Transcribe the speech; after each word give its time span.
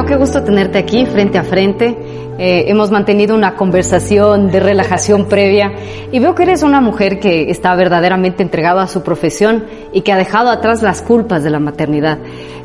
qué 0.08 0.16
gusto 0.16 0.42
tenerte 0.42 0.78
aquí 0.78 1.04
frente 1.04 1.36
a 1.36 1.44
frente. 1.44 1.96
Eh, 2.38 2.64
hemos 2.68 2.90
mantenido 2.90 3.34
una 3.34 3.56
conversación 3.56 4.50
de 4.50 4.58
relajación 4.58 5.26
previa 5.26 5.72
y 6.10 6.18
veo 6.18 6.34
que 6.34 6.44
eres 6.44 6.62
una 6.62 6.80
mujer 6.80 7.20
que 7.20 7.50
está 7.50 7.74
verdaderamente 7.74 8.42
entregada 8.42 8.82
a 8.82 8.86
su 8.86 9.02
profesión 9.02 9.66
y 9.92 10.00
que 10.00 10.12
ha 10.12 10.16
dejado 10.16 10.48
atrás 10.48 10.82
las 10.82 11.02
culpas 11.02 11.44
de 11.44 11.50
la 11.50 11.58
maternidad. 11.58 12.18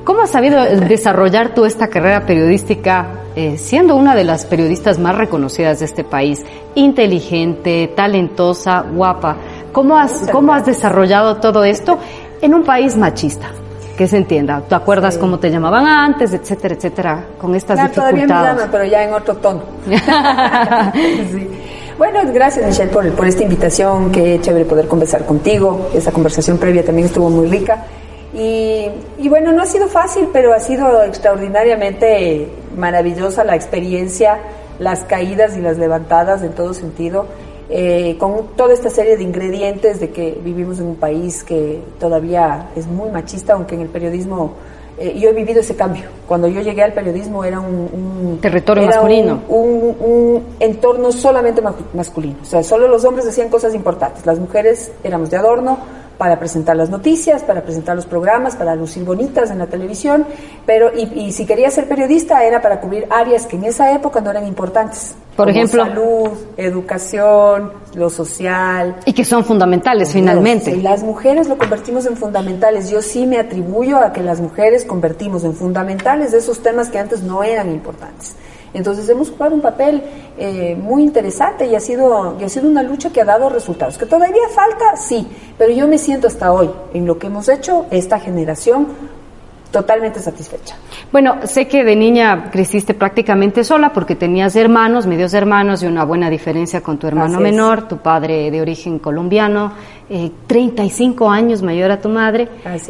¿Cómo 0.06 0.21
has 0.21 0.29
sabido 0.29 0.64
desarrollar 0.64 1.54
tú 1.54 1.66
esta 1.66 1.89
carrera 1.89 2.25
periodística 2.25 3.24
eh, 3.36 3.57
siendo 3.57 3.97
una 3.97 4.16
de 4.16 4.24
las 4.24 4.46
periodistas 4.46 5.00
más 5.00 5.18
reconocidas 5.18 5.80
de 5.80 5.86
este 5.86 6.05
país? 6.05 6.46
Inteligente, 6.75 7.91
talentosa, 7.94 8.86
guapa. 8.89 9.36
¿Cómo 9.74 9.97
has, 9.97 10.30
cómo 10.32 10.54
has 10.54 10.66
desarrollado 10.66 11.38
todo 11.38 11.66
esto 11.66 11.97
en 12.41 12.54
un 12.54 12.64
país 12.64 12.96
machista? 12.96 13.52
Que 13.97 14.07
se 14.07 14.18
entienda. 14.18 14.61
¿Tú 14.68 14.75
acuerdas 14.75 15.18
cómo 15.18 15.39
te 15.39 15.50
llamaban 15.52 15.86
antes, 15.86 16.33
etcétera, 16.33 16.75
etcétera, 16.75 17.25
con 17.39 17.56
estas 17.56 17.78
dificultades? 17.78 18.28
Todavía 18.28 18.28
me 18.28 18.47
llaman, 18.47 18.69
pero 18.71 18.86
ya 18.86 19.04
en 19.04 19.14
otro 19.14 19.36
tono. 19.38 19.64
Bueno, 21.96 22.21
gracias 22.33 22.66
Michelle 22.66 22.92
por, 22.92 23.07
por 23.11 23.28
esta 23.28 23.43
invitación, 23.43 24.11
qué 24.11 24.39
chévere 24.42 24.66
poder 24.66 24.88
conversar 24.88 25.25
contigo. 25.25 25.92
Esa 25.93 26.11
conversación 26.11 26.57
previa 26.57 26.83
también 26.83 27.06
estuvo 27.06 27.29
muy 27.29 27.47
rica. 27.47 27.86
Y, 28.33 28.88
y, 29.19 29.29
bueno, 29.29 29.52
no 29.52 29.61
ha 29.61 29.66
sido 29.68 29.88
fácil, 29.88 30.28
pero 30.33 30.54
ha 30.54 30.60
sido 30.60 31.04
extraordinariamente 31.04 32.49
maravillosa 32.75 33.44
la 33.44 33.55
experiencia, 33.55 34.39
las 34.80 35.03
caídas 35.03 35.55
y 35.55 35.61
las 35.61 35.77
levantadas 35.77 36.41
en 36.41 36.53
todo 36.53 36.73
sentido. 36.73 37.27
Eh, 37.69 38.17
con 38.19 38.47
toda 38.56 38.73
esta 38.73 38.89
serie 38.89 39.16
de 39.16 39.23
ingredientes 39.23 40.00
de 40.00 40.09
que 40.09 40.39
vivimos 40.44 40.80
en 40.80 40.88
un 40.88 40.95
país 40.95 41.44
que 41.44 41.81
todavía 42.00 42.70
es 42.75 42.88
muy 42.88 43.09
machista, 43.09 43.53
aunque 43.53 43.75
en 43.75 43.81
el 43.81 43.88
periodismo 43.88 44.53
eh, 44.97 45.17
yo 45.17 45.30
he 45.30 45.33
vivido 45.33 45.61
ese 45.61 45.75
cambio. 45.75 46.03
Cuando 46.28 46.47
yo 46.47 46.61
llegué 46.61 46.83
al 46.83 46.94
periodismo 46.94 47.44
era 47.44 47.59
un, 47.59 48.38
territorio 48.42 48.86
masculino, 48.86 49.42
un, 49.47 49.95
un, 50.00 50.44
entorno 50.59 51.11
solamente 51.11 51.61
masculino. 51.94 52.38
O 52.42 52.45
sea, 52.45 52.61
solo 52.64 52.88
los 52.88 53.05
hombres 53.05 53.25
decían 53.25 53.50
cosas 53.50 53.73
importantes, 53.73 54.25
las 54.25 54.39
mujeres 54.39 54.92
éramos 55.03 55.30
de 55.30 55.38
adorno 55.38 55.80
para 56.17 56.39
presentar 56.39 56.75
las 56.75 56.89
noticias, 56.89 57.44
para 57.44 57.64
presentar 57.64 57.95
los 57.95 58.06
programas, 58.06 58.56
para 58.56 58.75
lucir 58.75 59.03
bonitas 59.03 59.52
en 59.52 59.59
la 59.59 59.67
televisión, 59.67 60.25
pero 60.66 60.92
y, 60.95 61.31
si 61.31 61.45
quería 61.45 61.70
ser 61.72 61.88
periodista 61.88 62.44
era 62.44 62.61
para 62.61 62.80
cubrir 62.80 63.08
áreas 63.09 63.45
que 63.45 63.55
en 63.55 63.66
esa 63.66 63.92
época 63.94 64.22
no 64.22 64.30
eran 64.30 64.47
importantes. 64.47 65.16
Por 65.36 65.50
ejemplo, 65.50 65.83
salud, 65.83 66.30
educación, 66.58 67.73
lo 67.95 68.09
social. 68.11 68.97
Y 69.05 69.14
que 69.14 69.25
son 69.25 69.44
fundamentales 69.44 70.14
finalmente. 70.14 70.72
Y 70.72 70.81
las 70.81 71.02
mujeres 71.02 71.47
lo 71.47 71.58
convertimos 71.58 72.05
en 72.05 72.16
fundamentales. 72.16 72.92
Yo 72.92 73.02
sí 73.02 73.25
me 73.25 73.39
atribuyo 73.39 73.98
a 73.98 74.14
que 74.14 74.22
las 74.22 74.39
mujeres 74.39 74.86
convertimos 74.86 75.44
en 75.44 75.55
fundamentales 75.55 76.33
esos 76.33 76.61
temas 76.61 76.89
que 76.89 77.00
antes 77.00 77.23
no 77.23 77.44
eran 77.44 77.72
importantes. 77.72 78.36
Entonces 78.73 79.07
hemos 79.09 79.29
jugado 79.29 79.55
un 79.55 79.61
papel 79.61 80.03
eh, 80.38 80.75
muy 80.75 81.03
interesante 81.03 81.66
y 81.67 81.75
ha, 81.75 81.79
sido, 81.79 82.38
y 82.39 82.43
ha 82.43 82.49
sido 82.49 82.67
una 82.67 82.83
lucha 82.83 83.11
que 83.11 83.21
ha 83.21 83.25
dado 83.25 83.49
resultados. 83.49 83.97
Que 83.97 84.05
todavía 84.05 84.47
falta, 84.53 84.95
sí, 84.97 85.27
pero 85.57 85.71
yo 85.71 85.88
me 85.88 85.97
siento 85.97 86.27
hasta 86.27 86.52
hoy 86.52 86.69
en 86.93 87.05
lo 87.05 87.19
que 87.19 87.27
hemos 87.27 87.49
hecho, 87.49 87.85
esta 87.91 88.19
generación, 88.19 88.88
totalmente 89.73 90.19
satisfecha. 90.19 90.77
Bueno, 91.11 91.38
sé 91.45 91.67
que 91.67 91.83
de 91.83 91.95
niña 91.95 92.52
creciste 92.52 92.93
prácticamente 92.93 93.63
sola 93.63 93.91
porque 93.91 94.15
tenías 94.15 94.55
hermanos, 94.55 95.07
medios 95.07 95.33
hermanos 95.33 95.81
y 95.81 95.88
una 95.88 96.05
buena 96.05 96.30
diferencia 96.30 96.81
con 96.81 96.99
tu 96.99 97.08
hermano 97.08 97.39
menor, 97.39 97.87
tu 97.87 97.98
padre 97.98 98.52
de 98.52 98.61
origen 98.61 98.99
colombiano, 98.99 99.73
eh, 100.11 100.30
35 100.45 101.27
años 101.27 101.64
mayor 101.64 101.89
a 101.89 101.99
tu 101.99 102.08
madre. 102.08 102.49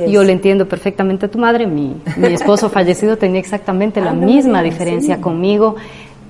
Yo 0.10 0.24
le 0.24 0.34
entiendo 0.34 0.68
perfectamente 0.68 1.28
a 1.28 1.32
tu 1.32 1.40
madre. 1.40 1.66
Mi, 1.68 1.96
mi 2.18 2.34
esposo 2.34 2.70
fallecido 2.78 3.18
tenía 3.18 3.40
exactamente 3.40 4.02
la 4.02 4.12
ah, 4.12 4.16
misma 4.16 4.62
diferencia 4.62 5.22
conmigo. 5.22 5.78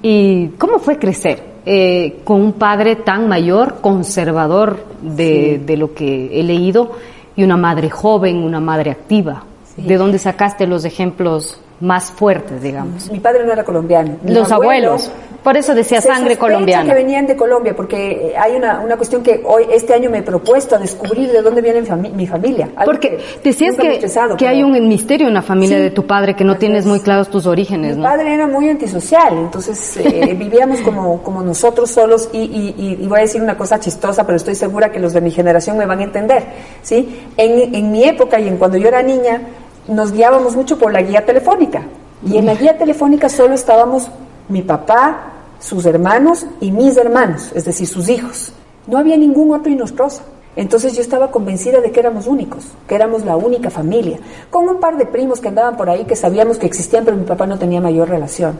¿Y 0.03 0.49
cómo 0.59 0.77
fue 0.77 0.99
crecer 0.99 1.41
eh, 1.65 2.19
con 2.23 2.39
un 2.41 2.53
padre 2.53 2.97
tan 2.97 3.27
mayor, 3.27 3.81
conservador 3.81 4.85
de, 5.01 5.59
de 5.65 5.77
lo 5.77 5.95
que 5.95 6.39
he 6.39 6.43
leído, 6.43 6.91
y 7.35 7.43
una 7.43 7.57
madre 7.57 7.89
joven, 7.89 8.43
una 8.43 8.59
madre 8.59 8.91
activa? 8.91 9.45
¿De 9.77 9.97
dónde 9.97 10.19
sacaste 10.19 10.67
los 10.67 10.85
ejemplos 10.85 11.59
más 11.79 12.11
fuertes, 12.11 12.61
digamos? 12.61 13.11
Mi 13.11 13.19
padre 13.19 13.45
no 13.45 13.51
era 13.51 13.63
colombiano. 13.63 14.17
los 14.23 14.51
abuelos. 14.51 15.11
Por 15.43 15.57
eso 15.57 15.75
decía 15.75 15.99
sangre 15.99 16.37
colombiana. 16.37 16.89
que 16.89 16.95
venían 16.95 17.27
de 17.27 17.35
Colombia, 17.35 17.75
porque 17.75 18.29
eh, 18.29 18.33
hay 18.37 18.55
una, 18.55 18.79
una 18.79 18.95
cuestión 18.95 19.21
que 19.21 19.41
hoy, 19.45 19.65
este 19.69 19.93
año 19.93 20.09
me 20.09 20.19
he 20.19 20.21
propuesto 20.21 20.75
a 20.75 20.79
descubrir 20.79 21.29
de 21.31 21.41
dónde 21.41 21.61
viene 21.61 21.81
mi 22.15 22.25
familia. 22.25 22.69
Porque 22.85 23.19
decías 23.43 23.75
que, 23.75 23.99
que 24.37 24.47
hay 24.47 24.63
un 24.63 24.87
misterio 24.87 25.27
en 25.27 25.33
la 25.33 25.41
familia 25.41 25.79
de 25.79 25.91
tu 25.91 26.07
padre, 26.07 26.33
que 26.33 26.45
no 26.45 26.55
tienes 26.55 26.85
muy 26.85 27.01
claros 27.01 27.29
tus 27.29 27.45
orígenes, 27.45 27.97
Mi 27.97 28.03
padre 28.03 28.33
era 28.33 28.47
muy 28.47 28.69
antisocial, 28.69 29.37
entonces 29.37 29.97
eh, 29.97 30.33
vivíamos 30.33 30.79
como, 30.79 31.21
como 31.21 31.41
nosotros 31.41 31.91
solos 31.91 32.29
y, 32.31 32.39
y, 32.39 32.97
y, 33.01 33.07
voy 33.07 33.19
a 33.19 33.21
decir 33.23 33.41
una 33.41 33.57
cosa 33.57 33.79
chistosa, 33.81 34.25
pero 34.25 34.37
estoy 34.37 34.55
segura 34.55 34.91
que 34.91 34.99
los 34.99 35.11
de 35.11 35.19
mi 35.19 35.31
generación 35.31 35.77
me 35.77 35.85
van 35.85 35.99
a 35.99 36.03
entender, 36.03 36.43
¿sí? 36.81 37.27
En, 37.35 37.75
en 37.75 37.91
mi 37.91 38.05
época 38.05 38.39
y 38.39 38.47
en 38.47 38.55
cuando 38.57 38.77
yo 38.77 38.87
era 38.87 39.03
niña, 39.03 39.41
nos 39.87 40.11
guiábamos 40.11 40.55
mucho 40.55 40.77
por 40.77 40.91
la 40.91 41.01
guía 41.01 41.25
telefónica. 41.25 41.83
Y 42.25 42.37
en 42.37 42.45
la 42.45 42.55
guía 42.55 42.77
telefónica 42.77 43.29
solo 43.29 43.53
estábamos 43.53 44.09
mi 44.47 44.61
papá, 44.61 45.33
sus 45.59 45.85
hermanos 45.85 46.45
y 46.61 46.71
mis 46.71 46.97
hermanos, 46.97 47.51
es 47.53 47.65
decir, 47.65 47.87
sus 47.87 48.09
hijos. 48.09 48.53
No 48.87 48.97
había 48.97 49.17
ningún 49.17 49.53
otro 49.53 49.71
inostroso. 49.71 50.21
Entonces 50.55 50.93
yo 50.93 51.01
estaba 51.01 51.31
convencida 51.31 51.81
de 51.81 51.91
que 51.91 51.99
éramos 51.99 52.27
únicos, 52.27 52.65
que 52.87 52.95
éramos 52.95 53.25
la 53.25 53.35
única 53.35 53.71
familia, 53.71 54.19
con 54.51 54.69
un 54.69 54.79
par 54.79 54.97
de 54.97 55.05
primos 55.05 55.41
que 55.41 55.47
andaban 55.47 55.75
por 55.75 55.89
ahí 55.89 56.05
que 56.05 56.15
sabíamos 56.15 56.59
que 56.59 56.67
existían, 56.67 57.03
pero 57.03 57.17
mi 57.17 57.23
papá 57.23 57.47
no 57.47 57.57
tenía 57.57 57.81
mayor 57.81 58.07
relación. 58.07 58.59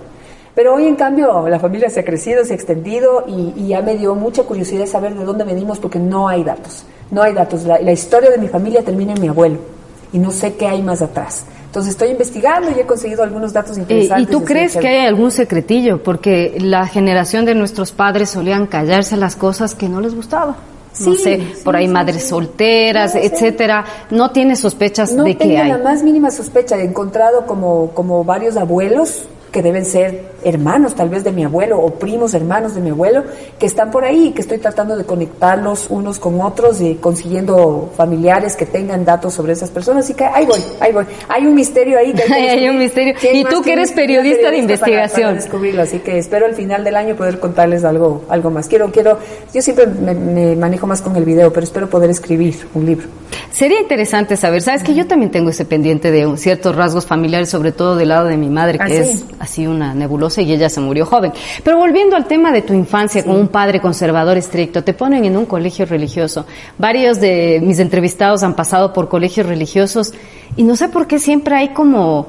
Pero 0.55 0.75
hoy, 0.75 0.87
en 0.87 0.95
cambio, 0.95 1.47
la 1.47 1.59
familia 1.59 1.89
se 1.89 1.99
ha 1.99 2.05
crecido, 2.05 2.45
se 2.45 2.53
ha 2.53 2.55
extendido 2.55 3.25
y, 3.27 3.67
ya 3.67 3.81
me 3.81 3.95
dio 3.95 4.15
mucha 4.15 4.43
curiosidad 4.43 4.85
saber 4.87 5.13
de 5.15 5.23
dónde 5.23 5.43
venimos 5.43 5.79
porque 5.79 5.99
no 5.99 6.27
hay 6.27 6.43
datos. 6.43 6.85
No 7.11 7.21
hay 7.21 7.33
datos. 7.33 7.63
la 7.63 7.91
historia 7.91 8.29
de 8.31 8.37
mi 8.37 8.47
familia 8.47 8.83
termina 8.83 9.13
en 9.13 9.21
mi 9.21 9.27
abuelo 9.27 9.72
y 10.13 10.19
no 10.19 10.31
sé 10.31 10.53
qué 10.53 10.67
hay 10.67 10.81
más 10.81 11.01
atrás. 11.01 11.45
Entonces 11.65 11.93
estoy 11.93 12.09
investigando 12.09 12.69
y 12.69 12.79
he 12.79 12.85
conseguido 12.85 13.23
algunos 13.23 13.51
datos 13.51 13.77
interesantes. 13.79 14.29
¿Y 14.29 14.31
tú 14.31 14.43
crees 14.43 14.77
que 14.77 14.87
hay 14.87 15.07
algún 15.07 15.31
secretillo? 15.31 16.03
Porque 16.03 16.55
la 16.59 16.85
generación 16.85 17.45
de 17.45 17.55
nuestros 17.55 17.91
padres 17.91 18.29
solían 18.29 18.67
callarse 18.67 19.17
las 19.17 19.35
cosas 19.35 19.73
que 19.73 19.89
no 19.89 19.99
les 19.99 20.13
gustaba. 20.13 20.55
no 20.99 21.15
sé, 21.15 21.41
por 21.63 21.75
ahí 21.75 21.87
madres 21.87 22.27
solteras, 22.27 23.15
etcétera. 23.15 23.85
¿No 24.11 24.29
tienes 24.29 24.59
sospechas 24.59 25.17
de 25.17 25.35
que 25.35 25.57
hay? 25.57 25.69
No 25.69 25.75
tengo 25.75 25.77
la 25.79 25.83
más 25.83 26.03
mínima 26.03 26.29
sospecha. 26.29 26.77
He 26.77 26.83
encontrado 26.83 27.47
como, 27.47 27.89
como 27.95 28.23
varios 28.23 28.55
abuelos 28.55 29.23
que 29.53 29.61
deben 29.61 29.85
ser 29.85 30.33
hermanos 30.43 30.95
tal 30.95 31.09
vez 31.09 31.23
de 31.23 31.31
mi 31.31 31.43
abuelo 31.43 31.79
o 31.79 31.91
primos 31.91 32.33
hermanos 32.33 32.73
de 32.75 32.81
mi 32.81 32.89
abuelo 32.89 33.23
que 33.59 33.67
están 33.67 33.91
por 33.91 34.03
ahí 34.03 34.27
y 34.27 34.31
que 34.31 34.41
estoy 34.41 34.57
tratando 34.57 34.97
de 34.97 35.05
conectarlos 35.05 35.87
unos 35.89 36.17
con 36.19 36.41
otros 36.41 36.81
y 36.81 36.95
consiguiendo 36.95 37.91
familiares 37.95 38.55
que 38.55 38.65
tengan 38.65 39.05
datos 39.05 39.33
sobre 39.35 39.53
esas 39.53 39.69
personas. 39.69 40.05
Así 40.05 40.15
que 40.15 40.25
ahí 40.25 40.45
voy, 40.45 40.59
ahí 40.79 40.91
voy. 40.91 41.05
Hay 41.29 41.45
un 41.45 41.53
misterio 41.53 41.99
ahí. 41.99 42.13
Que 42.13 42.33
hay, 42.33 42.67
un 42.69 42.79
misterio. 42.79 43.13
Y 43.31 43.43
tú 43.45 43.61
que 43.61 43.73
eres 43.73 43.91
periodista, 43.91 44.49
de 44.49 44.57
investigación. 44.57 45.35
descubrirlo, 45.35 45.83
así 45.83 45.99
que 45.99 46.17
espero 46.17 46.47
al 46.47 46.55
final 46.55 46.83
del 46.83 46.95
año 46.95 47.15
poder 47.15 47.39
contarles 47.39 47.83
algo, 47.83 48.23
algo 48.29 48.49
más. 48.49 48.67
Quiero, 48.67 48.91
quiero, 48.91 49.19
yo 49.53 49.61
siempre 49.61 49.85
me, 49.85 50.55
manejo 50.55 50.87
más 50.87 51.01
con 51.01 51.15
el 51.15 51.25
video, 51.25 51.53
pero 51.53 51.63
espero 51.63 51.87
poder 51.89 52.09
escribir 52.09 52.55
un 52.73 52.85
libro. 52.87 53.07
Sería 53.51 53.79
interesante 53.79 54.35
saber, 54.35 54.61
sabes 54.63 54.83
que 54.83 54.95
yo 54.95 55.05
también 55.05 55.31
tengo 55.31 55.51
ese 55.51 55.65
pendiente 55.65 56.09
de 56.09 56.37
ciertos 56.37 56.75
rasgos 56.75 57.05
familiares, 57.05 57.49
sobre 57.49 57.71
todo 57.71 57.95
del 57.95 58.09
lado 58.09 58.25
de 58.25 58.37
mi 58.37 58.49
madre, 58.49 58.79
que 58.79 58.83
¿Ah, 58.83 58.87
es 58.87 59.23
así 59.43 59.67
una 59.67 59.93
nebulosa 59.93 60.41
y 60.41 60.51
ella 60.51 60.69
se 60.69 60.79
murió 60.79 61.05
joven. 61.05 61.31
Pero 61.63 61.77
volviendo 61.77 62.15
al 62.15 62.25
tema 62.25 62.51
de 62.51 62.61
tu 62.61 62.73
infancia 62.73 63.23
con 63.23 63.35
un 63.35 63.47
padre 63.49 63.79
conservador 63.79 64.37
estricto, 64.37 64.83
te 64.83 64.93
ponen 64.93 65.25
en 65.25 65.37
un 65.37 65.45
colegio 65.45 65.85
religioso. 65.85 66.45
Varios 66.77 67.19
de 67.19 67.59
mis 67.61 67.79
entrevistados 67.79 68.43
han 68.43 68.55
pasado 68.55 68.93
por 68.93 69.09
colegios 69.09 69.45
religiosos 69.45 70.13
y 70.55 70.63
no 70.63 70.75
sé 70.75 70.89
por 70.89 71.07
qué 71.07 71.19
siempre 71.19 71.55
hay 71.55 71.69
como, 71.69 72.27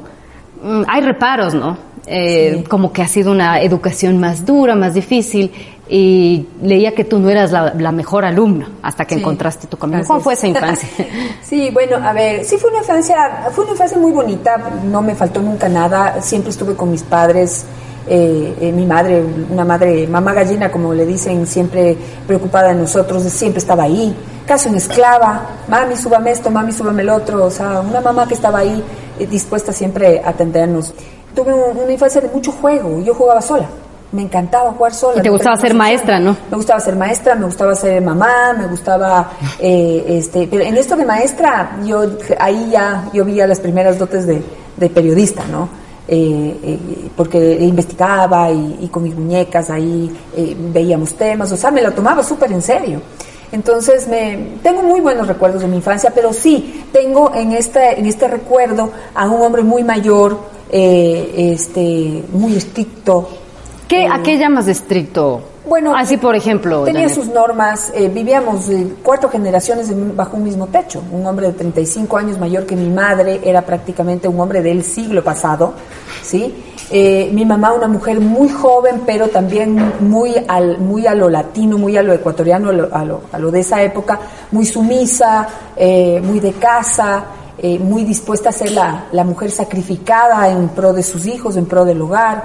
mm, 0.63 0.83
hay 0.89 1.01
reparos, 1.03 1.55
¿no? 1.55 1.77
Eh, 2.07 2.65
como 2.69 2.93
que 2.93 3.01
ha 3.01 3.09
sido 3.09 3.31
una 3.31 3.63
educación 3.63 4.19
más 4.19 4.45
dura, 4.45 4.75
más 4.75 4.93
difícil 4.93 5.51
y 5.89 6.49
leía 6.63 6.95
que 6.95 7.05
tú 7.05 7.19
no 7.19 7.29
eras 7.29 7.53
la, 7.53 7.93
mejor 7.93 8.25
alumna 8.25 8.69
hasta 8.83 9.05
que 9.05 9.17
encontraste 9.17 9.67
tu 9.67 9.77
camino. 9.77 10.03
¿Cómo 10.07 10.21
fue 10.21 10.33
esa 10.35 10.47
infancia? 10.47 10.89
sí, 11.43 11.71
bueno, 11.73 11.97
a 11.97 12.13
ver, 12.13 12.45
sí 12.45 12.57
fue 12.57 12.71
una 12.71 12.79
infancia, 12.81 13.49
fue 13.53 13.65
una 13.65 13.73
infancia 13.73 13.99
muy 13.99 14.13
bonita, 14.13 14.57
no 14.85 15.03
me 15.03 15.15
faltó 15.15 15.41
nunca 15.43 15.69
nada, 15.69 16.21
siempre 16.23 16.51
estuve 16.51 16.75
con 16.75 16.91
mis 16.91 17.03
padres, 17.03 17.65
eh, 18.07 18.55
eh, 18.61 18.73
mi 18.73 18.87
madre, 18.87 19.23
una 19.51 19.65
madre, 19.65 20.07
mamá 20.07 20.33
gallina 20.33 20.71
como 20.71 20.95
le 20.95 21.05
dicen, 21.05 21.47
siempre 21.47 21.97
preocupada 22.27 22.69
de 22.69 22.75
nosotros, 22.77 23.23
siempre 23.25 23.59
estaba 23.59 23.83
ahí, 23.85 24.15
casi 24.47 24.69
una 24.71 24.79
esclava, 24.79 25.47
mami, 25.69 25.97
súbame 25.97 26.31
esto, 26.31 26.51
mami, 26.51 26.73
súbame 26.73 27.03
el 27.03 27.11
otro, 27.11 27.45
o 27.45 27.51
sea, 27.51 27.81
una 27.81 28.01
mamá 28.01 28.27
que 28.27 28.35
estaba 28.35 28.61
ahí 28.61 28.83
eh, 29.19 29.27
dispuesta 29.27 29.73
siempre 29.73 30.21
a 30.25 30.31
atendernos. 30.31 30.95
tuve 31.35 31.53
un- 31.53 31.77
una 31.79 31.93
infancia 31.93 32.21
de 32.21 32.29
mucho 32.29 32.53
juego. 32.53 33.01
Yo 33.03 33.13
jugaba 33.13 33.43
sola. 33.43 33.67
Me 34.15 34.23
encantaba 34.23 34.71
jugar 34.73 34.95
sola. 34.95 35.19
Y 35.19 35.23
te 35.23 35.29
gustaba 35.29 35.57
ser 35.57 35.75
maestra. 35.75 36.21
¿no? 36.21 36.37
Me 36.51 36.57
gustaba 36.57 36.81
ser 36.81 36.97
maestra, 36.97 37.35
me 37.35 37.47
gustaba 37.47 37.75
ser 37.75 38.01
mamá, 38.01 38.55
me 38.57 38.67
gustaba, 38.69 39.33
eh, 39.59 40.05
este, 40.09 40.47
pero 40.47 40.63
en 40.63 40.77
esto 40.77 40.97
de 40.97 41.05
maestra, 41.05 41.77
yo 41.85 42.05
ahí 42.39 42.71
ya 42.71 43.11
yo 43.13 43.25
vi 43.25 43.41
a 43.41 43.47
las 43.47 43.59
primeras 43.61 43.99
dotes 43.99 44.27
de, 44.27 44.41
de 44.77 44.89
periodista, 44.89 45.45
¿no? 45.51 45.69
Eh, 46.07 46.61
eh, 46.63 46.79
porque 47.17 47.57
investigaba 47.61 48.51
y, 48.51 48.81
y 48.83 48.89
con 48.89 49.05
mis 49.05 49.15
muñecas 49.15 49.71
ahí 49.71 50.15
eh, 50.37 50.55
veíamos 50.55 51.15
temas, 51.15 51.51
o 51.51 51.57
sea, 51.57 51.71
me 51.71 51.81
lo 51.81 51.93
tomaba 51.93 52.23
súper 52.23 52.53
en 52.53 52.61
serio. 52.61 53.01
Entonces, 53.51 54.07
me, 54.07 54.59
tengo 54.63 54.83
muy 54.83 55.01
buenos 55.01 55.27
recuerdos 55.27 55.63
de 55.63 55.69
mi 55.69 55.77
infancia, 55.77 56.13
pero 56.15 56.33
sí, 56.35 56.85
tengo 56.93 57.33
en 57.35 57.53
este, 57.53 57.99
en 57.99 58.05
este 58.05 58.29
recuerdo 58.29 58.91
a 59.15 59.27
un 59.29 59.41
hombre 59.41 59.63
muy 59.63 59.83
mayor, 59.83 60.39
este, 60.71 62.25
muy 62.33 62.57
estricto, 62.57 63.29
¿Qué, 63.95 64.09
¿A 64.09 64.23
qué 64.23 64.39
llamas 64.39 64.67
de 64.67 64.73
estricto? 64.73 65.41
bueno, 65.67 65.95
así 65.97 66.19
por 66.19 66.35
ejemplo. 66.35 66.85
tenía 66.85 67.03
Janet. 67.09 67.15
sus 67.15 67.29
normas, 67.29 67.91
eh, 67.95 68.09
vivíamos 68.09 68.69
eh, 68.69 68.87
cuatro 69.03 69.31
generaciones 69.31 69.89
en- 69.89 70.15
bajo 70.15 70.37
un 70.37 70.45
mismo 70.45 70.67
techo. 70.67 71.03
Un 71.11 71.25
hombre 71.27 71.47
de 71.47 71.53
35 71.55 72.17
años 72.19 72.39
mayor 72.39 72.67
que 72.67 72.77
mi 72.77 72.91
madre 72.91 73.41
era 73.43 73.63
prácticamente 73.63 74.29
un 74.29 74.39
hombre 74.41 74.63
del 74.63 74.83
siglo 74.85 75.25
pasado, 75.25 75.73
¿sí? 76.23 76.55
Eh, 76.91 77.31
mi 77.33 77.47
mamá 77.47 77.73
una 77.73 77.89
mujer 77.89 78.21
muy 78.21 78.49
joven, 78.51 79.03
pero 79.07 79.29
también 79.29 79.93
muy 80.01 80.35
al, 80.49 80.79
muy 80.81 81.07
a 81.07 81.15
lo 81.15 81.31
latino, 81.31 81.79
muy 81.79 81.97
a 81.97 82.03
lo 82.03 82.13
ecuatoriano, 82.13 82.69
a 82.69 82.73
lo, 82.73 82.95
a 82.95 83.05
lo- 83.05 83.21
a 83.33 83.39
lo 83.39 83.51
de 83.51 83.61
esa 83.61 83.83
época, 83.83 84.21
muy 84.53 84.67
sumisa, 84.67 85.49
eh, 85.77 86.21
muy 86.23 86.41
de 86.41 86.53
casa, 86.53 87.25
eh, 87.57 87.79
muy 87.79 88.05
dispuesta 88.05 88.51
a 88.51 88.53
ser 88.53 88.73
la, 88.73 89.07
la 89.13 89.25
mujer 89.25 89.51
sacrificada 89.51 90.47
en 90.51 90.69
pro 90.69 90.93
de 90.93 91.03
sus 91.03 91.25
hijos, 91.27 91.57
en 91.57 91.65
pro 91.65 91.87
del 91.87 92.03
hogar. 92.03 92.43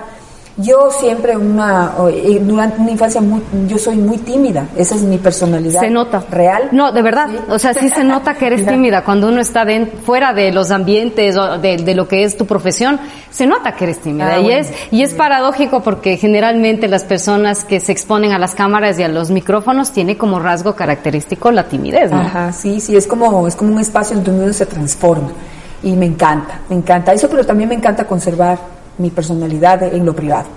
Yo 0.61 0.89
siempre 0.91 1.37
una 1.37 1.93
durante 2.41 2.81
una 2.81 2.91
infancia 2.91 3.21
muy 3.21 3.41
yo 3.67 3.77
soy 3.77 3.95
muy 3.95 4.17
tímida, 4.17 4.65
esa 4.75 4.95
es 4.95 5.01
mi 5.03 5.17
personalidad. 5.17 5.79
Se 5.79 5.89
nota. 5.89 6.21
real. 6.29 6.69
No, 6.71 6.91
de 6.91 7.01
verdad. 7.01 7.27
Sí. 7.29 7.37
O 7.49 7.57
sea, 7.59 7.73
sí 7.73 7.89
se 7.89 8.03
nota 8.03 8.33
que 8.33 8.47
eres 8.47 8.65
tímida 8.67 9.03
cuando 9.03 9.27
uno 9.29 9.39
está 9.39 9.63
den- 9.63 9.89
fuera 10.05 10.33
de 10.33 10.51
los 10.51 10.71
ambientes 10.71 11.37
o 11.37 11.57
de, 11.57 11.77
de 11.77 11.95
lo 11.95 12.07
que 12.07 12.23
es 12.23 12.35
tu 12.35 12.45
profesión. 12.45 12.99
Se 13.31 13.45
nota 13.45 13.71
que 13.73 13.85
eres 13.85 13.99
tímida. 13.99 14.33
Ah, 14.35 14.39
y, 14.39 14.43
bueno. 14.43 14.59
es, 14.59 14.73
y 14.91 15.01
es 15.01 15.13
paradójico 15.13 15.81
porque 15.81 16.17
generalmente 16.17 16.87
las 16.87 17.03
personas 17.03 17.63
que 17.63 17.79
se 17.79 17.91
exponen 17.91 18.31
a 18.33 18.39
las 18.39 18.53
cámaras 18.53 18.99
y 18.99 19.03
a 19.03 19.07
los 19.07 19.31
micrófonos 19.31 19.91
tiene 19.91 20.17
como 20.17 20.39
rasgo 20.39 20.75
característico 20.75 21.51
la 21.51 21.63
timidez, 21.69 22.11
¿no? 22.11 22.19
Ajá, 22.19 22.51
sí, 22.51 22.79
sí, 22.81 22.95
es 22.97 23.07
como 23.07 23.47
es 23.47 23.55
como 23.55 23.73
un 23.73 23.79
espacio 23.79 24.17
en 24.17 24.23
donde 24.23 24.43
uno 24.43 24.53
se 24.53 24.65
transforma 24.65 25.29
y 25.81 25.93
me 25.93 26.05
encanta, 26.07 26.59
me 26.69 26.75
encanta 26.75 27.13
eso, 27.13 27.29
pero 27.29 27.45
también 27.45 27.69
me 27.69 27.75
encanta 27.75 28.03
conservar 28.03 28.57
mi 28.99 29.09
personalidad 29.09 29.81
en 29.83 30.05
lo 30.05 30.15
privado. 30.15 30.47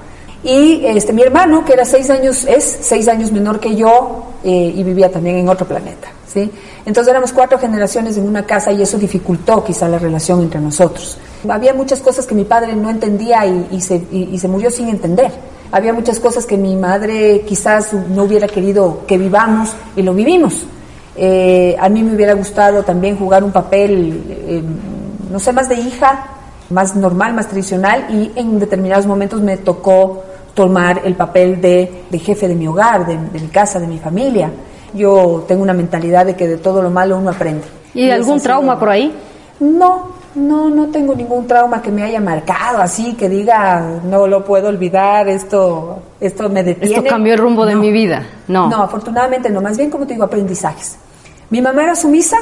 Y 0.45 0.85
este 0.85 1.13
mi 1.13 1.23
hermano, 1.23 1.65
que 1.65 1.73
era 1.73 1.85
seis 1.85 2.11
años, 2.11 2.45
es 2.45 2.79
seis 2.83 3.07
años 3.09 3.31
menor 3.31 3.61
que 3.61 3.77
yo 3.77 4.25
eh, 4.45 4.73
y 4.75 4.83
vivía 4.83 5.11
también 5.11 5.37
en 5.37 5.49
otro 5.49 5.67
planeta, 5.67 6.09
¿sí? 6.27 6.51
Entonces 6.85 7.13
éramos 7.13 7.33
cuatro 7.33 7.59
generaciones 7.61 8.17
en 8.17 8.27
una 8.27 8.45
casa 8.45 8.73
y 8.73 8.83
eso 8.83 8.99
dificultó 8.99 9.63
quizá 9.63 9.89
la 9.89 9.99
relación 10.01 10.41
entre 10.43 10.61
nosotros. 10.61 11.17
Había 11.49 11.73
muchas 11.75 12.01
cosas 12.01 12.27
que 12.27 12.35
mi 12.35 12.43
padre 12.45 12.75
no 12.75 12.91
entendía 12.91 13.47
y, 13.47 13.69
y 13.71 13.81
se, 13.81 13.95
y- 14.11 14.31
y 14.33 14.39
se 14.39 14.49
murió 14.49 14.69
sin 14.71 14.89
entender. 14.89 15.31
Había 15.71 15.93
muchas 15.93 16.19
cosas 16.19 16.45
que 16.45 16.57
mi 16.57 16.75
madre 16.75 17.43
quizás 17.47 17.93
no 17.93 18.25
hubiera 18.25 18.49
querido 18.49 19.07
que 19.07 19.17
vivamos 19.19 19.73
y 19.95 20.03
lo 20.03 20.13
vivimos. 20.13 20.65
Eh, 21.17 21.77
a 21.79 21.89
mí 21.89 22.03
me 22.03 22.15
hubiera 22.17 22.33
gustado 22.35 22.83
también 22.83 23.17
jugar 23.17 23.45
un 23.45 23.53
papel, 23.53 24.25
eh, 24.29 24.63
no 25.31 25.39
sé, 25.39 25.53
más 25.53 25.69
de 25.69 25.77
hija, 25.77 26.27
más 26.73 26.97
normal, 26.97 27.35
más 27.35 27.49
tradicional, 27.49 28.07
y 28.11 28.33
en 28.35 28.59
determinados 28.59 29.07
momentos 29.07 29.41
me 29.41 29.57
tocó 29.57 30.25
tomar 30.55 31.03
el 31.05 31.15
papel 31.15 31.61
de, 31.61 32.05
de 32.11 32.19
jefe 32.19 32.49
de 32.49 32.55
mi 32.55 32.67
hogar, 32.67 33.07
de, 33.07 33.17
de 33.17 33.41
mi 33.41 33.49
casa, 33.49 33.79
de 33.79 33.87
mi 33.87 33.99
familia. 33.99 34.51
Yo 34.95 35.45
tengo 35.49 35.63
una 35.63 35.73
mentalidad 35.73 36.27
de 36.27 36.35
que 36.35 36.47
de 36.47 36.59
todo 36.59 36.83
lo 36.83 36.91
malo 36.91 37.17
uno 37.17 37.31
aprende. 37.31 37.65
¿Y 37.95 38.11
algún 38.11 38.41
trauma 38.41 38.79
por 38.79 38.89
ahí? 38.91 39.15
No, 39.61 40.09
no, 40.35 40.71
no 40.71 40.87
tengo 40.89 41.15
ningún 41.15 41.47
trauma 41.47 41.81
que 41.81 41.91
me 41.91 42.03
haya 42.03 42.21
marcado 42.21 42.79
así, 42.79 43.15
que 43.15 43.29
diga, 43.29 44.01
no 44.05 44.27
lo 44.27 44.45
puedo 44.45 44.69
olvidar, 44.69 45.29
esto, 45.29 45.99
esto 46.21 46.49
me 46.49 46.63
detiene. 46.63 46.97
Esto 46.97 47.09
cambió 47.09 47.35
el 47.35 47.39
rumbo 47.39 47.65
de 47.67 47.75
mi 47.75 47.91
vida. 47.91 48.27
No. 48.49 48.69
No, 48.69 48.83
afortunadamente 48.83 49.51
no, 49.51 49.61
más 49.61 49.77
bien 49.77 49.91
como 49.91 50.07
te 50.07 50.15
digo, 50.15 50.25
aprendizajes. 50.25 50.97
Mi 51.51 51.61
mamá 51.61 51.85
era 51.85 51.95
sumisa, 51.95 52.39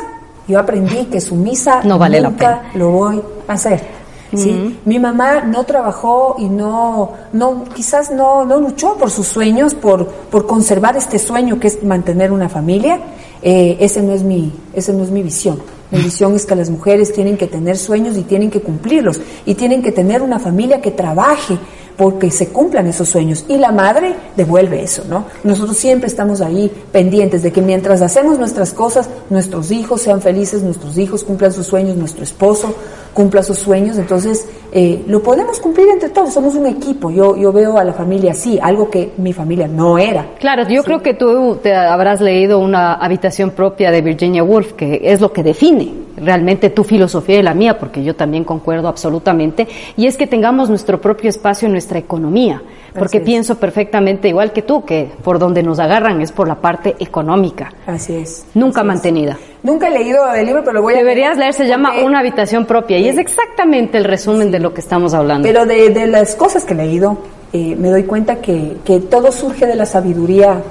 yo 0.47 0.59
aprendí 0.59 1.07
que 1.07 1.21
sumisa 1.21 1.81
No 1.85 1.99
vale 1.99 2.21
la 2.21 2.31
nunca 2.31 2.63
lo 2.75 2.91
voy 2.91 3.23
a 3.47 3.53
hacer. 3.53 4.00
¿Sí? 4.35 4.79
Mi 4.85 4.99
mamá 4.99 5.43
no 5.43 5.65
trabajó 5.65 6.37
y 6.39 6.49
no, 6.49 7.13
no 7.33 7.65
quizás 7.75 8.11
no, 8.11 8.45
no 8.45 8.61
luchó 8.61 8.97
por 8.97 9.11
sus 9.11 9.27
sueños, 9.27 9.75
por, 9.75 10.07
por 10.07 10.47
conservar 10.47 10.97
este 10.97 11.19
sueño 11.19 11.59
que 11.59 11.69
es 11.69 11.83
mantener 11.83 12.33
una 12.33 12.49
familia. 12.49 13.01
Eh, 13.43 13.79
ese 13.81 14.03
no 14.03 14.13
es 14.13 14.23
mi, 14.23 14.53
ese 14.75 14.93
no 14.93 15.03
es 15.03 15.11
mi 15.11 15.23
visión. 15.23 15.61
Mi 15.91 16.01
visión 16.01 16.35
es 16.37 16.47
que 16.47 16.55
las 16.55 16.71
mujeres 16.71 17.13
tienen 17.13 17.37
que 17.37 17.49
tener 17.49 17.77
sueños 17.77 18.17
y 18.17 18.23
tienen 18.23 18.51
que 18.51 18.61
cumplirlos 18.61 19.21
y 19.45 19.55
tienen 19.55 19.83
que 19.83 19.91
tener 19.91 20.23
una 20.23 20.39
familia 20.39 20.81
que 20.81 20.93
trabaje 20.93 21.59
porque 21.97 22.31
se 22.31 22.49
cumplan 22.49 22.87
esos 22.87 23.09
sueños 23.09 23.45
y 23.49 23.59
la 23.59 23.73
madre 23.73 24.15
devuelve 24.37 24.83
eso, 24.83 25.05
¿no? 25.07 25.27
Nosotros 25.45 25.77
siempre 25.77 26.07
estamos 26.07 26.41
ahí 26.41 26.73
pendientes 26.93 27.43
de 27.43 27.53
que 27.53 27.61
mientras 27.61 28.01
hacemos 28.01 28.39
nuestras 28.39 28.73
cosas, 28.73 29.11
nuestros 29.29 29.71
hijos 29.71 30.01
sean 30.01 30.23
felices, 30.23 30.63
nuestros 30.63 30.97
hijos 30.97 31.25
cumplan 31.25 31.53
sus 31.53 31.67
sueños, 31.67 31.97
nuestro 31.97 32.25
esposo 32.25 32.75
cumpla 33.13 33.43
sus 33.43 33.59
sueños, 33.59 33.99
entonces 33.99 34.49
eh, 34.73 35.03
lo 35.07 35.23
podemos 35.23 35.61
cumplir 35.61 35.89
entre 35.89 36.09
todos, 36.11 36.33
somos 36.33 36.55
un 36.55 36.67
equipo, 36.67 37.11
yo, 37.11 37.37
yo 37.37 37.53
veo 37.53 37.77
a 37.79 37.85
la 37.85 37.93
familia 37.93 38.33
así, 38.33 38.59
algo 38.63 38.89
que 38.91 39.13
mi 39.17 39.33
familia 39.33 39.69
no 39.69 39.99
era. 39.99 40.27
Claro, 40.39 40.69
yo 40.69 40.85
creo 40.85 41.03
que 41.03 41.15
tú 41.15 41.59
te 41.63 41.75
habrás 41.75 42.21
leído 42.21 42.59
una 42.59 42.95
habitación 42.95 43.51
propia 43.51 43.91
de 43.91 44.01
Virginia 44.01 44.45
Woolf, 44.45 44.73
que 44.75 45.01
es 45.03 45.21
lo 45.21 45.33
que 45.33 45.43
define 45.43 45.93
realmente 46.17 46.71
tu 46.71 46.85
filosofía 46.85 47.39
y 47.39 47.43
la 47.43 47.55
mía, 47.55 47.79
porque 47.79 48.03
yo 48.03 48.15
también 48.15 48.45
concuerdo 48.45 48.89
absolutamente, 48.89 49.67
y 49.97 50.07
es 50.07 50.17
que 50.17 50.27
tengamos 50.27 50.69
nuestro 50.69 51.01
propio 51.01 51.31
espacio 51.31 51.67
en 51.67 51.73
nuestra 51.73 51.99
economía, 51.99 52.63
porque 52.93 53.19
Así 53.19 53.25
es. 53.25 53.25
pienso 53.25 53.55
perfectamente 53.59 54.29
igual 54.29 54.53
que 54.53 54.63
tú, 54.63 54.85
que 54.85 55.11
por 55.23 55.39
donde 55.39 55.63
nos 55.63 55.79
agarran 55.79 56.21
es 56.21 56.33
por 56.33 56.49
la 56.49 56.57
parte 56.57 56.97
económica, 56.99 57.73
Así 57.87 58.15
es. 58.17 58.47
nunca 58.55 58.81
así 58.81 58.87
es. 58.89 58.95
mantenida. 58.95 59.39
Nunca 59.63 59.89
he 59.89 59.91
leído 59.91 60.33
el 60.33 60.47
libro, 60.47 60.63
pero 60.63 60.75
lo 60.75 60.83
voy 60.83 60.95
a 60.95 60.99
Deberías 60.99 61.37
leer, 61.37 61.53
se 61.53 61.67
llama 61.67 61.91
porque- 61.91 62.05
Una 62.05 62.21
habitación 62.21 62.65
propia, 62.65 62.99
y 62.99 63.09
es 63.09 63.19
exactamente 63.19 63.99
el 63.99 64.05
resumen 64.05 64.51
de 64.51 64.59
lo 64.59 64.73
que 64.73 64.81
estamos 64.81 65.13
hablando. 65.15 65.47
Pero 65.47 65.67
de, 65.67 65.91
de 65.91 66.07
las 66.07 66.35
cosas 66.35 66.65
que 66.65 66.73
he 66.73 66.77
leído, 66.77 67.19
eh, 67.53 67.77
me 67.77 67.91
doy 67.91 68.05
cuenta 68.05 68.37
que, 68.37 68.77
que 68.85 69.01
todo 69.01 69.31
surge 69.33 69.67
de 69.67 69.75
la 69.75 69.85
sabiduría 69.87 70.63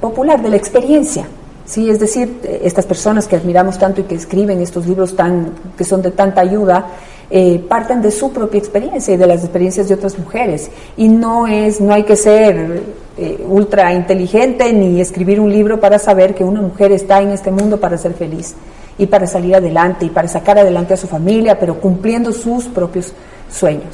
popular, 0.00 0.42
de 0.42 0.50
la 0.50 0.56
experiencia. 0.56 1.26
Sí, 1.64 1.90
es 1.90 1.98
decir, 1.98 2.40
eh, 2.44 2.60
estas 2.64 2.86
personas 2.86 3.26
que 3.26 3.34
admiramos 3.36 3.78
tanto 3.78 4.00
y 4.02 4.04
que 4.04 4.14
escriben 4.14 4.60
estos 4.60 4.86
libros 4.86 5.16
tan, 5.16 5.50
que 5.76 5.84
son 5.84 6.00
de 6.02 6.10
tanta 6.12 6.40
ayuda, 6.40 6.86
eh, 7.30 7.58
parten 7.68 8.02
de 8.02 8.10
su 8.10 8.32
propia 8.32 8.58
experiencia 8.58 9.14
y 9.14 9.16
de 9.16 9.26
las 9.26 9.42
experiencias 9.42 9.88
de 9.88 9.94
otras 9.94 10.18
mujeres. 10.18 10.70
Y 10.96 11.08
no 11.08 11.46
es, 11.46 11.80
no 11.80 11.92
hay 11.92 12.04
que 12.04 12.16
ser 12.16 12.82
eh, 13.18 13.44
ultra 13.48 13.92
inteligente 13.94 14.72
ni 14.72 15.00
escribir 15.00 15.40
un 15.40 15.50
libro 15.50 15.80
para 15.80 15.98
saber 15.98 16.34
que 16.34 16.44
una 16.44 16.60
mujer 16.60 16.92
está 16.92 17.20
en 17.20 17.30
este 17.30 17.50
mundo 17.50 17.78
para 17.80 17.98
ser 17.98 18.14
feliz 18.14 18.54
y 18.98 19.06
para 19.06 19.26
salir 19.26 19.54
adelante 19.54 20.06
y 20.06 20.10
para 20.10 20.28
sacar 20.28 20.58
adelante 20.58 20.94
a 20.94 20.96
su 20.96 21.06
familia, 21.06 21.58
pero 21.58 21.80
cumpliendo 21.80 22.32
sus 22.32 22.66
propios 22.66 23.12
sueños. 23.50 23.92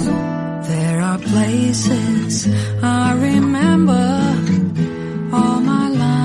There 0.68 1.00
are 1.00 1.18
places 1.18 2.48
I 2.82 3.14
remember 3.14 3.96
all 5.32 5.60
my 5.60 5.90
life. 5.90 6.22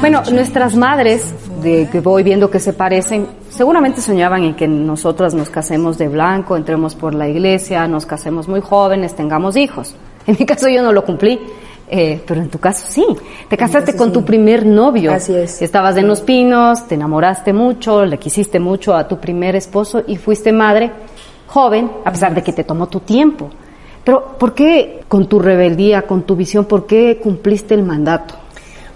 Bueno, 0.00 0.22
nuestras 0.32 0.74
madres, 0.74 1.32
de 1.62 1.88
que 1.88 2.00
voy 2.00 2.24
viendo 2.24 2.50
que 2.50 2.58
se 2.58 2.72
parecen, 2.72 3.28
seguramente 3.62 4.00
soñaban 4.00 4.42
en 4.42 4.54
que 4.56 4.66
nosotras 4.66 5.34
nos 5.34 5.48
casemos 5.48 5.96
de 5.96 6.08
blanco, 6.08 6.56
entremos 6.56 6.96
por 6.96 7.14
la 7.14 7.28
iglesia, 7.28 7.86
nos 7.86 8.06
casemos 8.06 8.48
muy 8.48 8.60
jóvenes, 8.60 9.14
tengamos 9.14 9.56
hijos. 9.56 9.94
En 10.26 10.36
mi 10.36 10.44
caso 10.44 10.68
yo 10.68 10.82
no 10.82 10.92
lo 10.92 11.04
cumplí, 11.04 11.38
eh, 11.88 12.20
pero 12.26 12.40
en 12.40 12.48
tu 12.48 12.58
caso 12.58 12.84
sí. 12.88 13.06
Te 13.48 13.56
casaste 13.56 13.94
con 13.94 14.08
sí. 14.08 14.14
tu 14.14 14.24
primer 14.24 14.66
novio. 14.66 15.12
Así 15.12 15.32
es. 15.32 15.62
Estabas 15.62 15.96
en 15.96 16.08
los 16.08 16.22
pinos, 16.22 16.88
te 16.88 16.96
enamoraste 16.96 17.52
mucho, 17.52 18.04
le 18.04 18.18
quisiste 18.18 18.58
mucho 18.58 18.96
a 18.96 19.06
tu 19.06 19.20
primer 19.20 19.54
esposo 19.54 20.02
y 20.08 20.16
fuiste 20.16 20.50
madre 20.52 20.90
joven, 21.46 21.88
a 22.04 22.10
pesar 22.10 22.34
de 22.34 22.42
que 22.42 22.52
te 22.52 22.64
tomó 22.64 22.88
tu 22.88 22.98
tiempo. 22.98 23.48
Pero, 24.02 24.36
¿por 24.40 24.54
qué 24.54 25.04
con 25.06 25.28
tu 25.28 25.38
rebeldía, 25.38 26.02
con 26.02 26.22
tu 26.22 26.34
visión, 26.34 26.64
por 26.64 26.84
qué 26.84 27.20
cumpliste 27.22 27.74
el 27.74 27.84
mandato? 27.84 28.34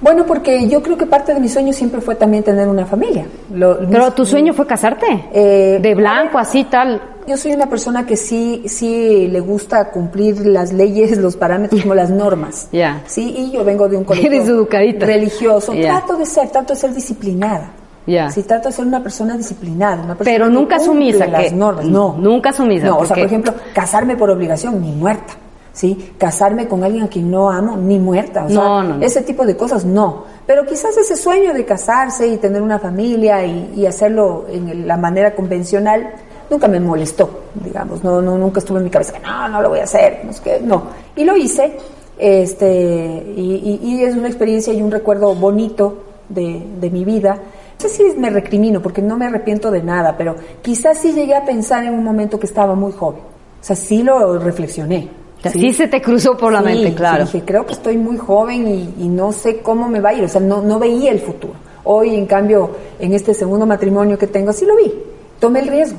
Bueno, 0.00 0.26
porque 0.26 0.69
yo 0.69 0.83
creo 0.83 0.97
que 0.99 1.07
parte 1.07 1.33
de 1.33 1.41
mi 1.41 1.49
sueño 1.49 1.73
siempre 1.73 2.00
fue 2.00 2.15
también 2.17 2.43
tener 2.43 2.69
una 2.69 2.85
familia. 2.85 3.26
Lo- 3.53 3.79
Pero 3.79 4.05
mis- 4.07 4.15
tu 4.15 4.26
sueño 4.26 4.53
fue 4.53 4.67
casarte. 4.67 5.07
Eh, 5.33 5.79
de 5.81 5.95
blanco, 5.95 6.38
así 6.38 6.65
tal. 6.65 7.00
Yo 7.26 7.37
soy 7.37 7.53
una 7.53 7.67
persona 7.69 8.07
que 8.07 8.17
sí, 8.17 8.62
sí 8.67 9.26
le 9.29 9.41
gusta 9.41 9.91
cumplir 9.91 10.47
las 10.47 10.73
leyes, 10.73 11.17
los 11.19 11.37
parámetros, 11.37 11.81
como 11.83 11.95
las 11.95 12.11
normas. 12.11 12.69
Ya. 12.73 13.03
Sí, 13.07 13.35
y 13.37 13.50
yo 13.53 13.65
vengo 13.65 13.88
de 13.88 13.97
un 13.97 14.05
colegio 14.05 14.31
Eres 14.31 14.49
educadita. 14.49 15.07
religioso. 15.07 15.73
Ya. 15.75 15.99
Trato 15.99 16.17
de 16.19 16.26
ser, 16.26 16.50
trato 16.50 16.75
de 16.75 16.79
ser 16.79 16.95
disciplinada. 16.95 17.71
Ya. 18.07 18.31
Si 18.31 18.43
trato 18.45 18.69
de 18.69 18.75
ser 18.75 18.85
una 18.87 19.03
persona 19.03 19.37
disciplinada, 19.37 19.97
una 20.05 20.15
persona 20.15 20.25
Pero 20.37 20.49
nunca 20.49 20.79
sumisa, 20.79 21.26
las 21.26 21.45
que- 21.47 21.50
normas. 21.57 21.85
No, 21.87 22.15
nunca 22.19 22.53
sumisa, 22.53 22.87
No, 22.87 22.99
o 22.99 23.07
sea, 23.07 23.17
por 23.17 23.25
ejemplo, 23.26 23.53
casarme 23.75 24.15
por 24.17 24.31
obligación, 24.31 24.81
ni 24.81 24.93
muerta. 24.93 25.33
¿Sí? 25.76 26.12
Casarme 26.16 26.66
con 26.68 26.83
alguien 26.83 27.04
a 27.04 27.09
quien 27.09 27.30
no 27.30 27.50
amo, 27.50 27.76
ni 27.76 27.99
muerta. 27.99 28.47
O 28.47 28.49
sea, 28.49 28.56
No, 28.56 28.83
no, 28.83 28.97
no. 28.97 29.04
Ese 29.04 29.21
tipo 29.21 29.45
de 29.45 29.59
cosas, 29.59 29.85
no. 29.85 30.25
Pero 30.47 30.64
quizás 30.64 30.97
ese 30.97 31.16
sueño 31.16 31.52
de 31.52 31.66
casarse 31.66 32.26
y 32.26 32.38
tener 32.38 32.62
una 32.62 32.78
familia 32.78 33.45
y, 33.45 33.75
y 33.76 33.85
hacerlo 33.85 34.47
en 34.50 34.88
la 34.88 34.97
manera 34.97 35.35
convencional, 35.35 36.14
nunca 36.49 36.66
me 36.66 36.80
molestó, 36.80 37.28
digamos. 37.62 38.02
No, 38.02 38.23
no, 38.23 38.38
nunca 38.38 38.61
estuvo 38.61 38.78
en 38.78 38.85
mi 38.85 38.90
cabeza 38.90 39.12
que 39.12 39.21
no, 39.21 39.49
no 39.50 39.61
lo 39.61 39.68
voy 39.68 39.80
a 39.80 39.85
hacer. 39.85 40.21
No, 40.25 40.30
es 40.30 40.40
que, 40.40 40.61
no. 40.61 40.83
Y 41.14 41.25
lo 41.25 41.37
hice, 41.37 41.76
este, 42.16 43.35
y, 43.37 43.78
y- 43.83 43.87
y 43.97 44.02
es 44.04 44.16
una 44.16 44.28
experiencia 44.28 44.73
y 44.73 44.80
un 44.80 44.90
recuerdo 44.90 45.35
bonito 45.35 45.99
de, 46.30 46.62
de 46.80 46.90
mi 46.90 47.04
vida. 47.04 47.35
No 47.35 47.88
sé 47.88 47.90
si 47.90 48.18
me 48.18 48.30
recrimino, 48.30 48.80
porque 48.80 49.02
no 49.02 49.18
me 49.18 49.26
arrepiento 49.26 49.71
de 49.71 49.83
nada, 49.83 50.14
pero 50.16 50.37
quizás 50.62 50.97
sí 50.97 51.12
llegué 51.12 51.35
a 51.35 51.45
pensar 51.45 51.85
en 51.85 51.92
un 51.92 52.02
momento 52.02 52.40
que 52.40 52.47
estaba 52.47 52.75
muy 52.75 52.92
joven. 52.92 53.21
O 53.61 53.64
sea, 53.66 53.76
sí 53.76 54.02
lo 54.02 54.38
reflexioné. 54.38 55.25
Sea, 55.50 55.61
sí 55.61 55.73
se 55.73 55.88
te 55.88 56.00
cruzó 56.03 56.37
por 56.37 56.53
la 56.53 56.61
Sí, 56.61 56.65
mente, 56.67 56.95
claro. 56.95 57.25
dije, 57.25 57.43
creo 57.45 57.65
que 57.67 57.73
estoy 57.75 57.97
muy 57.97 58.17
joven 58.17 58.67
y, 58.69 59.05
y 59.05 59.09
no 59.09 59.33
sé 59.33 59.59
cómo 59.59 59.88
me 59.88 60.00
va 60.00 60.11
a 60.11 60.15
ir. 60.15 60.25
O 60.25 60.29
sea, 60.29 60.41
no, 60.41 60.62
no 60.62 60.79
veía 60.79 61.11
el 61.11 61.21
futuro. 61.21 61.55
Hoy, 61.85 62.15
en 62.15 62.26
cambio, 62.26 62.71
en 62.99 63.12
este 63.12 63.33
segundo 63.35 63.65
matrimonio 63.67 64.19
que 64.19 64.26
tengo, 64.26 64.53
sí 64.53 64.65
lo 64.65 64.76
vi. 64.76 64.93
Tomé 65.38 65.61
el 65.61 65.69
riesgo, 65.69 65.99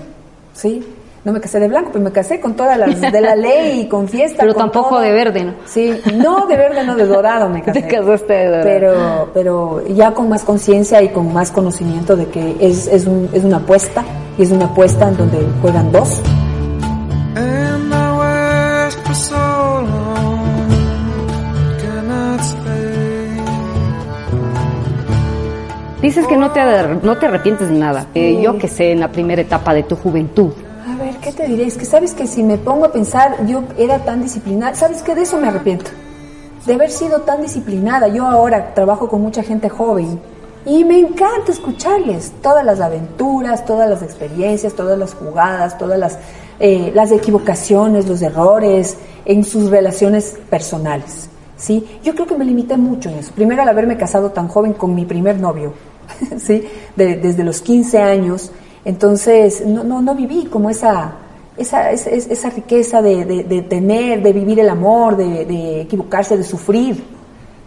¿sí? 0.54 0.86
No 1.24 1.34
me 1.34 1.42
casé 1.42 1.60
de 1.60 1.68
blanco, 1.68 1.90
pero 1.92 2.04
me 2.06 2.12
casé 2.12 2.40
con 2.40 2.56
todas 2.56 2.78
las 2.78 3.02
de 3.12 3.22
la 3.22 3.36
ley 3.36 3.82
y 3.82 3.88
con 3.88 4.08
fiesta. 4.08 4.38
Pero 4.40 4.54
con 4.54 4.64
tampoco 4.64 4.90
todo. 4.92 5.00
de 5.02 5.12
verde, 5.12 5.44
¿no? 5.44 5.54
Sí, 5.66 5.94
no 6.16 6.46
de 6.48 6.56
verde, 6.56 6.86
no 6.86 6.96
de 6.96 7.06
dorado 7.06 7.50
me 7.50 7.62
casé. 7.64 7.82
Te 7.82 7.88
casaste 7.88 8.34
de 8.34 8.46
dorado. 8.48 8.64
Pero, 8.64 9.30
pero 9.34 9.88
ya 9.94 10.14
con 10.14 10.30
más 10.30 10.44
conciencia 10.44 11.02
y 11.02 11.10
con 11.10 11.34
más 11.34 11.52
conocimiento 11.52 12.16
de 12.16 12.28
que 12.28 12.56
es, 12.60 12.88
es, 12.88 13.06
un- 13.08 13.30
es 13.34 13.44
una 13.44 13.58
apuesta 13.58 14.04
y 14.38 14.44
es 14.44 14.52
una 14.52 14.66
apuesta 14.66 15.10
en 15.10 15.18
donde 15.18 15.40
juegan 15.62 15.92
dos. 15.92 16.22
Dices 26.08 26.26
que 26.26 26.38
no 26.38 26.52
te, 26.52 26.62
no 27.04 27.18
te 27.18 27.26
arrepientes 27.26 27.68
de 27.68 27.78
nada. 27.78 28.08
Eh, 28.16 28.40
yo 28.42 28.58
que 28.58 28.70
sé, 28.70 28.94
en 28.94 29.02
la 29.02 29.12
primera 29.12 29.42
etapa 29.42 29.74
de 29.74 29.84
tu 29.84 29.98
juventud. 29.98 30.54
A 30.88 30.96
ver, 30.96 31.18
¿qué 31.18 31.34
te 31.34 31.46
diré? 31.46 31.66
Es 31.66 31.76
que 31.76 31.84
sabes 31.84 32.14
que 32.14 32.26
si 32.26 32.44
me 32.44 32.58
pongo 32.58 32.86
a 32.86 32.94
pensar, 32.94 33.46
yo 33.46 33.64
era 33.78 34.00
tan 34.00 34.22
disciplinada. 34.22 34.74
¿Sabes 34.74 35.04
qué? 35.04 35.14
De 35.14 35.24
eso 35.24 35.38
me 35.38 35.50
arrepiento. 35.50 35.92
De 36.66 36.76
haber 36.76 36.92
sido 36.92 37.20
tan 37.24 37.42
disciplinada. 37.42 38.08
Yo 38.08 38.26
ahora 38.26 38.74
trabajo 38.74 39.10
con 39.10 39.22
mucha 39.22 39.44
gente 39.44 39.68
joven 39.68 40.18
y 40.66 40.86
me 40.86 40.98
encanta 40.98 41.52
escucharles 41.52 42.32
todas 42.42 42.64
las 42.64 42.80
aventuras, 42.80 43.66
todas 43.66 43.90
las 43.90 44.02
experiencias, 44.02 44.72
todas 44.72 44.98
las 44.98 45.14
jugadas, 45.14 45.78
todas 45.78 46.00
las, 46.00 46.20
eh, 46.62 46.90
las 46.96 47.12
equivocaciones, 47.12 48.08
los 48.08 48.22
errores 48.22 48.96
en 49.26 49.44
sus 49.44 49.70
relaciones 49.70 50.38
personales. 50.50 51.28
¿sí? 51.58 51.86
Yo 52.04 52.14
creo 52.14 52.28
que 52.28 52.38
me 52.38 52.46
limité 52.46 52.78
mucho 52.78 53.10
en 53.10 53.18
eso. 53.18 53.34
Primero 53.34 53.62
al 53.62 53.70
haberme 53.70 53.98
casado 53.98 54.32
tan 54.32 54.48
joven 54.48 54.74
con 54.74 54.96
mi 54.96 55.06
primer 55.06 55.40
novio, 55.40 55.74
¿sí? 56.38 56.64
De- 56.96 57.16
desde 57.18 57.44
los 57.44 57.62
15 57.62 57.98
años. 58.00 58.52
Entonces, 58.86 59.66
no, 59.66 59.84
no, 59.84 60.02
no 60.02 60.16
viví 60.16 60.46
como 60.46 60.70
esa, 60.70 61.16
esa, 61.58 61.92
esa, 61.92 62.10
esa 62.10 62.50
riqueza 62.50 63.02
de, 63.02 63.26
de- 63.26 63.62
tener, 63.64 64.22
de 64.24 64.34
vivir 64.34 64.60
el 64.60 64.70
amor, 64.70 65.18
de, 65.18 65.46
de 65.46 65.82
equivocarse, 65.82 66.38
de 66.38 66.44
sufrir. 66.44 67.04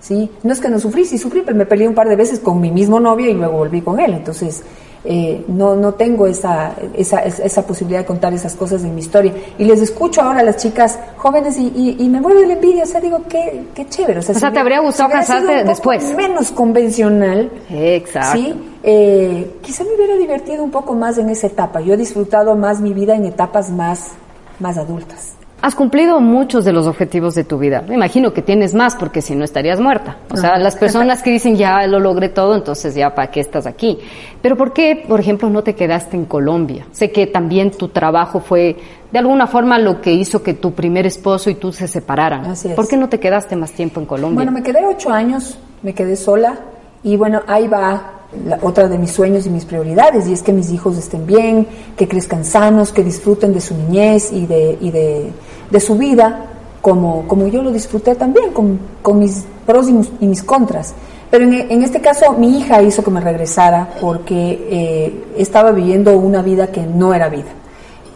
¿sí? 0.00 0.30
No 0.42 0.52
es 0.52 0.60
que 0.60 0.68
no 0.70 0.78
sufrí, 0.78 1.04
sí 1.04 1.18
sufrí, 1.18 1.42
pero 1.44 1.56
me 1.56 1.66
peleé 1.66 1.86
un 1.88 1.94
par 1.94 2.08
de 2.08 2.16
veces 2.16 2.38
con 2.38 2.60
mi 2.60 2.70
mismo 2.70 2.98
novio 3.00 3.28
y 3.30 3.34
luego 3.34 3.58
volví 3.58 3.82
con 3.82 4.00
él. 4.00 4.14
Entonces, 4.14 4.62
eh, 5.04 5.44
no, 5.48 5.76
no 5.76 5.94
tengo 5.94 6.26
esa, 6.26 6.74
esa, 6.94 7.20
esa 7.20 7.66
posibilidad 7.66 8.00
de 8.00 8.06
contar 8.06 8.34
esas 8.34 8.54
cosas 8.54 8.82
en 8.84 8.94
mi 8.94 9.00
historia. 9.00 9.32
Y 9.58 9.64
les 9.64 9.80
escucho 9.80 10.20
ahora 10.22 10.40
a 10.40 10.42
las 10.42 10.58
chicas 10.58 10.98
jóvenes 11.16 11.56
y, 11.56 11.72
y, 11.74 11.96
y 11.98 12.08
me 12.08 12.20
vuelve 12.20 12.46
la 12.46 12.54
envidia. 12.54 12.84
O 12.84 12.86
sea, 12.86 13.00
digo, 13.00 13.22
qué, 13.28 13.64
qué 13.74 13.86
chévere. 13.88 14.18
O 14.18 14.22
sea, 14.22 14.34
O 14.34 14.38
sea, 14.38 14.48
si 14.50 14.54
¿te 14.54 14.60
habría 14.60 14.80
gustado 14.80 15.10
casarte 15.10 15.64
después? 15.64 16.14
Menos 16.14 16.50
convencional. 16.50 17.50
Exacto. 17.70 18.38
Sí, 18.38 18.54
eh, 18.82 19.58
quizá 19.62 19.84
me 19.84 19.94
hubiera 19.94 20.16
divertido 20.16 20.62
un 20.62 20.70
poco 20.70 20.94
más 20.94 21.18
en 21.18 21.30
esa 21.30 21.46
etapa. 21.46 21.80
Yo 21.80 21.94
he 21.94 21.96
disfrutado 21.96 22.54
más 22.56 22.80
mi 22.80 22.92
vida 22.92 23.14
en 23.14 23.24
etapas 23.24 23.70
más, 23.70 24.10
más 24.58 24.76
adultas. 24.76 25.34
Has 25.62 25.74
cumplido 25.74 26.20
muchos 26.20 26.64
de 26.64 26.72
los 26.72 26.86
objetivos 26.86 27.34
de 27.34 27.44
tu 27.44 27.58
vida. 27.58 27.82
Me 27.86 27.94
imagino 27.94 28.32
que 28.32 28.40
tienes 28.40 28.72
más 28.74 28.96
porque 28.96 29.20
si 29.20 29.34
no 29.34 29.44
estarías 29.44 29.78
muerta. 29.78 30.16
O 30.32 30.36
sea, 30.36 30.58
las 30.58 30.76
personas 30.76 31.22
que 31.22 31.30
dicen 31.30 31.56
ya 31.56 31.86
lo 31.86 32.00
logré 32.00 32.30
todo, 32.30 32.54
entonces 32.54 32.94
ya 32.94 33.14
para 33.14 33.30
qué 33.30 33.40
estás 33.40 33.66
aquí. 33.66 33.98
Pero 34.40 34.56
¿por 34.56 34.72
qué, 34.72 35.04
por 35.06 35.20
ejemplo, 35.20 35.50
no 35.50 35.62
te 35.62 35.74
quedaste 35.74 36.16
en 36.16 36.24
Colombia? 36.24 36.86
Sé 36.92 37.10
que 37.10 37.26
también 37.26 37.70
tu 37.72 37.88
trabajo 37.88 38.40
fue 38.40 38.76
de 39.12 39.18
alguna 39.18 39.46
forma 39.46 39.78
lo 39.78 40.00
que 40.00 40.12
hizo 40.12 40.42
que 40.42 40.54
tu 40.54 40.72
primer 40.72 41.06
esposo 41.06 41.50
y 41.50 41.56
tú 41.56 41.72
se 41.72 41.88
separaran. 41.88 42.46
Así 42.46 42.68
es. 42.68 42.74
¿Por 42.74 42.88
qué 42.88 42.96
no 42.96 43.08
te 43.08 43.20
quedaste 43.20 43.54
más 43.56 43.72
tiempo 43.72 44.00
en 44.00 44.06
Colombia? 44.06 44.36
Bueno, 44.36 44.52
me 44.52 44.62
quedé 44.62 44.86
ocho 44.86 45.10
años, 45.10 45.58
me 45.82 45.92
quedé 45.92 46.16
sola 46.16 46.58
y 47.02 47.16
bueno, 47.16 47.42
ahí 47.46 47.66
va 47.68 48.12
la- 48.46 48.58
otra 48.62 48.88
de 48.88 48.98
mis 48.98 49.10
sueños 49.10 49.46
y 49.46 49.50
mis 49.50 49.64
prioridades 49.64 50.28
y 50.28 50.32
es 50.32 50.42
que 50.42 50.52
mis 50.52 50.70
hijos 50.70 50.96
estén 50.96 51.26
bien, 51.26 51.66
que 51.96 52.06
crezcan 52.06 52.44
sanos, 52.44 52.92
que 52.92 53.02
disfruten 53.02 53.52
de 53.52 53.60
su 53.60 53.74
niñez 53.74 54.32
y 54.32 54.46
de, 54.46 54.78
y 54.80 54.90
de, 54.90 55.30
de 55.70 55.80
su 55.80 55.96
vida 55.96 56.46
como, 56.80 57.26
como 57.28 57.46
yo 57.48 57.62
lo 57.62 57.70
disfruté 57.72 58.14
también, 58.14 58.52
con, 58.52 58.78
con 59.02 59.18
mis 59.18 59.44
pros 59.66 59.88
y 59.88 59.92
mis, 59.92 60.10
y 60.20 60.26
mis 60.26 60.42
contras. 60.42 60.94
Pero 61.30 61.44
en, 61.44 61.52
en 61.54 61.82
este 61.82 62.00
caso 62.00 62.32
mi 62.32 62.58
hija 62.58 62.82
hizo 62.82 63.02
que 63.04 63.10
me 63.10 63.20
regresara 63.20 63.88
porque 64.00 64.66
eh, 64.70 65.24
estaba 65.36 65.70
viviendo 65.72 66.16
una 66.18 66.42
vida 66.42 66.68
que 66.68 66.82
no 66.86 67.12
era 67.14 67.28
vida. 67.28 67.50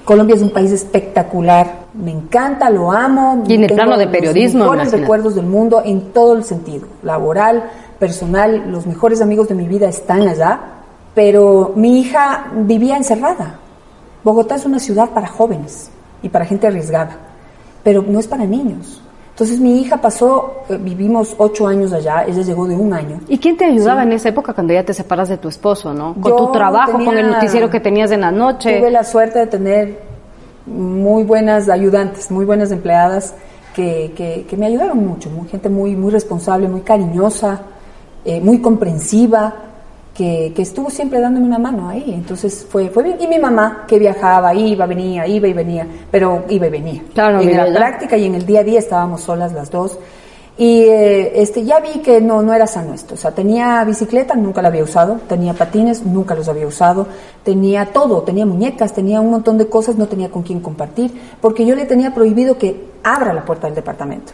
Colombia 0.05 0.35
es 0.37 0.43
un 0.43 0.51
país 0.51 0.71
espectacular, 0.71 1.85
me 1.95 2.11
encanta, 2.11 2.69
lo 2.71 2.93
amo. 2.93 3.43
Y 3.49 3.55
en 3.55 3.65
el 3.65 3.73
plano 3.73 3.97
de 3.97 4.05
los 4.05 4.13
periodismo, 4.13 4.61
mejores 4.61 4.83
imagínate. 4.83 5.01
recuerdos 5.03 5.35
del 5.35 5.47
mundo 5.47 5.83
en 5.85 6.13
todo 6.13 6.35
el 6.35 6.45
sentido, 6.45 6.87
laboral, 7.03 7.65
personal, 8.05 8.71
los 8.71 8.87
mejores 8.87 9.23
amigos 9.23 9.49
de 9.49 9.55
mi 9.55 9.67
vida 9.67 9.89
están 9.89 10.29
allá, 10.29 10.61
pero 11.15 11.73
mi 11.75 12.01
hija 12.01 12.53
vivía 12.55 12.99
encerrada. 12.99 13.59
Bogotá 14.23 14.57
es 14.57 14.67
una 14.67 14.79
ciudad 14.79 15.09
para 15.09 15.27
jóvenes 15.27 15.91
y 16.23 16.29
para 16.29 16.45
gente 16.45 16.67
arriesgada, 16.67 17.17
pero 17.83 18.05
no 18.07 18.19
es 18.19 18.27
para 18.27 18.45
niños. 18.45 19.01
Entonces 19.31 19.59
mi 19.59 19.81
hija 19.81 19.97
pasó, 19.97 20.65
eh, 20.69 20.77
vivimos 20.79 21.35
ocho 21.39 21.67
años 21.67 21.95
allá, 21.95 22.25
ella 22.27 22.43
llegó 22.43 22.67
de 22.67 22.77
un 22.77 22.93
año. 22.93 23.21
¿Y 23.27 23.39
quién 23.39 23.57
te 23.57 23.65
ayudaba 23.65 24.03
en 24.03 24.13
esa 24.13 24.29
época 24.29 24.53
cuando 24.53 24.75
ya 24.75 24.85
te 24.85 24.93
separas 24.93 25.31
de 25.31 25.39
tu 25.39 25.49
esposo, 25.49 25.95
no? 25.95 26.13
Con 26.21 26.31
Yo 26.31 26.37
tu 26.37 26.53
trabajo, 26.53 26.93
con 26.93 27.17
el 27.17 27.31
noticiero 27.31 27.71
que 27.71 27.81
tenías 27.81 28.11
en 28.11 28.21
la 28.21 28.31
noche. 28.31 28.81
Tuve 28.81 28.91
la 28.91 29.03
suerte 29.03 29.39
de 29.39 29.47
tener 29.47 29.99
muy 30.67 31.25
buenas 31.25 31.71
ayudantes, 31.71 32.31
muy 32.31 32.45
buenas 32.45 32.71
empleadas 32.71 33.35
que, 33.75 34.13
que, 34.15 34.45
que 34.49 34.57
me 34.59 34.67
ayudaron 34.67 35.05
mucho, 35.07 35.31
muy, 35.31 35.49
gente 35.49 35.71
muy, 35.71 35.97
muy 35.97 36.13
responsable, 36.13 36.69
muy 36.69 36.83
cariñosa, 36.83 37.63
eh, 38.25 38.41
muy 38.41 38.61
comprensiva, 38.61 39.55
que, 40.15 40.53
que 40.55 40.63
estuvo 40.63 40.89
siempre 40.91 41.21
dándome 41.21 41.47
una 41.47 41.59
mano 41.59 41.89
ahí. 41.89 42.05
Entonces 42.15 42.67
fue, 42.69 42.89
fue 42.89 43.03
bien. 43.03 43.17
Y 43.21 43.27
mi 43.27 43.39
mamá, 43.39 43.85
que 43.87 43.99
viajaba, 43.99 44.55
iba, 44.55 44.87
venía, 44.87 45.27
iba 45.27 45.49
y 45.49 45.53
venía, 45.53 45.87
pero 46.11 46.45
iba 46.49 46.67
y 46.67 46.71
venía. 46.71 47.03
Claro, 47.13 47.41
en 47.41 47.57
la 47.57 47.67
práctica 47.73 48.17
y 48.17 48.25
en 48.25 48.37
el 48.37 48.47
día 48.47 48.61
a 48.61 48.65
día 48.65 48.79
estábamos 48.79 49.23
solas 49.23 49.53
las 49.53 49.71
dos. 49.71 49.99
Y 50.57 50.83
eh, 50.83 51.43
este, 51.43 51.65
ya 51.65 51.81
vi 51.81 51.99
que 51.99 52.21
no, 52.21 52.41
no 52.41 52.55
era 52.55 52.69
sano 52.69 52.95
esto. 52.95 53.15
O 53.15 53.17
sea, 53.17 53.33
tenía 53.33 53.83
bicicleta, 53.83 54.37
nunca 54.37 54.63
la 54.63 54.69
había 54.69 54.85
usado. 54.85 55.19
Tenía 55.29 55.53
patines, 55.53 56.07
nunca 56.07 56.37
los 56.37 56.49
había 56.49 56.69
usado. 56.69 57.09
Tenía 57.43 57.87
todo, 57.87 58.23
tenía 58.23 58.47
muñecas, 58.47 58.93
tenía 58.93 59.21
un 59.21 59.33
montón 59.33 59.59
de 59.59 59.67
cosas, 59.67 59.97
no 59.97 60.07
tenía 60.07 60.31
con 60.31 60.45
quién 60.45 60.61
compartir. 60.61 61.11
Porque 61.41 61.67
yo 61.67 61.75
le 61.75 61.87
tenía 61.87 62.15
prohibido 62.15 62.57
que 62.57 62.93
abra 63.03 63.33
la 63.33 63.45
puerta 63.45 63.67
del 63.67 63.75
departamento. 63.75 64.33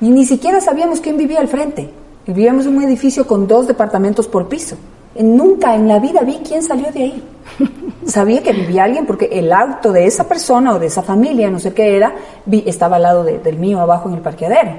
Y 0.00 0.10
ni 0.10 0.24
siquiera 0.24 0.60
sabíamos 0.60 1.00
quién 1.00 1.16
vivía 1.16 1.40
al 1.40 1.48
frente. 1.48 1.90
Vivíamos 2.26 2.66
en 2.66 2.76
un 2.76 2.82
edificio 2.82 3.26
con 3.26 3.46
dos 3.46 3.66
departamentos 3.66 4.26
por 4.26 4.48
piso. 4.48 4.76
Nunca 5.18 5.74
en 5.74 5.88
la 5.88 5.98
vida 5.98 6.20
vi 6.20 6.38
quién 6.46 6.62
salió 6.62 6.90
de 6.92 7.02
ahí. 7.02 7.24
Sabía 8.06 8.42
que 8.42 8.52
vivía 8.52 8.84
alguien 8.84 9.06
porque 9.06 9.26
el 9.32 9.52
auto 9.52 9.92
de 9.92 10.06
esa 10.06 10.24
persona 10.24 10.74
o 10.74 10.78
de 10.78 10.86
esa 10.86 11.02
familia, 11.02 11.50
no 11.50 11.58
sé 11.58 11.72
qué 11.72 11.96
era, 11.96 12.14
vi- 12.44 12.64
estaba 12.66 12.96
al 12.96 13.02
lado 13.02 13.24
de- 13.24 13.38
del 13.38 13.58
mío 13.58 13.80
abajo 13.80 14.08
en 14.08 14.16
el 14.16 14.20
parqueadero. 14.20 14.72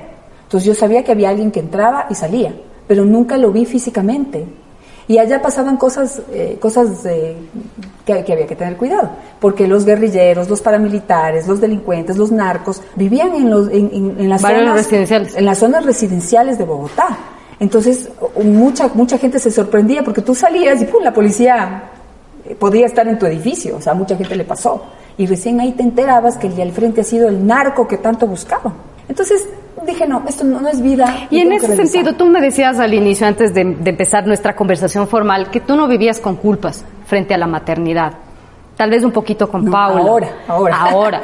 Entonces 0.44 0.66
yo 0.68 0.74
sabía 0.76 1.04
que 1.04 1.12
había 1.12 1.30
alguien 1.30 1.52
que 1.52 1.60
entraba 1.60 2.06
y 2.10 2.16
salía, 2.16 2.54
pero 2.88 3.04
nunca 3.06 3.38
lo 3.38 3.52
vi 3.52 3.66
físicamente. 3.66 4.46
Y 5.10 5.18
allá 5.18 5.42
pasaban 5.42 5.78
cosas, 5.78 6.22
eh, 6.32 6.58
cosas 6.60 7.06
eh, 7.06 7.36
que, 8.06 8.24
que 8.26 8.34
había 8.34 8.46
que 8.46 8.56
tener 8.58 8.76
cuidado, 8.78 9.10
porque 9.40 9.66
los 9.68 9.86
guerrilleros, 9.86 10.50
los 10.50 10.62
paramilitares, 10.62 11.48
los 11.48 11.62
delincuentes, 11.62 12.18
los 12.18 12.32
narcos 12.32 12.82
vivían 12.96 13.34
en, 13.36 13.50
los, 13.50 13.70
en, 13.70 13.90
en- 13.94 14.16
en 14.20 14.30
las 14.30 14.42
Barrios 14.42 14.64
zonas 14.64 14.76
residenciales. 14.78 15.36
en 15.36 15.46
las 15.46 15.58
zonas 15.58 15.86
residenciales 15.86 16.58
de 16.58 16.66
Bogotá. 16.66 17.18
Entonces, 17.60 18.10
mucha, 18.44 18.90
mucha 18.94 19.18
gente 19.18 19.40
se 19.40 19.50
sorprendía 19.50 20.04
porque 20.04 20.22
tú 20.22 20.36
salías 20.36 20.82
y 20.82 20.86
¡pum! 20.86 21.04
la 21.04 21.14
policía 21.14 21.84
eh, 22.46 22.56
podía 22.56 22.86
estar 22.86 23.08
en 23.08 23.18
tu 23.18 23.26
edificio, 23.26 23.78
o 23.78 23.82
sea, 23.82 23.94
mucha 23.94 24.16
gente 24.16 24.36
le 24.36 24.44
pasó. 24.44 24.86
Y 25.18 25.26
recién 25.26 25.60
ahí 25.60 25.72
te 25.72 25.82
enterabas 25.82 26.38
que 26.38 26.48
el 26.48 26.56
de 26.56 26.62
al 26.62 26.72
frente 26.72 27.02
ha 27.02 27.04
sido 27.04 27.28
el 27.28 27.46
narco 27.46 27.88
que 27.88 27.98
tanto 27.98 28.28
buscaba. 28.28 28.72
Entonces, 29.10 29.48
dije, 29.86 30.08
no, 30.08 30.24
esto 30.28 30.44
no, 30.44 30.62
no 30.62 30.68
es 30.68 30.82
vida. 30.82 31.28
Y 31.32 31.40
en 31.40 31.54
ese 31.54 31.76
sentido, 31.76 32.14
tú 32.14 32.28
me 32.28 32.42
decías 32.42 32.78
al 32.78 32.94
inicio, 32.94 33.26
antes 33.26 33.54
de, 33.54 33.64
de 33.64 33.90
empezar 33.90 34.28
nuestra 34.28 34.56
conversación 34.56 35.08
formal, 35.08 35.50
que 35.50 35.62
tú 35.62 35.76
no 35.76 35.88
vivías 35.88 36.20
con 36.20 36.36
culpas 36.36 36.86
frente 37.06 37.34
a 37.34 37.38
la 37.38 37.48
maternidad. 37.48 38.14
Tal 38.78 38.92
vez 38.92 39.04
un 39.04 39.10
poquito 39.12 39.50
con 39.50 39.66
No, 39.66 39.72
Paula. 39.72 40.02
ahora, 40.04 40.28
ahora. 40.48 40.76
Ahora. 40.82 41.22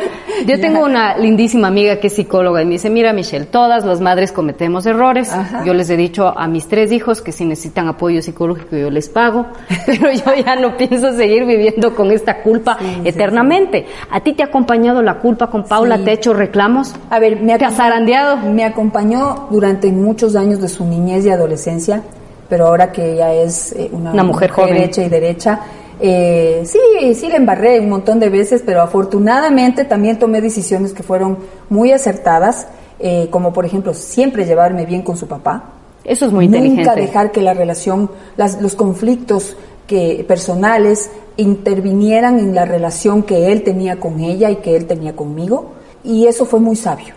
Yo 0.47 0.59
tengo 0.59 0.83
una 0.83 1.15
lindísima 1.17 1.67
amiga 1.67 1.97
que 1.99 2.07
es 2.07 2.13
psicóloga 2.15 2.63
y 2.63 2.65
me 2.65 2.71
dice, 2.71 2.89
mira 2.89 3.13
Michelle, 3.13 3.45
todas 3.45 3.85
las 3.85 4.01
madres 4.01 4.31
cometemos 4.31 4.87
errores. 4.87 5.31
Ajá. 5.31 5.63
Yo 5.63 5.75
les 5.75 5.87
he 5.91 5.95
dicho 5.95 6.27
a 6.35 6.47
mis 6.47 6.67
tres 6.67 6.91
hijos 6.91 7.21
que 7.21 7.31
si 7.31 7.45
necesitan 7.45 7.87
apoyo 7.87 8.23
psicológico 8.23 8.75
yo 8.75 8.89
les 8.89 9.07
pago, 9.07 9.45
pero 9.85 10.11
yo 10.11 10.33
ya 10.43 10.55
no 10.55 10.75
pienso 10.75 11.13
seguir 11.13 11.45
viviendo 11.45 11.93
con 11.95 12.09
esta 12.11 12.41
culpa 12.41 12.77
eternamente. 13.03 13.85
¿A 14.09 14.19
ti 14.21 14.33
te 14.33 14.41
ha 14.41 14.47
acompañado 14.47 15.03
la 15.03 15.19
culpa 15.19 15.47
con 15.47 15.63
Paula? 15.63 15.99
¿Te 15.99 16.09
ha 16.09 16.13
hecho 16.13 16.33
reclamos? 16.33 16.95
A 17.11 17.19
ver, 17.19 17.39
me 17.39 17.55
¿Te 17.57 17.65
ha 17.65 17.69
acompa- 17.69 17.75
zarandeado? 17.75 18.37
Me 18.49 18.63
acompañó 18.65 19.47
durante 19.51 19.91
muchos 19.91 20.35
años 20.35 20.59
de 20.59 20.67
su 20.69 20.85
niñez 20.85 21.23
y 21.25 21.29
adolescencia, 21.29 22.01
pero 22.49 22.65
ahora 22.67 22.91
que 22.91 23.13
ella 23.13 23.31
es 23.33 23.73
eh, 23.73 23.89
una, 23.91 24.11
Una 24.11 24.23
mujer 24.23 24.49
joven. 24.49 24.75
hecha 24.77 25.03
y 25.03 25.09
derecha, 25.09 25.59
eh, 26.05 26.63
sí, 26.65 27.15
sí 27.15 27.29
le 27.29 27.37
embarré 27.37 27.79
un 27.79 27.87
montón 27.89 28.19
de 28.19 28.29
veces, 28.29 28.61
pero 28.65 28.81
afortunadamente 28.81 29.85
también 29.85 30.19
tomé 30.19 30.41
decisiones 30.41 30.91
que 30.93 31.01
fueron 31.01 31.37
muy 31.69 31.93
acertadas, 31.93 32.67
eh, 32.99 33.29
como 33.31 33.53
por 33.53 33.65
ejemplo 33.65 33.93
siempre 33.93 34.45
llevarme 34.45 34.85
bien 34.85 35.01
con 35.01 35.15
su 35.15 35.27
papá. 35.27 35.63
Eso 36.03 36.25
es 36.25 36.33
muy 36.33 36.47
Nunca 36.49 36.57
inteligente. 36.65 36.99
dejar 37.01 37.31
que 37.31 37.41
la 37.41 37.53
relación, 37.53 38.09
las- 38.35 38.61
los 38.61 38.75
conflictos 38.75 39.55
que, 39.87 40.25
personales 40.27 41.09
intervinieran 41.37 42.39
en 42.39 42.53
la 42.53 42.65
relación 42.65 43.23
que 43.23 43.51
él 43.51 43.63
tenía 43.63 43.99
con 43.99 44.19
ella 44.19 44.49
y 44.51 44.57
que 44.57 44.75
él 44.75 44.85
tenía 44.85 45.15
conmigo. 45.15 45.71
Y 46.03 46.27
eso 46.27 46.45
fue 46.45 46.59
muy 46.59 46.75
sabio, 46.75 47.13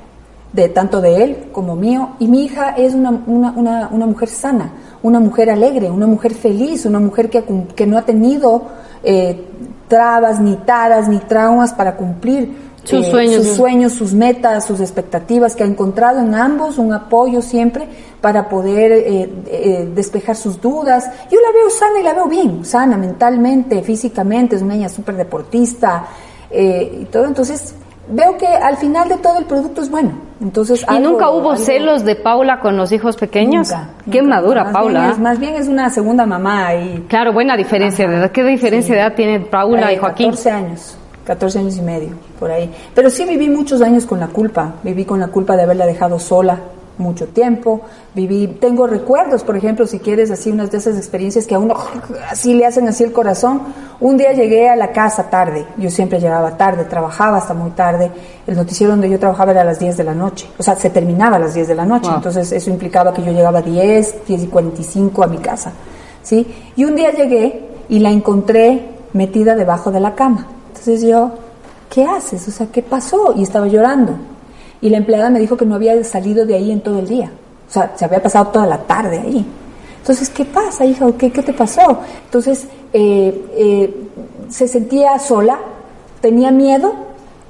de 0.52 0.68
tanto 0.68 1.00
de 1.00 1.24
él 1.24 1.36
como 1.50 1.74
mío. 1.74 2.10
Y 2.20 2.28
mi 2.28 2.44
hija 2.44 2.70
es 2.76 2.94
una, 2.94 3.10
una, 3.26 3.50
una, 3.56 3.88
una 3.90 4.06
mujer 4.06 4.28
sana, 4.28 4.72
una 5.02 5.20
mujer 5.20 5.50
alegre, 5.50 5.90
una 5.90 6.06
mujer 6.06 6.34
feliz, 6.34 6.86
una 6.86 7.00
mujer 7.00 7.30
que, 7.30 7.44
que 7.74 7.86
no 7.86 7.98
ha 7.98 8.02
tenido 8.02 8.62
eh, 9.02 9.44
trabas, 9.88 10.40
ni 10.40 10.56
taras, 10.56 11.08
ni 11.08 11.18
traumas 11.18 11.72
para 11.72 11.96
cumplir 11.96 12.66
Sus 12.84 13.06
eh, 13.06 13.10
sueños. 13.10 13.46
sus 13.46 13.56
sueños, 13.56 13.92
sus 13.92 14.14
metas, 14.14 14.64
sus 14.64 14.80
expectativas, 14.80 15.54
que 15.54 15.62
ha 15.62 15.66
encontrado 15.66 16.20
en 16.20 16.34
ambos 16.34 16.78
un 16.78 16.92
apoyo 16.92 17.40
siempre 17.40 17.86
para 18.20 18.48
poder 18.48 18.90
eh, 18.90 19.30
eh, 19.46 19.92
despejar 19.94 20.34
sus 20.34 20.60
dudas. 20.60 21.08
Yo 21.30 21.38
la 21.40 21.52
veo 21.52 21.70
sana 21.70 22.00
y 22.00 22.02
la 22.02 22.14
veo 22.14 22.26
bien, 22.26 22.64
sana 22.64 22.96
mentalmente, 22.96 23.82
físicamente, 23.82 24.56
es 24.56 24.62
una 24.62 24.74
niña 24.74 24.88
súper 24.88 25.16
deportista 25.16 26.06
eh, 26.50 27.02
y 27.02 27.04
todo. 27.04 27.26
Entonces, 27.26 27.74
veo 28.10 28.36
que 28.36 28.46
al 28.46 28.76
final 28.76 29.08
de 29.08 29.18
todo 29.18 29.38
el 29.38 29.44
producto 29.44 29.82
es 29.82 29.90
bueno. 29.90 30.25
Entonces, 30.40 30.82
¿Y 30.82 30.84
algo- 30.94 31.10
nunca 31.12 31.30
hubo 31.30 31.52
algo- 31.52 31.56
celos 31.56 32.04
de 32.04 32.14
Paula 32.16 32.60
con 32.60 32.76
los 32.76 32.92
hijos 32.92 33.16
pequeños? 33.16 33.70
Nunca, 33.70 33.88
Qué 34.10 34.20
nunca. 34.22 34.34
madura, 34.36 34.64
Más 34.64 34.72
Paula. 34.72 35.00
bien 35.00 35.12
es- 35.12 35.18
más 35.18 35.38
bien 35.38 35.54
es 35.54 35.68
una 35.68 35.88
segunda 35.90 36.26
mamá 36.26 36.74
y 36.74 37.04
Claro, 37.08 37.32
buena 37.32 37.56
diferencia 37.56 38.06
de 38.08 38.16
edad. 38.16 38.30
¿Qué 38.30 38.44
diferencia 38.44 38.94
de 38.94 39.00
edad 39.00 39.14
tiene 39.14 39.40
Paula 39.40 39.92
y 39.92 39.96
Joaquín? 39.96 40.26
14 40.30 40.50
años, 40.50 40.96
14 41.24 41.58
años 41.58 41.76
y 41.78 41.82
medio, 41.82 42.10
por 42.38 42.50
ahí. 42.50 42.70
Pero 42.94 43.08
sí 43.08 43.24
viví 43.24 43.48
muchos 43.48 43.80
años 43.80 44.04
con 44.04 44.20
la 44.20 44.26
culpa. 44.28 44.74
Viví 44.82 45.04
con 45.06 45.18
la 45.20 45.28
culpa 45.28 45.56
de 45.56 45.62
haberla 45.62 45.86
dejado 45.86 46.18
sola 46.18 46.58
mucho 46.98 47.26
tiempo. 47.28 47.82
Viví, 48.14 48.46
tengo 48.60 48.86
recuerdos, 48.86 49.44
por 49.44 49.56
ejemplo, 49.56 49.86
si 49.86 49.98
quieres, 49.98 50.30
así 50.30 50.50
unas 50.50 50.70
de 50.70 50.78
esas 50.78 50.96
experiencias 50.96 51.46
que 51.46 51.54
a 51.54 51.58
uno 51.58 51.74
así 52.30 52.54
le 52.54 52.66
hacen 52.66 52.88
así 52.88 53.04
el 53.04 53.12
corazón. 53.12 53.62
Un 54.00 54.16
día 54.16 54.32
llegué 54.32 54.68
a 54.68 54.76
la 54.76 54.92
casa 54.92 55.30
tarde. 55.30 55.66
Yo 55.76 55.90
siempre 55.90 56.20
llegaba 56.20 56.56
tarde, 56.56 56.84
trabajaba 56.84 57.38
hasta 57.38 57.54
muy 57.54 57.70
tarde. 57.70 58.10
El 58.46 58.56
noticiero 58.56 58.92
donde 58.92 59.08
yo 59.08 59.18
trabajaba 59.18 59.52
era 59.52 59.62
a 59.62 59.64
las 59.64 59.78
10 59.78 59.96
de 59.96 60.04
la 60.04 60.14
noche. 60.14 60.48
O 60.58 60.62
sea, 60.62 60.76
se 60.76 60.90
terminaba 60.90 61.36
a 61.36 61.38
las 61.38 61.54
10 61.54 61.68
de 61.68 61.74
la 61.74 61.84
noche. 61.84 62.08
Wow. 62.08 62.16
Entonces, 62.16 62.52
eso 62.52 62.70
implicaba 62.70 63.12
que 63.12 63.22
yo 63.22 63.32
llegaba 63.32 63.60
a 63.60 63.62
10, 63.62 64.26
10 64.26 64.42
y 64.42 64.46
45 64.48 65.24
a 65.24 65.26
mi 65.26 65.38
casa. 65.38 65.72
¿sí? 66.26 66.46
Y 66.74 66.84
un 66.84 66.96
día 66.96 67.12
llegué 67.12 67.68
y 67.88 68.00
la 68.00 68.10
encontré 68.10 68.96
metida 69.12 69.54
debajo 69.54 69.92
de 69.92 70.00
la 70.00 70.14
cama. 70.14 70.46
Entonces 70.68 71.02
yo, 71.02 71.30
¿qué 71.88 72.04
haces? 72.04 72.46
O 72.48 72.50
sea, 72.50 72.66
¿qué 72.66 72.82
pasó? 72.82 73.32
Y 73.36 73.44
estaba 73.44 73.68
llorando. 73.68 74.14
Y 74.80 74.90
la 74.90 74.98
empleada 74.98 75.30
me 75.30 75.38
dijo 75.38 75.56
que 75.56 75.66
no 75.66 75.74
había 75.74 76.02
salido 76.04 76.46
de 76.46 76.54
ahí 76.54 76.70
en 76.70 76.80
todo 76.80 76.98
el 76.98 77.08
día. 77.08 77.30
O 77.68 77.72
sea, 77.72 77.92
se 77.96 78.04
había 78.04 78.22
pasado 78.22 78.48
toda 78.48 78.66
la 78.66 78.78
tarde 78.78 79.18
ahí. 79.18 79.44
Entonces, 79.98 80.28
¿qué 80.28 80.44
pasa, 80.44 80.84
hija? 80.84 81.06
¿Qué, 81.18 81.32
qué 81.32 81.42
te 81.42 81.52
pasó? 81.52 82.00
Entonces, 82.26 82.66
eh, 82.92 83.44
eh, 83.56 84.08
se 84.48 84.68
sentía 84.68 85.18
sola, 85.18 85.58
tenía 86.20 86.50
miedo 86.50 86.94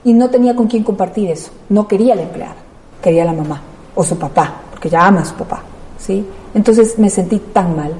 y 0.04 0.12
no 0.14 0.30
tenía 0.30 0.56
con 0.56 0.66
quién 0.66 0.82
compartir 0.82 1.30
eso. 1.30 1.50
No 1.68 1.86
quería 1.86 2.14
la 2.14 2.22
empleada, 2.22 2.56
quería 3.02 3.24
la 3.24 3.32
mamá 3.32 3.60
o 3.94 4.04
su 4.04 4.18
papá, 4.18 4.62
porque 4.70 4.88
ya 4.88 5.06
ama 5.06 5.20
a 5.20 5.24
su 5.24 5.34
papá. 5.34 5.62
¿sí? 5.98 6.24
Entonces 6.54 6.98
me 6.98 7.10
sentí 7.10 7.38
tan 7.38 7.76
mal. 7.76 7.92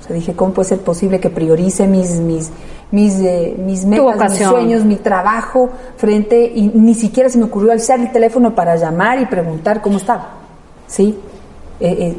O 0.00 0.06
sea, 0.06 0.14
dije, 0.14 0.34
¿cómo 0.34 0.52
puede 0.52 0.68
ser 0.68 0.80
posible 0.80 1.18
que 1.18 1.30
priorice 1.30 1.86
mis, 1.86 2.10
mis, 2.20 2.50
mis, 2.94 3.18
eh, 3.18 3.56
mis 3.58 3.84
metas, 3.84 4.30
mis 4.30 4.46
sueños, 4.46 4.84
mi 4.84 4.94
trabajo 4.94 5.68
frente 5.96 6.44
y 6.54 6.68
ni 6.68 6.94
siquiera 6.94 7.28
se 7.28 7.38
me 7.38 7.44
ocurrió 7.44 7.72
alzar 7.72 7.98
el 7.98 8.12
teléfono 8.12 8.54
para 8.54 8.76
llamar 8.76 9.20
y 9.20 9.26
preguntar 9.26 9.82
cómo 9.82 9.96
estaba? 9.96 10.28
¿Sí? 10.86 11.18
Eh, 11.80 11.96
eh, 11.98 12.16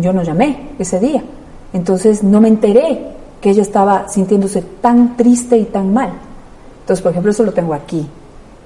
yo 0.00 0.14
no 0.14 0.22
llamé 0.22 0.70
ese 0.78 0.98
día. 0.98 1.22
Entonces 1.74 2.22
no 2.22 2.40
me 2.40 2.48
enteré 2.48 3.00
que 3.42 3.50
ella 3.50 3.60
estaba 3.60 4.08
sintiéndose 4.08 4.62
tan 4.80 5.14
triste 5.14 5.58
y 5.58 5.64
tan 5.64 5.92
mal. 5.92 6.10
Entonces, 6.80 7.02
por 7.02 7.12
ejemplo, 7.12 7.30
eso 7.30 7.42
lo 7.42 7.52
tengo 7.52 7.74
aquí 7.74 8.08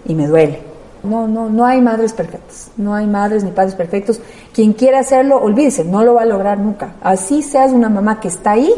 y 0.07 0.15
me 0.15 0.29
duele. 0.29 0.61
No, 1.03 1.27
no, 1.27 1.49
no 1.49 1.65
hay 1.65 1.81
madres 1.81 2.13
perfectas, 2.13 2.71
no 2.77 2.95
hay 2.95 3.07
madres 3.07 3.43
ni 3.43 3.51
padres 3.51 3.75
perfectos. 3.75 4.21
Quien 4.53 4.75
quiera 4.75 5.01
hacerlo, 5.01 5.41
olvídese, 5.43 5.85
no 5.85 6.05
lo 6.05 6.15
va 6.15 6.23
a 6.23 6.27
lograr 6.27 6.61
nunca. 6.61 6.95
Así 7.03 7.43
seas 7.43 7.73
una 7.73 7.89
mamá 7.89 8.21
que 8.21 8.29
está 8.29 8.53
ahí 8.53 8.73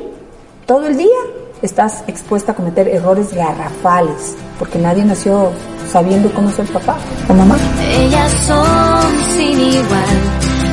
todo 0.64 0.87
el 0.87 0.97
día, 0.97 1.19
estás 1.62 2.05
expuesta 2.07 2.53
a 2.53 2.55
cometer 2.55 2.88
errores 2.88 3.33
garrafales, 3.33 4.37
porque 4.59 4.79
nadie 4.79 5.05
nació 5.05 5.51
sabiendo 5.90 6.33
cómo 6.33 6.51
ser 6.51 6.66
papá 6.66 6.96
o 7.29 7.35
mamá. 7.35 7.57
Ellas 7.99 8.33
son 8.46 9.37
sin 9.37 9.61
igual, 9.61 10.16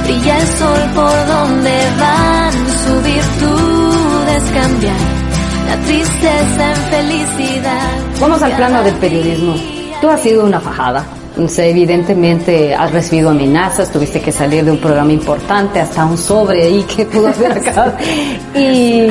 brilla 0.04 0.38
el 0.40 0.48
sol 0.48 0.80
por 0.96 1.28
donde 1.28 1.72
van, 2.00 2.54
su 2.54 3.02
virtud 3.02 4.28
es 4.36 4.62
cambiar 4.62 5.28
la 5.68 5.76
tristeza 5.86 6.70
en 6.70 6.82
felicidad. 6.92 8.20
Vamos 8.22 8.42
al 8.42 8.56
plano 8.56 8.84
del 8.84 8.96
periodismo. 8.96 9.56
Tú 10.02 10.10
has 10.10 10.22
sido 10.22 10.46
una 10.46 10.60
fajada. 10.60 11.04
Evidentemente 11.38 12.74
has 12.74 12.92
recibido 12.92 13.30
amenazas, 13.30 13.92
tuviste 13.92 14.20
que 14.22 14.32
salir 14.32 14.66
de 14.66 14.72
un 14.72 14.78
programa 14.80 15.12
importante, 15.14 15.80
hasta 15.80 16.06
un 16.06 16.18
sobre 16.18 16.64
ahí 16.64 16.84
que 16.84 17.06
pudo 17.06 17.28
haber 17.28 17.52
acá. 17.70 17.96
Y 18.56 19.08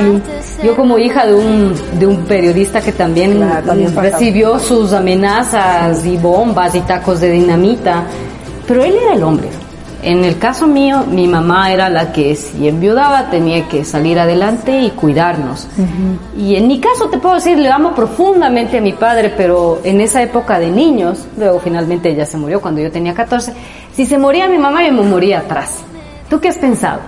yo 0.64 0.74
como 0.74 0.98
hija 0.98 1.26
de 1.26 1.34
un, 1.34 1.74
de 1.98 2.06
un 2.06 2.24
periodista 2.24 2.80
que 2.80 2.92
también, 2.92 3.36
Claro, 3.36 3.66
también 3.66 3.92
fajado. 3.92 4.12
recibió 4.18 4.58
sus 4.58 4.92
amenazas 4.92 6.04
y 6.04 6.16
bombas 6.16 6.74
y 6.74 6.80
tacos 6.80 7.20
de 7.20 7.30
dinamita, 7.30 8.04
pero 8.66 8.82
él 8.84 8.94
era 9.00 9.14
el 9.14 9.22
hombre. 9.22 9.48
En 10.02 10.24
el 10.24 10.38
caso 10.38 10.66
mío, 10.66 11.04
mi 11.10 11.26
mamá 11.26 11.72
era 11.72 11.88
la 11.88 12.12
que 12.12 12.36
si 12.36 12.68
enviudaba 12.68 13.30
tenía 13.30 13.66
que 13.66 13.84
salir 13.84 14.18
adelante 14.18 14.80
y 14.80 14.90
cuidarnos. 14.90 15.66
Y 16.36 16.54
en 16.54 16.68
mi 16.68 16.80
caso 16.80 17.08
te 17.08 17.18
puedo 17.18 17.36
decir, 17.36 17.58
le 17.58 17.70
amo 17.70 17.94
profundamente 17.94 18.78
a 18.78 18.80
mi 18.80 18.92
padre, 18.92 19.32
pero 19.36 19.80
en 19.82 20.00
esa 20.00 20.22
época 20.22 20.58
de 20.58 20.70
niños, 20.70 21.26
luego 21.36 21.60
finalmente 21.60 22.10
ella 22.10 22.26
se 22.26 22.36
murió 22.36 22.60
cuando 22.60 22.80
yo 22.80 22.90
tenía 22.90 23.14
14, 23.14 23.52
si 23.94 24.06
se 24.06 24.18
moría 24.18 24.48
mi 24.48 24.58
mamá 24.58 24.86
yo 24.86 24.92
me 24.92 25.02
moría 25.02 25.40
atrás. 25.40 25.78
¿Tú 26.28 26.40
qué 26.40 26.48
has 26.48 26.58
pensado? 26.58 27.00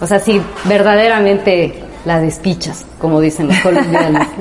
O 0.00 0.06
sea, 0.06 0.18
si 0.18 0.40
verdaderamente 0.64 1.74
la 2.04 2.20
despichas, 2.20 2.84
como 2.98 3.20
dicen 3.20 3.48
los 3.48 3.58
colombianos. 3.60 4.26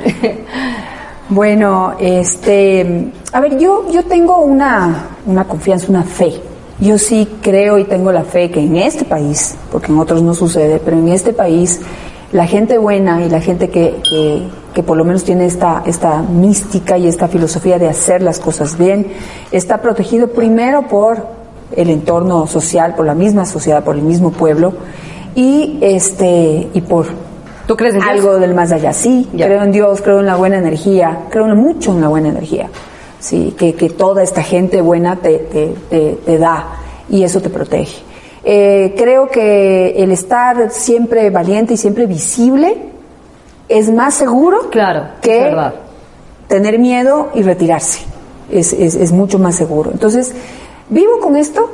Bueno, 1.31 1.95
este, 1.97 3.09
a 3.31 3.39
ver, 3.39 3.57
yo, 3.57 3.89
yo 3.89 4.03
tengo 4.03 4.39
una, 4.39 5.11
una 5.25 5.45
confianza, 5.45 5.85
una 5.87 6.03
fe. 6.03 6.33
Yo 6.81 6.97
sí 6.97 7.27
creo 7.41 7.77
y 7.77 7.83
tengo 7.85 8.11
la 8.11 8.23
fe 8.23 8.49
que 8.49 8.59
en 8.59 8.75
este 8.75 9.05
país, 9.05 9.55
porque 9.71 9.91
en 9.91 9.99
otros 9.99 10.21
no 10.23 10.33
sucede, 10.33 10.81
pero 10.83 10.97
en 10.97 11.09
este 11.09 11.31
país 11.31 11.79
la 12.31 12.47
gente 12.47 12.77
buena 12.79 13.23
y 13.23 13.29
la 13.29 13.39
gente 13.39 13.69
que, 13.69 13.97
que, 14.09 14.41
que 14.73 14.81
por 14.83 14.97
lo 14.97 15.05
menos 15.05 15.23
tiene 15.23 15.45
esta, 15.45 15.83
esta 15.85 16.21
mística 16.23 16.97
y 16.97 17.07
esta 17.07 17.27
filosofía 17.27 17.77
de 17.77 17.87
hacer 17.87 18.23
las 18.23 18.39
cosas 18.39 18.77
bien, 18.77 19.07
está 19.51 19.79
protegido 19.81 20.29
primero 20.29 20.87
por 20.87 21.27
el 21.75 21.89
entorno 21.89 22.47
social, 22.47 22.95
por 22.95 23.05
la 23.05 23.13
misma 23.13 23.45
sociedad, 23.45 23.83
por 23.83 23.95
el 23.95 24.01
mismo 24.01 24.31
pueblo 24.31 24.73
y 25.35 25.77
este 25.81 26.67
y 26.73 26.81
por 26.81 27.05
¿Tú 27.67 27.77
crees 27.77 27.93
en 27.93 28.01
Dios? 28.01 28.11
algo 28.11 28.39
del 28.39 28.53
más 28.53 28.71
allá. 28.71 28.91
Sí, 28.91 29.29
Ya. 29.33 29.45
creo 29.45 29.61
en 29.63 29.71
Dios, 29.71 30.01
creo 30.01 30.19
en 30.19 30.25
la 30.25 30.35
buena 30.35 30.57
energía, 30.57 31.19
creo 31.29 31.45
mucho 31.55 31.91
en 31.91 32.01
la 32.01 32.07
buena 32.07 32.29
energía. 32.29 32.69
Sí, 33.21 33.55
que, 33.57 33.75
que 33.75 33.89
toda 33.89 34.23
esta 34.23 34.43
gente 34.43 34.81
buena 34.81 35.15
te, 35.15 35.37
te, 35.37 35.75
te, 35.89 36.17
te 36.25 36.37
da 36.37 36.79
y 37.07 37.23
eso 37.23 37.39
te 37.39 37.49
protege. 37.49 38.01
Eh, 38.43 38.95
creo 38.97 39.29
que 39.29 39.91
el 39.97 40.11
estar 40.11 40.71
siempre 40.71 41.29
valiente 41.29 41.75
y 41.75 41.77
siempre 41.77 42.07
visible 42.07 42.75
es 43.69 43.91
más 43.91 44.15
seguro 44.15 44.69
Claro, 44.71 45.03
que 45.21 45.53
tener 46.47 46.79
miedo 46.79 47.29
y 47.35 47.43
retirarse. 47.43 48.01
Es, 48.51 48.73
es, 48.73 48.95
es 48.95 49.11
mucho 49.11 49.39
más 49.39 49.55
seguro. 49.55 49.91
Entonces, 49.91 50.33
vivo 50.89 51.19
con 51.21 51.37
esto 51.37 51.69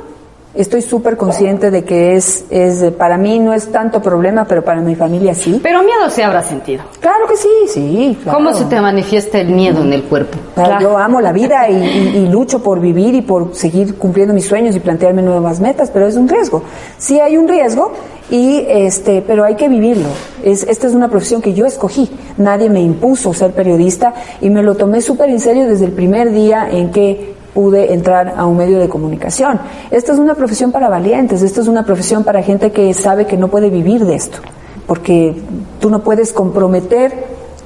Estoy 0.54 0.82
súper 0.82 1.16
consciente 1.16 1.70
de 1.70 1.84
que 1.84 2.16
es, 2.16 2.46
es, 2.50 2.82
para 2.92 3.16
mí 3.18 3.38
no 3.38 3.52
es 3.52 3.70
tanto 3.70 4.00
problema, 4.02 4.44
pero 4.46 4.64
para 4.64 4.80
mi 4.80 4.96
familia 4.96 5.34
sí. 5.34 5.60
Pero 5.62 5.82
miedo 5.82 6.08
se 6.10 6.24
habrá 6.24 6.42
sentido. 6.42 6.82
Claro 7.00 7.26
que 7.28 7.36
sí, 7.36 7.48
sí. 7.68 8.18
claro. 8.22 8.38
¿Cómo 8.38 8.54
se 8.54 8.64
te 8.64 8.80
manifiesta 8.80 9.38
el 9.38 9.50
miedo 9.50 9.82
en 9.82 9.92
el 9.92 10.02
cuerpo? 10.04 10.36
Claro, 10.54 10.80
Yo 10.80 10.98
amo 10.98 11.20
la 11.20 11.32
vida 11.32 11.68
y, 11.68 11.74
y- 11.76 12.16
y 12.24 12.28
lucho 12.28 12.62
por 12.62 12.80
vivir 12.80 13.14
y 13.14 13.22
por 13.22 13.54
seguir 13.54 13.96
cumpliendo 13.96 14.32
mis 14.34 14.46
sueños 14.46 14.74
y 14.74 14.80
plantearme 14.80 15.22
nuevas 15.22 15.60
metas, 15.60 15.90
pero 15.92 16.06
es 16.08 16.16
un 16.16 16.28
riesgo. 16.28 16.62
Sí 16.96 17.20
hay 17.20 17.36
un 17.36 17.46
riesgo 17.46 17.92
y 18.30 18.64
este, 18.68 19.22
pero 19.24 19.44
hay 19.44 19.54
que 19.54 19.68
vivirlo. 19.68 20.08
Es, 20.42 20.64
esta 20.64 20.86
es 20.86 20.94
una 20.94 21.08
profesión 21.08 21.40
que 21.42 21.52
yo 21.54 21.66
escogí. 21.66 22.10
Nadie 22.38 22.68
me 22.70 22.80
impuso 22.80 23.32
ser 23.34 23.52
periodista 23.52 24.12
y 24.40 24.50
me 24.50 24.62
lo 24.62 24.74
tomé 24.76 25.02
súper 25.02 25.28
en 25.28 25.40
serio 25.40 25.66
desde 25.68 25.84
el 25.84 25.92
primer 25.92 26.32
día 26.32 26.68
en 26.70 26.90
que 26.90 27.37
pude 27.58 27.92
entrar 27.92 28.34
a 28.36 28.46
un 28.46 28.56
medio 28.56 28.78
de 28.78 28.88
comunicación. 28.88 29.58
Esta 29.90 30.12
es 30.12 30.20
una 30.20 30.36
profesión 30.36 30.70
para 30.70 30.88
valientes, 30.88 31.42
esta 31.42 31.60
es 31.60 31.66
una 31.66 31.84
profesión 31.84 32.22
para 32.22 32.40
gente 32.40 32.70
que 32.70 32.94
sabe 32.94 33.26
que 33.26 33.36
no 33.36 33.48
puede 33.48 33.68
vivir 33.68 34.04
de 34.04 34.14
esto, 34.14 34.38
porque 34.86 35.34
tú 35.80 35.90
no 35.90 35.98
puedes 36.04 36.32
comprometer 36.32 37.12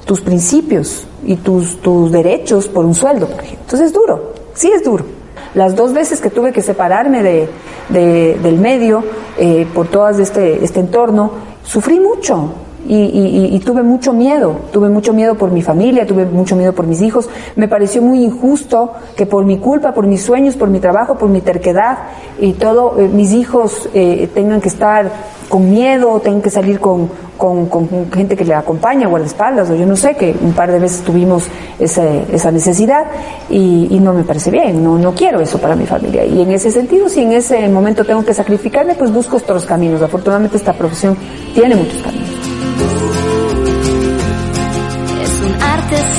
tus 0.03 0.19
principios 0.19 1.05
y 1.23 1.35
tus, 1.35 1.79
tus 1.79 2.11
derechos 2.11 2.67
por 2.69 2.85
un 2.85 2.95
sueldo, 2.95 3.27
por. 3.27 3.43
Entonces 3.61 3.81
es 3.89 3.93
duro, 3.93 4.33
sí 4.55 4.71
es 4.75 4.83
duro. 4.83 5.05
Las 5.53 5.75
dos 5.75 5.93
veces 5.93 6.19
que 6.19 6.31
tuve 6.31 6.51
que 6.51 6.63
separarme 6.63 7.21
de, 7.21 7.47
de- 7.89 8.39
del 8.41 8.57
medio 8.57 9.03
eh, 9.37 9.67
por 9.75 9.89
todo 9.89 10.09
este, 10.09 10.63
este 10.65 10.79
entorno, 10.79 11.29
sufrí 11.63 11.99
mucho 11.99 12.51
y, 12.87 12.95
y- 12.95 13.55
y- 13.55 13.59
tuve 13.59 13.83
mucho 13.83 14.13
miedo. 14.13 14.55
Tuve 14.71 14.89
mucho 14.89 15.13
miedo 15.13 15.35
por 15.35 15.51
mi 15.51 15.61
familia, 15.61 16.05
tuve 16.05 16.25
mucho 16.25 16.55
miedo 16.55 16.73
por 16.73 16.85
mis 16.87 17.01
hijos. 17.01 17.29
Me 17.55 17.67
pareció 17.67 18.01
muy 18.01 18.23
injusto 18.23 18.91
que 19.15 19.25
por 19.25 19.45
mi 19.45 19.57
culpa, 19.57 19.93
por 19.93 20.05
mis 20.07 20.21
sueños, 20.21 20.55
por 20.55 20.69
mi 20.69 20.79
trabajo, 20.79 21.17
por 21.17 21.29
mi 21.29 21.41
terquedad 21.41 21.97
y 22.39 22.53
todo, 22.53 22.95
eh, 22.99 23.07
mis 23.07 23.31
hijos 23.33 23.89
eh, 23.93 24.27
tengan 24.33 24.59
que 24.61 24.67
estar 24.69 25.09
con 25.49 25.69
miedo, 25.69 26.19
tengan 26.19 26.41
que 26.41 26.49
salir 26.49 26.79
con, 26.79 27.09
con, 27.37 27.67
con 27.67 27.87
gente 28.11 28.35
que 28.35 28.43
le 28.43 28.55
acompaña, 28.55 29.07
guardaespaldas, 29.07 29.69
o 29.69 29.75
yo 29.75 29.85
no 29.85 29.95
sé, 29.95 30.15
que 30.15 30.35
un 30.41 30.53
par 30.53 30.71
de 30.71 30.79
veces 30.79 31.01
tuvimos 31.01 31.43
ese- 31.77 32.23
esa 32.33 32.49
necesidad 32.51 33.05
y, 33.49 33.87
y 33.91 33.99
no 33.99 34.13
me 34.13 34.23
parece 34.23 34.49
bien, 34.49 34.83
no, 34.83 34.97
no 34.97 35.13
quiero 35.13 35.41
eso 35.41 35.59
para 35.59 35.75
mi 35.75 35.85
familia. 35.85 36.25
Y 36.25 36.41
en 36.41 36.51
ese 36.51 36.71
sentido, 36.71 37.07
si 37.07 37.21
en 37.21 37.33
ese 37.33 37.67
momento 37.69 38.03
tengo 38.03 38.25
que 38.25 38.33
sacrificarme, 38.33 38.95
pues 38.95 39.13
busco 39.13 39.37
otros 39.37 39.65
caminos. 39.65 40.01
Afortunadamente 40.01 40.57
esta 40.57 40.73
profesión 40.73 41.15
tiene 41.53 41.75
muchos 41.75 42.01
caminos. 42.01 42.22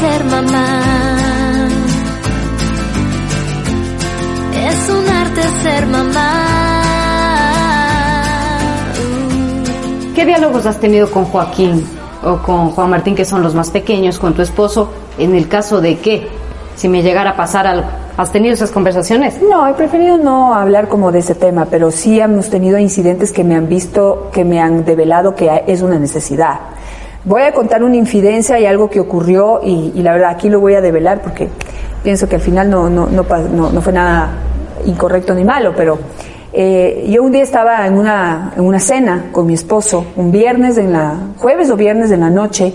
Ser 0.00 0.24
mamá. 0.24 0.66
Es 4.68 4.90
un 4.90 5.08
arte 5.08 5.42
ser 5.62 5.86
mamá. 5.86 6.30
¿Qué 10.14 10.24
diálogos 10.24 10.66
has 10.66 10.78
tenido 10.78 11.10
con 11.10 11.24
Joaquín 11.24 11.84
o 12.22 12.38
con 12.38 12.70
Juan 12.70 12.90
Martín, 12.90 13.14
que 13.14 13.24
son 13.24 13.42
los 13.42 13.54
más 13.54 13.70
pequeños, 13.70 14.18
con 14.18 14.34
tu 14.34 14.42
esposo, 14.42 14.90
en 15.18 15.34
el 15.34 15.48
caso 15.48 15.80
de 15.80 15.98
que, 15.98 16.28
si 16.76 16.88
me 16.88 17.02
llegara 17.02 17.30
a 17.30 17.36
pasar 17.36 17.66
algo? 17.66 17.88
¿Has 18.16 18.30
tenido 18.30 18.54
esas 18.54 18.70
conversaciones? 18.70 19.40
No, 19.42 19.66
he 19.66 19.74
preferido 19.74 20.16
no 20.18 20.54
hablar 20.54 20.88
como 20.88 21.10
de 21.10 21.18
ese 21.18 21.34
tema, 21.34 21.66
pero 21.68 21.90
sí 21.90 22.20
hemos 22.20 22.48
tenido 22.48 22.78
incidentes 22.78 23.32
que 23.32 23.42
me 23.42 23.56
han 23.56 23.68
visto, 23.68 24.30
que 24.32 24.44
me 24.44 24.60
han 24.60 24.84
develado 24.84 25.34
que 25.34 25.64
es 25.66 25.82
una 25.82 25.98
necesidad. 25.98 26.60
Voy 27.24 27.42
a 27.42 27.52
contar 27.52 27.82
una 27.82 27.96
infidencia 27.96 28.58
y 28.60 28.66
algo 28.66 28.90
que 28.90 29.00
ocurrió 29.00 29.60
y, 29.64 29.92
la 30.02 30.12
verdad 30.12 30.30
aquí 30.30 30.50
lo 30.50 30.60
voy 30.60 30.74
a 30.74 30.82
develar 30.82 31.22
porque 31.22 31.48
pienso 32.02 32.28
que 32.28 32.36
al 32.36 32.42
final 32.42 32.68
no, 32.68 32.90
no, 32.90 33.06
no, 33.06 33.24
no- 33.70 33.80
fue 33.80 33.92
nada 33.94 34.28
incorrecto 34.84 35.34
ni 35.34 35.42
malo, 35.42 35.72
pero 35.74 35.98
eh, 36.52 37.06
yo 37.08 37.22
un 37.22 37.32
día 37.32 37.42
estaba 37.42 37.86
en 37.86 37.94
una, 37.94 38.52
en 38.56 38.62
una 38.62 38.78
cena 38.78 39.26
con 39.32 39.46
mi 39.46 39.54
esposo, 39.54 40.04
un 40.16 40.30
viernes 40.30 40.76
en 40.76 40.92
la, 40.92 41.14
jueves 41.38 41.70
o 41.70 41.76
viernes 41.76 42.10
en 42.10 42.20
la 42.20 42.28
noche, 42.28 42.74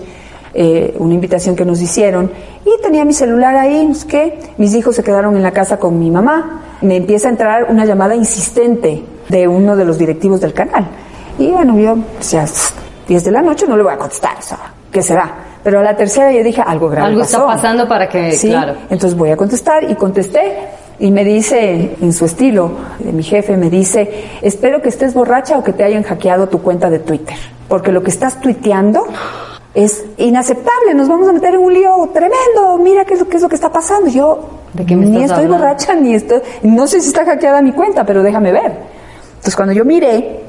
eh, 0.52 0.96
una 0.98 1.14
invitación 1.14 1.54
que 1.54 1.64
nos 1.64 1.80
hicieron 1.80 2.32
y 2.64 2.82
tenía 2.82 3.04
mi 3.04 3.12
celular 3.12 3.54
ahí, 3.54 3.92
qué, 4.08 4.36
mis 4.58 4.74
hijos 4.74 4.96
se 4.96 5.04
quedaron 5.04 5.36
en 5.36 5.44
la 5.44 5.52
casa 5.52 5.76
con 5.78 5.96
mi 5.96 6.10
mamá, 6.10 6.62
me 6.82 6.96
empieza 6.96 7.28
a 7.28 7.30
entrar 7.30 7.66
una 7.70 7.84
llamada 7.84 8.16
insistente 8.16 9.04
de 9.28 9.46
uno 9.46 9.76
de 9.76 9.84
los 9.84 9.96
directivos 9.96 10.40
del 10.40 10.52
canal. 10.52 10.88
Y 11.38 11.52
bueno, 11.52 11.78
yo, 11.78 11.92
o 11.92 12.22
sea, 12.22 12.46
10 13.08 13.24
de 13.24 13.30
la 13.30 13.42
noche 13.42 13.66
no 13.68 13.76
le 13.76 13.82
voy 13.82 13.92
a 13.92 13.98
contestar, 13.98 14.36
o 14.38 14.42
sea, 14.42 14.58
¿qué 14.90 15.02
será? 15.02 15.30
Pero 15.62 15.80
a 15.80 15.82
la 15.82 15.94
tercera 15.96 16.32
yo 16.32 16.42
dije, 16.42 16.62
algo 16.66 16.88
grave 16.88 17.08
Algo 17.08 17.22
está 17.22 17.44
pasando 17.44 17.86
para 17.86 18.08
que, 18.08 18.32
Sí, 18.32 18.48
claro. 18.48 18.74
entonces 18.88 19.16
voy 19.16 19.30
a 19.30 19.36
contestar 19.36 19.84
y 19.90 19.94
contesté 19.94 20.56
y 20.98 21.10
me 21.10 21.24
dice, 21.24 21.96
en 22.00 22.12
su 22.12 22.24
estilo, 22.26 22.70
de 22.98 23.12
mi 23.12 23.22
jefe, 23.22 23.56
me 23.56 23.68
dice, 23.70 24.24
espero 24.42 24.80
que 24.82 24.88
estés 24.90 25.14
borracha 25.14 25.58
o 25.58 25.64
que 25.64 25.72
te 25.72 25.82
hayan 25.84 26.02
hackeado 26.02 26.48
tu 26.48 26.60
cuenta 26.62 26.88
de 26.90 26.98
Twitter, 26.98 27.36
porque 27.68 27.90
lo 27.92 28.02
que 28.02 28.10
estás 28.10 28.40
tuiteando 28.40 29.04
es 29.74 30.04
inaceptable, 30.16 30.94
nos 30.94 31.08
vamos 31.08 31.28
a 31.28 31.32
meter 31.32 31.54
en 31.54 31.60
un 31.60 31.72
lío 31.72 32.10
tremendo, 32.12 32.78
mira 32.82 33.04
qué 33.04 33.14
es 33.14 33.20
lo, 33.20 33.28
qué 33.28 33.36
es 33.36 33.42
lo 33.42 33.48
que 33.48 33.54
está 33.54 33.70
pasando. 33.70 34.10
Yo 34.10 34.40
¿De 34.72 34.84
qué 34.84 34.96
me 34.96 35.06
ni 35.06 35.22
estoy 35.22 35.44
hablando? 35.44 35.58
borracha, 35.58 35.94
ni 35.94 36.14
estoy, 36.14 36.40
no 36.62 36.86
sé 36.86 37.00
si 37.00 37.08
está 37.08 37.24
hackeada 37.24 37.62
mi 37.62 37.72
cuenta, 37.72 38.04
pero 38.04 38.22
déjame 38.22 38.50
ver. 38.52 38.72
Entonces 39.30 39.54
cuando 39.56 39.72
yo 39.72 39.84
miré, 39.84 40.40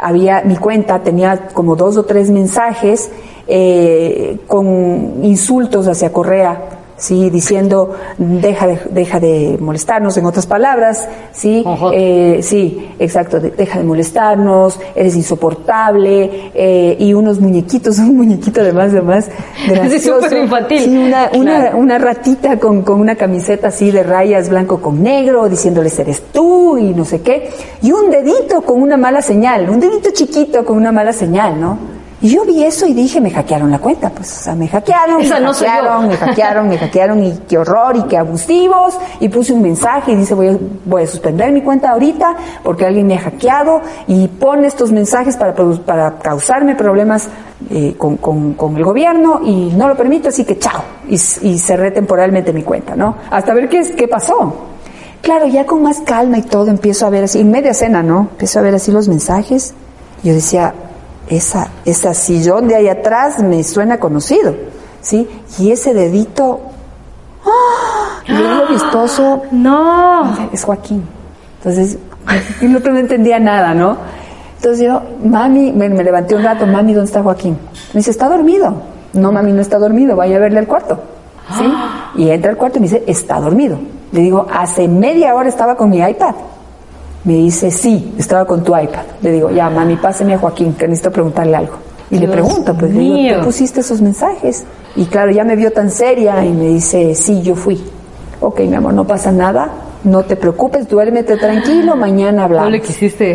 había 0.00 0.42
mi 0.42 0.56
cuenta 0.56 1.00
tenía 1.00 1.48
como 1.52 1.76
dos 1.76 1.96
o 1.96 2.04
tres 2.04 2.30
mensajes 2.30 3.10
eh, 3.46 4.38
con 4.46 5.24
insultos 5.24 5.86
hacia 5.88 6.12
Correa, 6.12 6.77
sí, 6.98 7.30
diciendo 7.30 7.92
deja 8.18 8.66
de, 8.66 8.78
deja 8.90 9.18
de 9.20 9.56
molestarnos, 9.60 10.16
en 10.18 10.26
otras 10.26 10.46
palabras, 10.46 11.08
sí, 11.32 11.64
eh, 11.94 12.40
sí, 12.42 12.90
exacto, 12.98 13.40
de- 13.40 13.50
deja 13.52 13.78
de 13.78 13.84
molestarnos, 13.84 14.78
eres 14.94 15.16
insoportable 15.16 16.50
eh, 16.54 16.96
y 16.98 17.14
unos 17.14 17.40
muñequitos, 17.40 17.98
un 18.00 18.16
muñequito 18.16 18.60
además, 18.60 18.90
además 18.92 19.30
gracioso, 19.68 20.22
súper 20.22 20.42
infantil. 20.44 20.80
sí, 20.82 20.96
una, 20.98 21.30
una, 21.34 21.58
Claro. 21.60 21.78
una 21.78 21.98
ratita 21.98 22.58
con, 22.58 22.82
con 22.82 23.00
una 23.00 23.16
camiseta 23.16 23.68
así 23.68 23.90
de 23.90 24.02
rayas 24.02 24.48
blanco 24.48 24.80
con 24.80 25.02
negro, 25.02 25.48
diciéndoles 25.48 25.98
eres 25.98 26.22
tú 26.32 26.76
y 26.78 26.92
no 26.94 27.04
sé 27.04 27.20
qué, 27.22 27.50
y 27.82 27.92
un 27.92 28.10
dedito 28.10 28.60
con 28.62 28.82
una 28.82 28.96
mala 28.96 29.22
señal, 29.22 29.68
un 29.70 29.80
dedito 29.80 30.10
chiquito 30.12 30.64
con 30.64 30.76
una 30.76 30.92
mala 30.92 31.12
señal, 31.12 31.60
¿no? 31.60 31.97
Y 32.20 32.30
yo 32.30 32.44
vi 32.44 32.64
eso 32.64 32.84
y 32.86 32.94
dije, 32.94 33.20
me 33.20 33.30
hackearon 33.30 33.70
la 33.70 33.78
cuenta, 33.78 34.10
pues, 34.10 34.40
o 34.40 34.42
sea, 34.42 34.54
me 34.56 34.66
hackearon, 34.66 35.20
Esa 35.22 35.36
me 35.36 35.40
no 35.46 35.52
hackearon, 35.52 36.08
me 36.08 36.16
hackearon, 36.16 36.68
me 36.68 36.76
hackearon 36.78 37.24
y 37.24 37.32
qué 37.48 37.58
horror 37.58 37.96
y 37.96 38.02
qué 38.02 38.16
abusivos, 38.18 38.98
y 39.20 39.28
puse 39.28 39.52
un 39.52 39.62
mensaje 39.62 40.10
y 40.12 40.16
dice, 40.16 40.34
voy 40.34 40.48
a, 40.48 40.58
voy 40.84 41.04
a 41.04 41.06
suspender 41.06 41.52
mi 41.52 41.62
cuenta 41.62 41.90
ahorita 41.90 42.34
porque 42.64 42.84
alguien 42.86 43.06
me 43.06 43.14
ha 43.14 43.20
hackeado 43.20 43.80
y 44.08 44.26
pone 44.26 44.66
estos 44.66 44.90
mensajes 44.90 45.36
para, 45.36 45.54
para 45.54 46.18
causarme 46.18 46.74
problemas 46.74 47.28
eh, 47.70 47.94
con, 47.96 48.16
con- 48.16 48.54
con 48.54 48.76
el 48.76 48.84
gobierno 48.84 49.40
y 49.44 49.72
no 49.76 49.86
lo 49.86 49.96
permito, 49.96 50.28
así 50.30 50.44
que 50.44 50.58
chao. 50.58 50.82
Y, 51.08 51.16
cerré 51.18 51.92
temporalmente 51.92 52.52
mi 52.52 52.64
cuenta, 52.64 52.96
¿no? 52.96 53.14
Hasta 53.30 53.54
ver 53.54 53.68
qué, 53.68 53.94
qué 53.96 54.08
pasó. 54.08 54.54
Claro, 55.22 55.46
ya 55.46 55.66
con 55.66 55.82
más 55.82 56.00
calma 56.00 56.38
y 56.38 56.42
todo 56.42 56.66
empiezo 56.68 57.06
a 57.06 57.10
ver 57.10 57.24
así, 57.24 57.40
en 57.40 57.50
media 57.52 57.74
cena, 57.74 58.02
¿no? 58.02 58.28
Empiezo 58.32 58.58
a 58.58 58.62
ver 58.62 58.74
así 58.74 58.90
los 58.90 59.06
mensajes. 59.08 59.72
Yo 60.24 60.32
decía, 60.34 60.74
esa, 61.30 61.68
esa 61.84 62.14
sillón 62.14 62.68
de 62.68 62.76
ahí 62.76 62.88
atrás 62.88 63.42
me 63.42 63.62
suena 63.64 63.98
conocido, 63.98 64.54
¿sí? 65.00 65.28
Y 65.58 65.70
ese 65.70 65.94
dedito, 65.94 66.60
¡ah! 67.44 68.22
Y 68.26 68.32
a 68.32 68.66
mi 68.68 68.76
esposo, 68.76 69.42
No. 69.50 70.36
es 70.52 70.64
Joaquín. 70.64 71.02
Entonces, 71.58 71.98
otro 72.76 72.92
no 72.92 72.98
entendía 72.98 73.38
nada, 73.38 73.74
¿no? 73.74 73.96
Entonces 74.56 74.84
yo, 74.86 75.02
mami, 75.24 75.72
me, 75.72 75.88
me 75.88 76.02
levanté 76.02 76.34
un 76.34 76.42
rato, 76.42 76.66
mami, 76.66 76.92
¿dónde 76.92 77.06
está 77.08 77.22
Joaquín? 77.22 77.56
Me 77.92 77.98
dice, 77.98 78.10
está 78.10 78.28
dormido. 78.28 78.74
No, 79.12 79.32
mami, 79.32 79.52
no 79.52 79.62
está 79.62 79.78
dormido, 79.78 80.16
vaya 80.16 80.36
a 80.36 80.40
verle 80.40 80.58
al 80.58 80.66
cuarto. 80.66 81.00
¿Sí? 81.56 81.64
Y 82.16 82.30
entra 82.30 82.50
al 82.50 82.56
cuarto 82.56 82.78
y 82.78 82.80
me 82.80 82.86
dice, 82.88 83.04
está 83.06 83.38
dormido. 83.40 83.78
Le 84.12 84.20
digo, 84.20 84.46
hace 84.52 84.88
media 84.88 85.34
hora 85.34 85.48
estaba 85.48 85.76
con 85.76 85.90
mi 85.90 85.98
iPad. 85.98 86.34
Me 87.28 87.34
dice, 87.34 87.70
sí, 87.70 88.14
estaba 88.16 88.46
con 88.46 88.64
tu 88.64 88.74
iPad. 88.74 89.02
Le 89.20 89.32
digo, 89.32 89.50
ya, 89.50 89.68
mami, 89.68 89.96
páseme 89.96 90.32
a 90.32 90.38
Joaquín, 90.38 90.72
que 90.72 90.88
necesito 90.88 91.12
preguntarle 91.12 91.56
algo. 91.56 91.74
Y 92.10 92.16
le 92.16 92.26
pregunto, 92.26 92.72
pues, 92.72 92.90
le 92.90 93.00
digo, 93.00 93.14
mío. 93.16 93.38
¿tú 93.40 93.44
pusiste 93.44 93.80
esos 93.80 94.00
mensajes? 94.00 94.64
Y 94.96 95.04
claro, 95.04 95.30
ya 95.30 95.44
me 95.44 95.54
vio 95.54 95.70
tan 95.70 95.90
seria 95.90 96.42
y 96.42 96.48
me 96.54 96.68
dice, 96.68 97.14
sí, 97.14 97.42
yo 97.42 97.54
fui. 97.54 97.78
Ok, 98.40 98.60
mi 98.60 98.74
amor, 98.74 98.94
no 98.94 99.06
pasa 99.06 99.30
nada, 99.30 99.70
no 100.04 100.22
te 100.22 100.36
preocupes, 100.36 100.88
duérmete 100.88 101.36
tranquilo, 101.36 101.96
mañana 101.96 102.44
hablamos. 102.44 102.70
No 102.70 102.76
le 102.78 102.80
quisiste. 102.80 103.34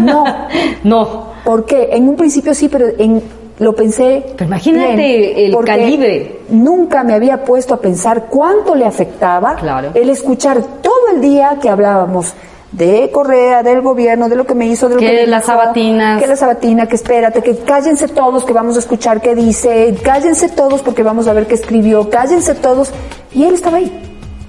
No. 0.00 0.24
no. 0.82 1.28
¿Por 1.44 1.64
qué? 1.64 1.90
En 1.92 2.08
un 2.08 2.16
principio 2.16 2.52
sí, 2.54 2.68
pero 2.68 2.86
en, 2.98 3.22
lo 3.60 3.72
pensé. 3.72 4.32
Pero 4.36 4.48
imagínate 4.48 4.96
bien, 4.96 5.54
el 5.54 5.64
calibre. 5.64 6.40
Nunca 6.48 7.04
me 7.04 7.14
había 7.14 7.44
puesto 7.44 7.74
a 7.74 7.76
pensar 7.76 8.24
cuánto 8.28 8.74
le 8.74 8.84
afectaba 8.84 9.54
Claro. 9.54 9.90
el 9.94 10.10
escuchar 10.10 10.60
todo 10.82 11.14
el 11.14 11.20
día 11.20 11.56
que 11.62 11.68
hablábamos 11.68 12.34
de 12.72 13.10
Correa, 13.10 13.62
del 13.62 13.80
gobierno, 13.80 14.28
de 14.28 14.36
lo 14.36 14.46
que 14.46 14.54
me 14.54 14.66
hizo, 14.66 14.88
de 14.88 14.96
lo 14.96 15.00
Que 15.00 15.06
que, 15.06 15.12
me 15.12 15.26
las 15.26 15.44
dijo, 15.44 15.58
sabatinas. 15.58 16.20
Que 16.20 16.26
la 16.26 16.36
sabatina, 16.36 16.86
que 16.86 16.96
espérate, 16.96 17.42
que 17.42 17.56
cállense 17.58 18.08
todos, 18.08 18.44
que 18.44 18.52
vamos 18.52 18.76
a 18.76 18.80
escuchar 18.80 19.20
qué 19.20 19.34
dice, 19.34 19.96
cállense 20.02 20.48
todos 20.48 20.82
porque 20.82 21.02
vamos 21.02 21.26
a 21.28 21.32
ver 21.32 21.46
qué 21.46 21.54
escribió, 21.54 22.10
cállense 22.10 22.54
todos. 22.54 22.90
Y 23.32 23.44
él 23.44 23.54
estaba 23.54 23.78
ahí, 23.78 23.90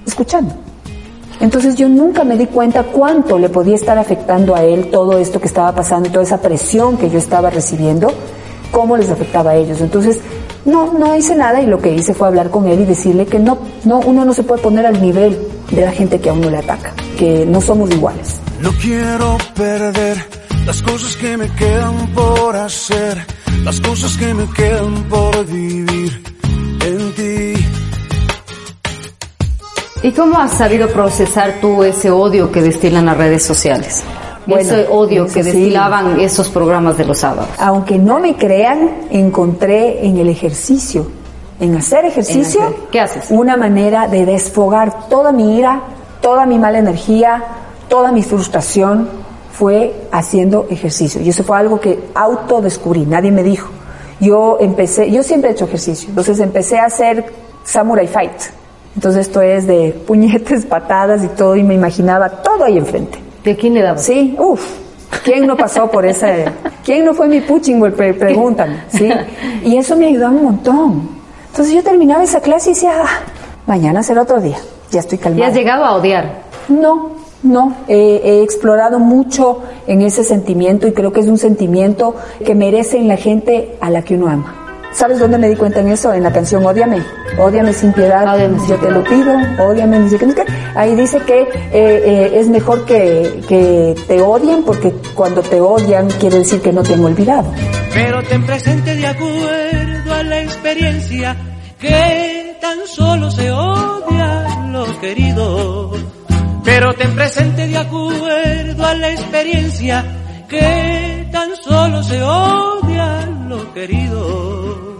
escuchando. 0.06 0.54
Entonces 1.40 1.74
yo 1.76 1.88
nunca 1.88 2.22
me 2.22 2.36
di 2.36 2.46
cuenta 2.46 2.82
cuánto 2.82 3.38
le 3.38 3.48
podía 3.48 3.74
estar 3.74 3.96
afectando 3.96 4.54
a 4.54 4.62
él 4.62 4.90
todo 4.90 5.18
esto 5.18 5.40
que 5.40 5.46
estaba 5.46 5.74
pasando, 5.74 6.10
toda 6.10 6.22
esa 6.22 6.42
presión 6.42 6.98
que 6.98 7.08
yo 7.08 7.18
estaba 7.18 7.48
recibiendo, 7.48 8.12
cómo 8.70 8.98
les 8.98 9.10
afectaba 9.10 9.52
a 9.52 9.56
ellos. 9.56 9.80
Entonces, 9.80 10.20
no, 10.64 10.92
no 10.92 11.16
hice 11.16 11.34
nada 11.34 11.60
y 11.60 11.66
lo 11.66 11.80
que 11.80 11.92
hice 11.92 12.14
fue 12.14 12.28
hablar 12.28 12.50
con 12.50 12.66
él 12.68 12.80
y 12.80 12.84
decirle 12.84 13.26
que 13.26 13.38
no, 13.38 13.58
no, 13.84 14.00
uno 14.00 14.24
no 14.24 14.32
se 14.34 14.42
puede 14.42 14.62
poner 14.62 14.86
al 14.86 15.00
nivel 15.00 15.38
de 15.70 15.80
la 15.82 15.92
gente 15.92 16.20
que 16.20 16.30
a 16.30 16.32
uno 16.32 16.50
le 16.50 16.58
ataca, 16.58 16.92
que 17.18 17.46
no 17.46 17.60
somos 17.60 17.90
iguales. 17.90 18.40
No 18.60 18.70
quiero 18.72 19.38
perder 19.54 20.18
las 20.66 20.82
cosas 20.82 21.16
que 21.16 21.36
me 21.36 21.48
quedan 21.54 22.08
por 22.14 22.56
hacer, 22.56 23.24
las 23.64 23.80
cosas 23.80 24.16
que 24.16 24.34
me 24.34 24.46
quedan 24.50 25.04
por 25.04 25.46
vivir 25.46 26.22
en 26.84 27.14
ti. 27.14 27.64
¿Y 30.02 30.12
cómo 30.12 30.38
has 30.38 30.52
sabido 30.52 30.88
procesar 30.88 31.58
tú 31.60 31.84
ese 31.84 32.10
odio 32.10 32.50
que 32.50 32.62
destilan 32.62 33.06
las 33.06 33.16
redes 33.16 33.42
sociales? 33.42 34.02
Bueno, 34.46 34.62
ese 34.62 34.86
odio 34.88 35.24
eso 35.24 35.34
que 35.34 35.44
sí. 35.44 35.50
destilaban 35.50 36.18
esos 36.20 36.48
programas 36.48 36.96
de 36.96 37.04
los 37.04 37.18
sábados. 37.18 37.50
Aunque 37.58 37.98
no 37.98 38.18
me 38.20 38.36
crean, 38.36 38.90
encontré 39.10 40.06
en 40.06 40.16
el 40.16 40.28
ejercicio, 40.28 41.06
en 41.60 41.76
hacer 41.76 42.04
ejercicio, 42.04 42.60
En 42.60 42.66
hacer. 42.66 42.80
¿Qué 42.90 43.00
haces? 43.00 43.26
una 43.30 43.56
manera 43.56 44.08
de 44.08 44.24
desfogar 44.26 45.08
toda 45.08 45.32
mi 45.32 45.58
ira, 45.58 45.82
toda 46.20 46.46
mi 46.46 46.58
mala 46.58 46.78
energía, 46.78 47.42
toda 47.88 48.12
mi 48.12 48.22
frustración, 48.22 49.08
fue 49.52 49.94
haciendo 50.10 50.66
ejercicio. 50.70 51.20
Y 51.20 51.28
eso 51.28 51.44
fue 51.44 51.58
algo 51.58 51.80
que 51.80 52.08
autodescubrí, 52.14 53.04
nadie 53.04 53.30
me 53.30 53.42
dijo. 53.42 53.68
Yo 54.18 54.56
empecé, 54.60 55.10
yo 55.10 55.22
siempre 55.22 55.50
he 55.50 55.52
hecho 55.52 55.66
ejercicio, 55.66 56.08
entonces 56.08 56.40
empecé 56.40 56.78
a 56.78 56.86
hacer 56.86 57.26
Samurai 57.64 58.06
Fight. 58.06 58.32
Entonces 58.94 59.26
esto 59.26 59.42
es 59.42 59.66
de 59.66 59.92
puñetes, 60.06 60.64
patadas 60.66 61.22
y 61.24 61.28
todo, 61.28 61.56
y 61.56 61.62
me 61.62 61.74
imaginaba 61.74 62.28
todo 62.28 62.64
ahí 62.64 62.78
enfrente. 62.78 63.18
¿De 63.44 63.56
quién 63.56 63.74
le 63.74 63.82
dabas? 63.82 64.02
Sí, 64.04 64.34
uff. 64.38 64.62
¿Quién 65.24 65.46
no 65.46 65.56
pasó 65.56 65.90
por 65.90 66.06
ese? 66.06 66.46
¿Quién 66.84 67.04
no 67.04 67.14
fue 67.14 67.26
mi 67.28 67.40
puching? 67.40 67.80
Pre 67.92 68.14
preguntan, 68.14 68.84
¿sí? 68.92 69.08
Y 69.64 69.76
eso 69.76 69.96
me 69.96 70.06
ayudó 70.06 70.28
un 70.28 70.44
montón. 70.44 71.08
Entonces 71.50 71.74
yo 71.74 71.82
terminaba 71.82 72.22
esa 72.22 72.40
clase 72.40 72.70
y 72.70 72.74
decía, 72.74 72.92
"Ah, 73.02 73.08
mañana 73.66 74.02
será 74.02 74.22
otro 74.22 74.40
día. 74.40 74.56
Ya 74.92 75.00
estoy 75.00 75.16
¿Y 75.18 75.20
calmada. 75.20 75.48
has 75.48 75.54
llegado 75.54 75.84
a 75.84 75.96
odiar? 75.96 76.42
No, 76.68 77.10
no. 77.42 77.74
Eh, 77.88 78.20
he 78.24 78.42
explorado 78.42 78.98
mucho 79.00 79.62
en 79.86 80.00
ese 80.02 80.22
sentimiento 80.24 80.86
y 80.86 80.92
creo 80.92 81.12
que 81.12 81.20
es 81.20 81.26
un 81.26 81.38
sentimiento 81.38 82.14
que 82.44 82.54
merece 82.54 82.98
en 82.98 83.08
la 83.08 83.16
gente 83.16 83.76
a 83.80 83.90
la 83.90 84.02
que 84.02 84.14
uno 84.14 84.28
ama. 84.28 84.59
¿Sabes 84.92 85.18
dónde 85.18 85.38
me 85.38 85.48
di 85.48 85.56
cuenta 85.56 85.80
en 85.80 85.88
eso? 85.88 86.12
En 86.12 86.22
la 86.22 86.32
canción 86.32 86.64
Ódiame. 86.64 87.02
Ódiame 87.38 87.72
sin 87.72 87.92
piedad. 87.92 88.34
Ódiame 88.34 88.58
sin 88.58 88.68
Yo 88.68 88.76
te 88.76 88.90
lo 88.90 89.04
pido. 89.04 89.32
Ódiame. 89.58 89.98
Ni. 90.00 90.08
Ahí 90.74 90.94
dice 90.94 91.18
que 91.20 91.42
eh, 91.42 91.48
eh, 91.72 92.30
es 92.34 92.48
mejor 92.48 92.84
que, 92.84 93.42
que 93.48 93.94
te 94.06 94.20
odien 94.20 94.62
porque 94.64 94.92
cuando 95.14 95.42
te 95.42 95.60
odian 95.60 96.08
quiere 96.18 96.38
decir 96.38 96.60
que 96.60 96.72
no 96.72 96.82
te 96.82 96.94
han 96.94 97.04
olvidado. 97.04 97.52
pero 97.94 98.22
ten 98.24 98.44
presente 98.44 98.94
de 98.94 99.06
acuerdo 99.06 100.14
a 100.14 100.22
la 100.22 100.42
experiencia 100.42 101.36
que 101.78 102.56
tan 102.60 102.78
solo 102.86 103.30
se 103.30 103.50
odia 103.50 104.66
lo 104.70 105.00
querido. 105.00 105.92
Pero 106.64 106.92
ten 106.94 107.14
presente 107.14 107.66
de 107.66 107.76
acuerdo 107.76 108.86
a 108.86 108.94
la 108.94 109.10
experiencia 109.12 110.04
que 110.48 111.28
tan 111.32 111.56
solo 111.56 112.02
se 112.02 112.22
odia 112.22 113.29
lo 113.50 113.72
querido. 113.74 114.96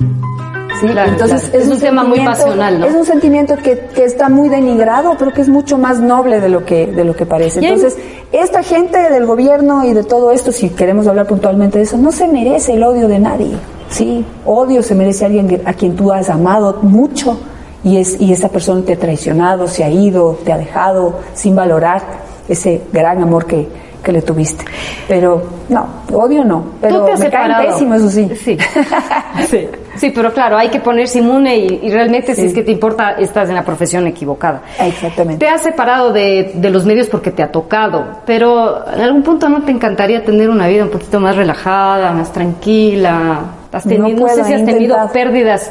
¿sí? 0.81 0.87
Claro, 0.89 1.11
Entonces 1.13 1.43
claro. 1.51 1.59
Es 1.65 1.69
un 1.71 1.79
tema 1.81 2.05
muy 2.05 2.19
sentimiento- 2.19 2.39
pasional, 2.45 2.81
¿no? 2.81 2.87
Es 2.87 2.95
un 2.95 3.05
sentimiento 3.07 3.57
que, 3.57 3.79
que 3.95 4.05
está 4.05 4.29
muy 4.29 4.49
denigrado, 4.49 5.15
pero 5.19 5.33
que 5.33 5.41
es 5.43 5.49
mucho 5.49 5.79
más 5.79 6.01
noble 6.01 6.41
de 6.41 6.49
lo 6.49 6.65
que, 6.65 6.87
de 6.87 7.05
lo 7.05 7.15
que 7.15 7.27
parece. 7.27 7.61
Entonces, 7.61 7.97
esta 8.33 8.63
gente 8.63 8.99
del 9.11 9.27
gobierno 9.27 9.85
y 9.85 9.93
de 9.93 10.05
todo 10.05 10.31
esto, 10.33 10.53
si 10.53 10.71
queremos 10.71 11.07
hablar 11.07 11.27
puntualmente 11.27 11.79
de 11.79 11.85
eso, 11.85 11.97
no 11.97 12.13
se 12.13 12.27
merece 12.29 12.75
el 12.75 12.83
odio 12.83 13.09
de 13.09 13.19
nadie. 13.19 13.53
Sí, 13.89 14.25
odio 14.47 14.83
se 14.83 14.95
merece 14.95 15.25
a 15.25 15.27
alguien 15.29 15.63
a 15.65 15.73
quien 15.75 15.97
tú 15.97 16.13
has 16.13 16.31
amado 16.31 16.79
mucho 16.83 17.39
y, 17.83 17.97
es, 17.97 18.21
y 18.21 18.33
esa 18.33 18.49
persona 18.49 18.83
te 18.85 18.93
ha 18.95 18.99
traicionado, 18.99 19.67
se 19.69 19.83
ha 19.85 19.91
ido, 19.91 20.39
te 20.45 20.53
ha 20.53 20.59
dejado 20.59 21.15
sin 21.35 21.57
valorar 21.57 22.01
ese 22.49 22.83
gran 22.93 23.21
amor 23.23 23.47
que, 23.47 23.69
que 24.03 24.13
le 24.13 24.23
tuviste. 24.23 24.65
Pero 25.09 25.43
no, 25.69 25.87
odio 26.13 26.45
no, 26.45 26.65
pero 26.81 27.01
¿Tú 27.01 27.07
te 27.07 27.13
has 27.13 27.21
me 27.21 27.27
separado? 27.27 27.67
pésimo, 27.73 27.95
eso 27.95 28.09
sí. 28.09 28.31
Sí. 28.43 28.59
sí. 29.51 29.69
Sí, 29.97 30.11
pero 30.15 30.33
claro, 30.33 30.57
hay 30.57 30.69
que 30.71 30.81
ponerse 30.81 31.19
inmune 31.19 31.57
y, 31.59 31.81
y 31.83 31.91
realmente 31.91 32.35
si 32.35 32.47
es 32.47 32.55
que 32.55 32.63
te 32.63 32.71
importa, 32.73 33.13
estás 33.19 33.49
en 33.49 33.55
la 33.57 33.65
profesión 33.65 34.07
equivocada. 34.07 34.63
Exactamente. 34.79 35.45
Te 35.45 35.51
has 35.53 35.63
separado 35.63 36.13
de, 36.13 36.53
de 36.55 36.71
los 36.71 36.87
medios 36.87 37.09
porque 37.09 37.31
te 37.33 37.43
ha 37.43 37.51
tocado, 37.53 38.05
pero 38.25 38.85
en 38.95 39.01
algún 39.01 39.23
punto 39.23 39.49
no 39.49 39.63
te 39.63 39.73
encantaría 39.73 40.25
tener 40.25 40.49
una 40.49 40.69
vida 40.69 40.85
un 40.85 40.91
poquito 40.91 41.21
más 41.21 41.37
relajada, 41.37 42.13
más 42.13 42.33
tranquila. 42.33 43.41
Has 43.73 43.85
No 43.85 43.91
tenido, 43.91 44.21
no, 44.21 44.29
sé 44.29 44.35
puedo, 44.37 44.45
si 44.47 44.53
he 44.53 44.57
has 44.57 44.65
tenido 44.65 44.97
intentado. 44.97 45.13
pérdidas, 45.13 45.71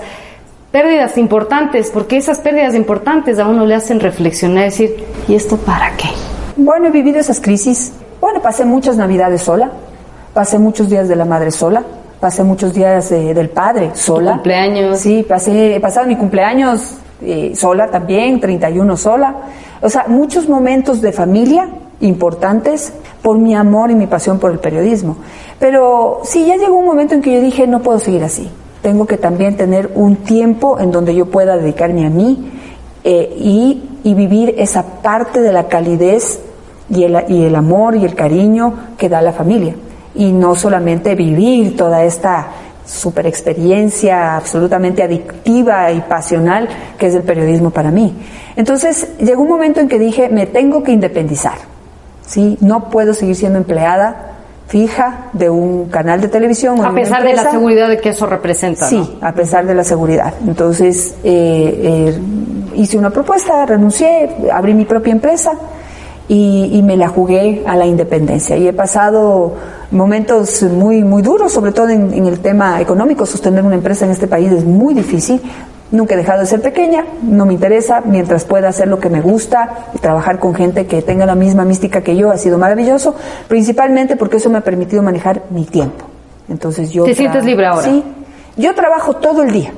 pérdidas 0.71 1.17
importantes, 1.17 1.89
porque 1.91 2.17
esas 2.17 2.39
pérdidas 2.39 2.75
importantes 2.75 3.39
a 3.39 3.47
uno 3.47 3.65
le 3.65 3.73
hacen 3.75 3.99
reflexionar 3.99 4.65
decir, 4.65 5.03
¿y 5.27 5.33
esto 5.35 5.57
para 5.57 5.95
qué? 5.97 6.09
Bueno, 6.55 6.87
he 6.87 6.91
vivido 6.91 7.19
esas 7.19 7.39
crisis. 7.39 7.93
Bueno, 8.21 8.41
pasé 8.41 8.65
muchas 8.65 8.97
navidades 8.97 9.41
sola, 9.41 9.71
pasé 10.33 10.59
muchos 10.59 10.89
días 10.89 11.07
de 11.07 11.15
la 11.15 11.25
madre 11.25 11.51
sola, 11.51 11.83
pasé 12.19 12.43
muchos 12.43 12.73
días 12.73 13.11
eh, 13.11 13.33
del 13.33 13.49
padre 13.49 13.91
sola. 13.93 14.33
cumpleaños? 14.33 14.99
Sí, 14.99 15.25
pasé, 15.27 15.75
he 15.75 15.79
pasado 15.79 16.05
mi 16.07 16.17
cumpleaños 16.17 16.95
eh, 17.21 17.53
sola 17.55 17.89
también, 17.89 18.39
31 18.39 18.97
sola. 18.97 19.35
O 19.81 19.89
sea, 19.89 20.05
muchos 20.07 20.49
momentos 20.49 21.01
de 21.01 21.13
familia 21.13 21.69
importantes 22.01 22.93
por 23.21 23.37
mi 23.37 23.55
amor 23.55 23.91
y 23.91 23.95
mi 23.95 24.07
pasión 24.07 24.39
por 24.39 24.51
el 24.51 24.59
periodismo. 24.59 25.17
Pero 25.59 26.21
sí, 26.23 26.45
ya 26.45 26.57
llegó 26.57 26.77
un 26.77 26.85
momento 26.85 27.13
en 27.15 27.21
que 27.21 27.33
yo 27.33 27.41
dije, 27.41 27.67
no 27.67 27.81
puedo 27.81 27.99
seguir 27.99 28.23
así. 28.23 28.49
Tengo 28.81 29.05
que 29.05 29.17
también 29.17 29.55
tener 29.57 29.91
un 29.95 30.17
tiempo 30.17 30.79
en 30.79 30.91
donde 30.91 31.15
yo 31.15 31.25
pueda 31.25 31.57
dedicarme 31.57 32.05
a 32.05 32.09
mí 32.09 32.51
eh, 33.03 33.33
y, 33.37 33.83
y 34.03 34.13
vivir 34.13 34.55
esa 34.57 34.83
parte 35.01 35.41
de 35.41 35.51
la 35.51 35.67
calidez 35.67 36.39
y 36.89 37.03
el, 37.03 37.23
y 37.27 37.43
el 37.43 37.55
amor 37.55 37.95
y 37.95 38.05
el 38.05 38.15
cariño 38.15 38.73
que 38.97 39.09
da 39.09 39.21
la 39.21 39.33
familia. 39.33 39.75
Y 40.15 40.31
no 40.31 40.55
solamente 40.55 41.15
vivir 41.15 41.77
toda 41.77 42.03
esta 42.03 42.47
super 42.85 43.27
experiencia 43.27 44.35
absolutamente 44.35 45.03
adictiva 45.03 45.91
y 45.91 46.01
pasional 46.01 46.67
que 46.97 47.07
es 47.07 47.15
el 47.15 47.21
periodismo 47.21 47.69
para 47.69 47.91
mí. 47.91 48.15
Entonces 48.55 49.09
llegó 49.19 49.43
un 49.43 49.49
momento 49.49 49.79
en 49.79 49.87
que 49.87 49.99
dije, 49.99 50.29
me 50.29 50.47
tengo 50.47 50.81
que 50.83 50.91
independizar. 50.91 51.57
¿sí? 52.25 52.57
No 52.61 52.89
puedo 52.89 53.13
seguir 53.13 53.35
siendo 53.35 53.59
empleada 53.59 54.25
fija 54.67 55.29
de 55.33 55.49
un 55.49 55.89
canal 55.89 56.21
de 56.21 56.27
televisión. 56.27 56.83
A 56.83 56.93
pesar 56.93 57.23
de 57.23 57.33
la 57.33 57.51
seguridad 57.51 57.89
de 57.89 57.97
que 57.99 58.09
eso 58.09 58.25
representa, 58.25 58.85
Sí, 58.87 58.97
¿no? 59.19 59.27
a 59.27 59.33
pesar 59.33 59.65
de 59.65 59.73
la 59.73 59.83
seguridad. 59.83 60.33
Entonces, 60.45 61.15
eh, 61.23 62.13
eh, 62.13 62.19
hice 62.75 62.97
una 62.97 63.09
propuesta, 63.09 63.65
renuncié, 63.65 64.29
abrí 64.51 64.75
mi 64.75 64.85
propia 64.85 65.11
empresa 65.11 65.53
y, 66.29 66.69
y 66.71 66.81
me 66.83 66.95
la 66.95 67.09
jugué 67.09 67.63
a 67.67 67.75
la 67.75 67.85
independencia. 67.85 68.55
Y 68.55 68.67
he 68.67 68.73
pasado 68.73 69.55
momentos 69.91 70.63
muy, 70.63 71.03
muy 71.03 71.21
duros, 71.21 71.51
sobre 71.51 71.73
todo 71.73 71.89
en, 71.89 72.13
en 72.13 72.27
el 72.27 72.39
tema 72.39 72.79
económico. 72.79 73.25
Sostener 73.25 73.65
una 73.65 73.75
empresa 73.75 74.05
en 74.05 74.11
este 74.11 74.27
país 74.27 74.49
es 74.51 74.63
muy 74.63 74.93
difícil. 74.93 75.41
Nunca 75.91 76.13
he 76.13 76.17
dejado 76.17 76.41
de 76.41 76.45
ser 76.45 76.61
pequeña, 76.61 77.03
no 77.23 77.47
me 77.47 77.53
interesa, 77.53 78.03
mientras 78.05 78.45
pueda 78.45 78.69
hacer 78.69 78.87
lo 78.87 78.99
que 78.99 79.09
me 79.09 79.21
gusta 79.21 79.87
y 79.95 79.97
trabajar 79.97 80.37
con 80.37 80.53
gente 80.53 80.85
que 80.85 81.01
tenga 81.01 81.25
la 81.25 81.33
misma 81.33 81.65
mística 81.65 82.01
que 82.01 82.15
yo 82.15 82.29
ha 82.29 82.37
sido 82.37 82.59
maravilloso, 82.59 83.15
principalmente 83.47 84.15
porque 84.15 84.37
eso 84.37 84.51
me 84.51 84.59
ha 84.59 84.61
permitido 84.61 85.01
manejar 85.01 85.41
mi 85.49 85.65
tiempo. 85.65 86.05
Entonces 86.47 86.91
yo 86.91 87.05
¿Te 87.05 87.15
sientes 87.15 87.43
libre 87.43 87.65
ahora? 87.65 87.81
Sí, 87.81 88.03
yo 88.55 88.75
trabajo 88.75 89.15
todo 89.15 89.41
el 89.41 89.51
día. 89.51 89.73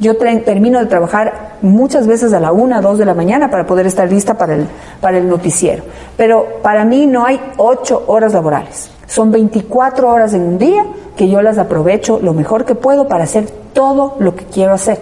Yo 0.00 0.16
termino 0.16 0.78
de 0.78 0.86
trabajar 0.86 1.58
muchas 1.60 2.06
veces 2.06 2.32
a 2.32 2.40
la 2.40 2.52
una, 2.52 2.80
dos 2.80 2.96
de 2.96 3.04
la 3.04 3.12
mañana 3.12 3.50
para 3.50 3.66
poder 3.66 3.86
estar 3.86 4.10
lista 4.10 4.38
para 4.38 4.54
el, 4.54 4.66
para 4.98 5.18
el 5.18 5.28
noticiero. 5.28 5.84
Pero 6.16 6.46
para 6.62 6.86
mí 6.86 7.06
no 7.06 7.26
hay 7.26 7.38
ocho 7.58 8.04
horas 8.06 8.32
laborales. 8.32 8.90
Son 9.06 9.30
24 9.30 10.08
horas 10.08 10.32
en 10.32 10.42
un 10.42 10.56
día 10.56 10.86
que 11.16 11.28
yo 11.28 11.42
las 11.42 11.58
aprovecho 11.58 12.18
lo 12.22 12.32
mejor 12.32 12.64
que 12.64 12.74
puedo 12.74 13.08
para 13.08 13.24
hacer 13.24 13.46
todo 13.74 14.16
lo 14.20 14.34
que 14.34 14.46
quiero 14.46 14.72
hacer, 14.72 14.98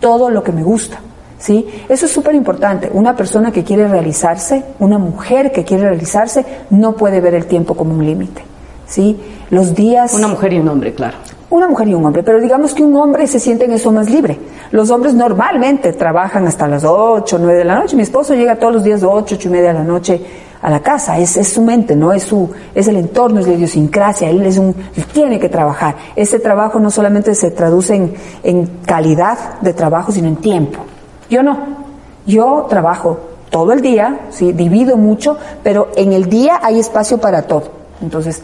todo 0.00 0.28
lo 0.28 0.42
que 0.42 0.50
me 0.50 0.64
gusta. 0.64 0.98
¿Sí? 1.38 1.68
Eso 1.88 2.06
es 2.06 2.12
súper 2.12 2.34
importante. 2.34 2.90
Una 2.92 3.16
persona 3.16 3.52
que 3.52 3.62
quiere 3.62 3.86
realizarse, 3.86 4.64
una 4.78 4.98
mujer 4.98 5.52
que 5.52 5.64
quiere 5.64 5.84
realizarse, 5.84 6.44
no 6.70 6.92
puede 6.94 7.20
ver 7.20 7.34
el 7.34 7.46
tiempo 7.46 7.76
como 7.76 7.94
un 7.94 8.04
límite. 8.04 8.42
¿Sí? 8.86 9.20
Los 9.50 9.74
días. 9.74 10.14
Una 10.14 10.28
mujer 10.28 10.52
y 10.52 10.58
un 10.58 10.68
hombre, 10.68 10.94
claro. 10.94 11.16
Una 11.52 11.68
mujer 11.68 11.86
y 11.88 11.92
un 11.92 12.02
hombre, 12.06 12.22
pero 12.22 12.40
digamos 12.40 12.72
que 12.72 12.82
un 12.82 12.96
hombre 12.96 13.26
se 13.26 13.38
siente 13.38 13.66
en 13.66 13.72
eso 13.72 13.92
más 13.92 14.08
libre. 14.08 14.38
Los 14.70 14.90
hombres 14.90 15.12
normalmente 15.12 15.92
trabajan 15.92 16.46
hasta 16.46 16.66
las 16.66 16.82
8, 16.82 17.36
9 17.38 17.58
de 17.58 17.64
la 17.66 17.78
noche. 17.78 17.94
Mi 17.94 18.00
esposo 18.00 18.32
llega 18.32 18.56
todos 18.56 18.72
los 18.72 18.82
días 18.82 19.02
de 19.02 19.06
8, 19.06 19.34
8 19.34 19.48
y 19.48 19.50
media 19.50 19.68
de 19.68 19.74
la 19.74 19.84
noche 19.84 20.18
a 20.62 20.70
la 20.70 20.80
casa. 20.80 21.18
Es, 21.18 21.34
su 21.46 21.60
mente, 21.60 21.94
¿no? 21.94 22.10
Es 22.10 22.22
su, 22.22 22.50
es 22.74 22.88
el 22.88 22.96
entorno, 22.96 23.40
es 23.40 23.46
la 23.46 23.52
idiosincrasia. 23.52 24.30
Él 24.30 24.40
es 24.46 24.56
un, 24.56 24.74
él 24.96 25.04
tiene 25.12 25.38
que 25.38 25.50
trabajar. 25.50 25.94
Ese 26.16 26.38
trabajo 26.38 26.80
no 26.80 26.90
solamente 26.90 27.34
se 27.34 27.50
traduce 27.50 27.96
en, 27.96 28.14
en 28.42 28.66
calidad 28.86 29.60
de 29.60 29.74
trabajo, 29.74 30.10
sino 30.10 30.28
en 30.28 30.36
tiempo. 30.36 30.78
Yo 31.28 31.42
no. 31.42 31.58
Yo 32.24 32.64
trabajo 32.70 33.20
todo 33.50 33.72
el 33.72 33.82
día, 33.82 34.20
¿sí? 34.30 34.54
divido 34.54 34.96
mucho, 34.96 35.36
pero 35.62 35.88
en 35.96 36.14
el 36.14 36.30
día 36.30 36.60
hay 36.62 36.80
espacio 36.80 37.18
para 37.18 37.42
todo. 37.42 37.82
Entonces, 38.00 38.42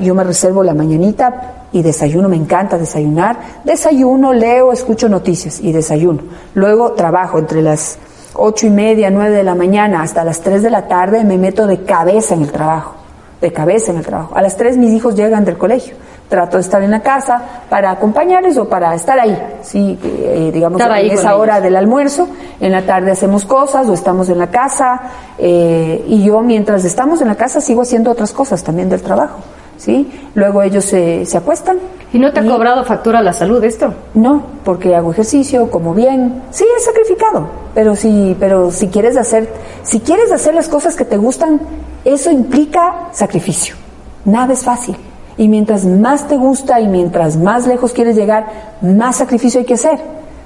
yo 0.00 0.14
me 0.14 0.24
reservo 0.24 0.62
la 0.62 0.74
mañanita 0.74 1.66
y 1.72 1.82
desayuno, 1.82 2.28
me 2.28 2.36
encanta 2.36 2.76
desayunar. 2.76 3.36
Desayuno, 3.64 4.32
leo, 4.32 4.72
escucho 4.72 5.08
noticias 5.08 5.60
y 5.60 5.72
desayuno. 5.72 6.22
Luego 6.54 6.92
trabajo 6.92 7.38
entre 7.38 7.62
las 7.62 7.98
ocho 8.34 8.66
y 8.66 8.70
media, 8.70 9.10
nueve 9.10 9.36
de 9.36 9.42
la 9.42 9.54
mañana 9.54 10.02
hasta 10.02 10.24
las 10.24 10.40
tres 10.40 10.62
de 10.62 10.70
la 10.70 10.88
tarde, 10.88 11.24
me 11.24 11.38
meto 11.38 11.66
de 11.66 11.82
cabeza 11.82 12.34
en 12.34 12.42
el 12.42 12.52
trabajo, 12.52 12.94
de 13.40 13.52
cabeza 13.52 13.92
en 13.92 13.98
el 13.98 14.06
trabajo. 14.06 14.36
A 14.36 14.42
las 14.42 14.56
tres 14.56 14.76
mis 14.76 14.92
hijos 14.92 15.14
llegan 15.14 15.44
del 15.44 15.58
colegio. 15.58 15.94
Trato 16.28 16.58
de 16.58 16.60
estar 16.60 16.80
en 16.80 16.92
la 16.92 17.00
casa 17.00 17.42
para 17.68 17.90
acompañarles 17.90 18.56
o 18.56 18.68
para 18.68 18.94
estar 18.94 19.18
ahí, 19.18 19.36
sí, 19.62 19.98
eh, 20.00 20.52
digamos, 20.54 20.80
ahí 20.80 21.08
en 21.08 21.18
esa 21.18 21.34
hora 21.34 21.60
del 21.60 21.74
almuerzo. 21.74 22.28
En 22.60 22.70
la 22.70 22.82
tarde 22.82 23.10
hacemos 23.10 23.44
cosas 23.44 23.88
o 23.88 23.94
estamos 23.94 24.28
en 24.28 24.38
la 24.38 24.48
casa 24.48 25.00
eh, 25.38 26.04
y 26.06 26.22
yo 26.22 26.40
mientras 26.42 26.84
estamos 26.84 27.20
en 27.20 27.26
la 27.26 27.34
casa 27.34 27.60
sigo 27.60 27.82
haciendo 27.82 28.12
otras 28.12 28.32
cosas 28.32 28.62
también 28.62 28.88
del 28.88 29.02
trabajo, 29.02 29.40
sí. 29.80 30.08
Luego 30.34 30.62
ellos 30.62 30.84
se, 30.84 31.24
se 31.26 31.36
acuestan. 31.36 31.78
¿Y 32.12 32.18
no 32.18 32.32
te 32.32 32.40
ha 32.40 32.46
cobrado 32.46 32.84
factura 32.84 33.22
la 33.22 33.32
salud 33.32 33.62
esto? 33.64 33.94
No, 34.14 34.42
porque 34.64 34.94
hago 34.94 35.12
ejercicio, 35.12 35.70
como 35.70 35.94
bien. 35.94 36.42
Sí, 36.50 36.64
es 36.76 36.84
sacrificado, 36.84 37.48
pero 37.74 37.96
si, 37.96 38.36
pero 38.38 38.70
si 38.70 38.88
quieres 38.88 39.16
hacer, 39.16 39.48
si 39.82 40.00
quieres 40.00 40.30
hacer 40.32 40.54
las 40.54 40.68
cosas 40.68 40.96
que 40.96 41.04
te 41.04 41.16
gustan, 41.16 41.60
eso 42.04 42.30
implica 42.30 43.08
sacrificio. 43.12 43.76
Nada 44.24 44.52
es 44.52 44.64
fácil. 44.64 44.96
Y 45.36 45.48
mientras 45.48 45.86
más 45.86 46.28
te 46.28 46.36
gusta 46.36 46.80
y 46.80 46.88
mientras 46.88 47.36
más 47.36 47.66
lejos 47.66 47.92
quieres 47.92 48.16
llegar, 48.16 48.46
más 48.82 49.16
sacrificio 49.16 49.60
hay 49.60 49.66
que 49.66 49.74
hacer. 49.74 49.98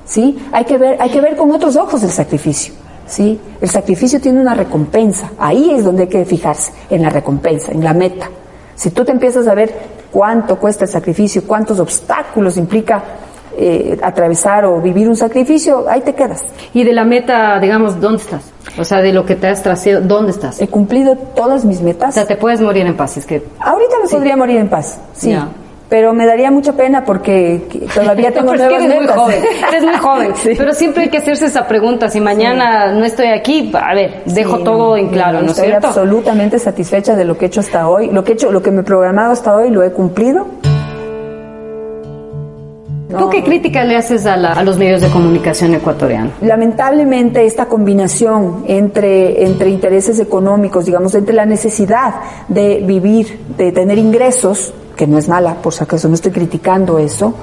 ¿Sí? 0.04 0.38
Hay 0.52 0.66
que 0.66 0.76
ver, 0.76 1.00
hay 1.00 1.10
que 1.10 1.20
ver 1.20 1.34
con 1.34 1.50
otros 1.50 1.76
ojos 1.76 2.02
el 2.02 2.10
sacrificio. 2.10 2.74
¿Sí? 3.06 3.40
El 3.60 3.70
sacrificio 3.70 4.20
tiene 4.20 4.40
una 4.40 4.54
recompensa. 4.54 5.30
Ahí 5.38 5.70
es 5.70 5.82
donde 5.82 6.02
hay 6.02 6.08
que 6.08 6.24
fijarse, 6.24 6.72
en 6.90 7.02
la 7.02 7.10
recompensa, 7.10 7.72
en 7.72 7.82
la 7.82 7.94
meta. 7.94 8.28
Si 8.74 8.90
tú 8.90 9.04
te 9.04 9.12
empiezas 9.12 9.46
a 9.48 9.54
ver 9.54 9.72
cuánto 10.10 10.56
cuesta 10.58 10.84
el 10.84 10.90
sacrificio, 10.90 11.42
cuántos 11.46 11.78
obstáculos 11.80 12.56
implica 12.56 13.02
eh, 13.56 13.98
atravesar 14.02 14.64
o 14.64 14.80
vivir 14.80 15.08
un 15.08 15.16
sacrificio, 15.16 15.86
ahí 15.88 16.00
te 16.00 16.14
quedas. 16.14 16.42
Y 16.72 16.82
de 16.84 16.92
la 16.92 17.04
meta, 17.04 17.58
digamos, 17.60 18.00
¿dónde 18.00 18.22
estás? 18.22 18.42
O 18.78 18.84
sea, 18.84 19.00
de 19.00 19.12
lo 19.12 19.24
que 19.24 19.36
te 19.36 19.46
has 19.46 19.62
trazado, 19.62 20.00
¿dónde 20.00 20.32
estás? 20.32 20.60
He 20.60 20.66
cumplido 20.66 21.16
todas 21.16 21.64
mis 21.64 21.80
O 21.80 21.84
metas. 21.84 22.14
sea, 22.14 22.26
te 22.26 22.36
puedes 22.36 22.60
morir 22.60 22.84
en 22.86 22.96
paz, 22.96 23.16
es 23.16 23.26
que... 23.26 23.46
Ahorita 23.60 23.94
me 24.02 24.08
podría 24.08 24.36
morir 24.36 24.56
en 24.56 24.68
paz, 24.68 24.98
sí. 25.12 25.36
Pero 25.94 26.12
me 26.12 26.26
daría 26.26 26.50
mucha 26.50 26.72
pena 26.72 27.04
porque 27.04 27.62
que- 27.70 27.86
todavía 27.86 28.32
tengo 28.32 28.50
Pero 28.50 28.64
es 28.64 28.68
que 28.68 28.78
nuevas 28.78 28.84
eres 28.84 29.06
muy 29.06 29.14
joven, 29.14 29.42
eres 29.68 29.82
muy 29.84 29.94
joven. 29.94 30.32
Sí. 30.42 30.50
Pero 30.58 30.72
siempre 30.74 31.04
hay 31.04 31.08
que 31.08 31.18
hacerse 31.18 31.46
esa 31.46 31.68
pregunta. 31.68 32.10
Si 32.10 32.20
mañana 32.20 32.92
no 32.92 33.04
estoy 33.04 33.28
aquí, 33.28 33.70
a 33.72 33.94
ver, 33.94 34.22
dejo 34.26 34.56
Sí, 34.58 34.64
todo 34.64 34.88
no, 34.88 34.96
en 34.96 35.08
claro, 35.10 35.40
¿no 35.42 35.52
es 35.52 35.58
Estoy 35.58 35.70
absolutamente 35.70 36.58
satisfecha 36.58 37.14
de 37.14 37.24
lo 37.24 37.38
que 37.38 37.44
he 37.44 37.48
hecho 37.48 37.60
hasta 37.60 37.86
hoy. 37.88 38.10
Lo 38.10 38.24
que 38.24 38.32
he 38.32 38.34
hecho, 38.34 38.50
lo 38.50 38.60
que 38.60 38.72
me 38.72 38.80
he 38.80 38.82
programado 38.84 39.30
hasta 39.32 39.54
hoy, 39.54 39.70
lo 39.70 39.84
he 39.84 39.92
cumplido. 39.92 40.48
¿Tú 43.16 43.30
qué 43.30 43.44
crítica 43.44 43.84
le 43.84 43.96
haces 43.96 44.26
a, 44.26 44.36
la- 44.36 44.54
a 44.54 44.64
los 44.64 44.76
medios 44.76 45.00
de 45.00 45.08
comunicación 45.10 45.72
ecuatorianos? 45.74 46.32
Lamentablemente 46.42 47.46
esta 47.46 47.66
combinación 47.66 48.64
entre, 48.66 49.44
entre 49.44 49.70
intereses 49.70 50.18
económicos, 50.18 50.86
digamos, 50.86 51.14
entre 51.14 51.34
la 51.36 51.46
necesidad 51.46 52.14
de 52.48 52.82
vivir, 52.84 53.38
de 53.56 53.70
tener 53.70 53.98
ingresos, 53.98 54.74
que 54.96 55.06
no 55.06 55.18
es 55.18 55.28
mala, 55.28 55.54
por 55.62 55.72
si 55.72 55.82
acaso 55.84 56.08
no 56.08 56.14
estoy 56.14 56.32
criticando 56.32 56.98
eso, 56.98 57.34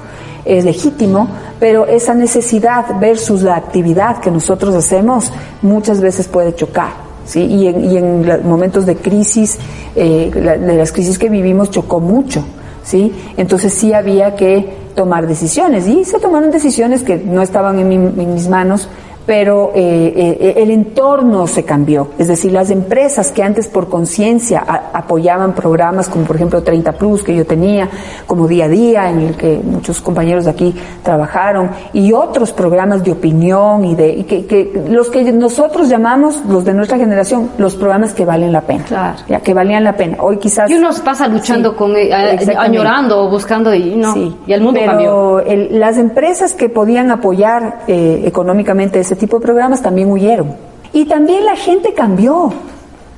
es 0.45 0.65
legítimo, 0.65 1.27
pero 1.59 1.85
esa 1.85 2.13
necesidad 2.13 2.99
versus 2.99 3.43
la 3.43 3.55
actividad 3.55 4.17
que 4.19 4.31
nosotros 4.31 4.73
hacemos 4.73 5.31
muchas 5.61 6.01
veces 6.01 6.27
puede 6.27 6.55
chocar. 6.55 6.89
¿sí? 7.25 7.41
Y, 7.45 7.67
en, 7.67 7.85
y 7.85 7.97
en 7.97 8.47
momentos 8.49 8.85
de 8.85 8.95
crisis, 8.95 9.59
eh, 9.95 10.31
de 10.33 10.75
las 10.75 10.91
crisis 10.91 11.19
que 11.19 11.29
vivimos, 11.29 11.69
chocó 11.69 11.99
mucho. 11.99 12.43
¿sí? 12.83 13.13
Entonces 13.37 13.73
sí 13.73 13.93
había 13.93 14.35
que 14.35 14.81
tomar 14.95 15.27
decisiones 15.27 15.87
y 15.87 16.03
se 16.05 16.19
tomaron 16.19 16.49
decisiones 16.51 17.03
que 17.03 17.17
no 17.17 17.41
estaban 17.43 17.77
en, 17.79 17.87
mi- 17.87 17.95
en 18.23 18.33
mis 18.33 18.47
manos, 18.49 18.89
pero 19.25 19.71
eh, 19.75 20.37
eh, 20.41 20.53
el 20.57 20.71
entorno 20.71 21.47
se 21.47 21.63
cambió. 21.63 22.09
Es 22.17 22.27
decir, 22.27 22.51
las 22.51 22.69
empresas 22.71 23.31
que 23.31 23.43
antes 23.43 23.67
por 23.67 23.87
conciencia 23.89 24.59
apoyaban 24.93 25.53
programas 25.53 26.09
como 26.09 26.25
por 26.25 26.35
ejemplo 26.35 26.61
30 26.63 26.91
Plus 26.93 27.23
que 27.23 27.35
yo 27.35 27.45
tenía, 27.45 27.89
como 28.27 28.47
Día 28.47 28.65
a 28.65 28.67
Día, 28.69 29.09
en 29.09 29.19
el 29.21 29.35
que 29.37 29.59
muchos 29.63 30.01
compañeros 30.01 30.45
de 30.45 30.51
aquí 30.51 30.75
trabajaron, 31.03 31.69
y 31.93 32.13
otros 32.13 32.51
programas 32.51 33.03
de 33.03 33.11
opinión 33.11 33.85
y 33.85 33.95
de 33.95 34.09
y 34.09 34.23
que, 34.23 34.45
que 34.45 34.85
los 34.89 35.09
que 35.09 35.31
nosotros 35.31 35.87
llamamos, 35.89 36.41
los 36.47 36.65
de 36.65 36.73
nuestra 36.73 36.97
generación, 36.97 37.49
los 37.57 37.75
programas 37.75 38.13
que 38.13 38.25
valen 38.25 38.51
la 38.51 38.61
pena. 38.61 38.83
Claro. 38.85 39.17
Ya, 39.29 39.39
que 39.39 39.53
valían 39.53 39.83
la 39.83 39.93
pena. 39.95 40.17
Hoy 40.19 40.37
quizás... 40.37 40.69
Y 40.69 40.75
uno 40.75 40.89
pasa 41.03 41.27
luchando 41.27 41.71
Sí, 41.71 41.75
con, 41.77 41.95
eh, 41.95 42.11
añorando 42.57 43.23
o 43.23 43.29
buscando 43.29 43.73
y 43.73 43.95
no. 43.95 44.13
Sí, 44.13 44.35
y 44.47 44.53
el 44.53 44.61
mundo 44.61 44.79
pero 44.79 44.91
cambió. 44.91 45.39
el- 45.41 45.79
las 45.79 45.97
empresas 45.97 46.53
que 46.53 46.69
podían 46.69 47.11
apoyar 47.11 47.81
eh, 47.87 48.23
económicamente 48.25 49.03
ese 49.11 49.19
tipo 49.19 49.39
de 49.39 49.43
programas 49.43 49.81
también 49.81 50.09
huyeron. 50.09 50.55
Y 50.93 51.03
también 51.03 51.45
la 51.45 51.57
gente 51.57 51.93
cambió, 51.93 52.53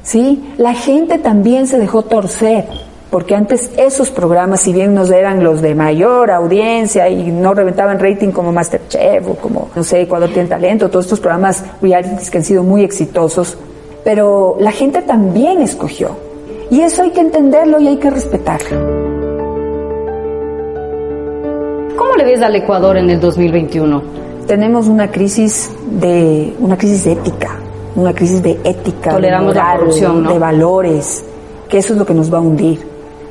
¿sí? 0.01 0.43
La 0.57 0.73
gente 0.73 1.19
también 1.19 1.67
se 1.67 1.77
dejó 1.77 2.01
torcer. 2.01 2.65
Porque 3.11 3.35
antes 3.35 3.69
esos 3.77 4.09
programas, 4.09 4.61
si 4.61 4.73
bien 4.73 4.95
nos 4.95 5.11
eran 5.11 5.43
los 5.43 5.61
de 5.61 5.75
mayor 5.75 6.31
audiencia 6.31 7.09
y 7.09 7.31
no 7.31 7.53
reventaban 7.53 7.99
rating 7.99 8.29
como 8.29 8.51
Masterchef 8.51 9.27
o 9.27 9.35
como, 9.35 9.69
no 9.75 9.83
sé, 9.83 10.01
Ecuador 10.01 10.31
tiene 10.33 10.49
talento, 10.49 10.89
todos 10.89 11.05
estos 11.05 11.19
programas 11.19 11.63
realities 11.79 12.31
que 12.31 12.39
han 12.39 12.43
sido 12.43 12.63
muy 12.63 12.83
exitosos, 12.83 13.55
pero 14.03 14.57
la 14.59 14.71
gente 14.71 15.03
también 15.03 15.61
escogió. 15.61 16.15
Y 16.71 16.81
eso 16.81 17.03
hay 17.03 17.11
que 17.11 17.21
entenderlo 17.21 17.79
y 17.79 17.87
hay 17.87 17.97
que 17.97 18.09
respetarlo. 18.09 18.79
¿Cómo 21.95 22.15
le 22.17 22.25
ves 22.25 22.41
al 22.41 22.55
Ecuador 22.55 22.97
en 22.97 23.11
el 23.11 23.19
2021? 23.19 24.22
Tenemos 24.47 24.87
una 24.87 25.11
crisis 25.11 25.69
de 25.99 26.55
una 26.59 26.77
crisis 26.77 27.05
ética, 27.07 27.57
una 27.95 28.13
crisis 28.13 28.41
de 28.41 28.59
ética, 28.63 29.11
Toleramos 29.11 29.53
de 29.53 29.59
la 29.59 29.63
moral, 29.65 29.79
corrupción, 29.79 30.23
¿no? 30.23 30.33
de 30.33 30.39
valores, 30.39 31.23
que 31.69 31.77
eso 31.77 31.93
es 31.93 31.99
lo 31.99 32.05
que 32.05 32.13
nos 32.13 32.33
va 32.33 32.37
a 32.37 32.41
hundir. 32.41 32.79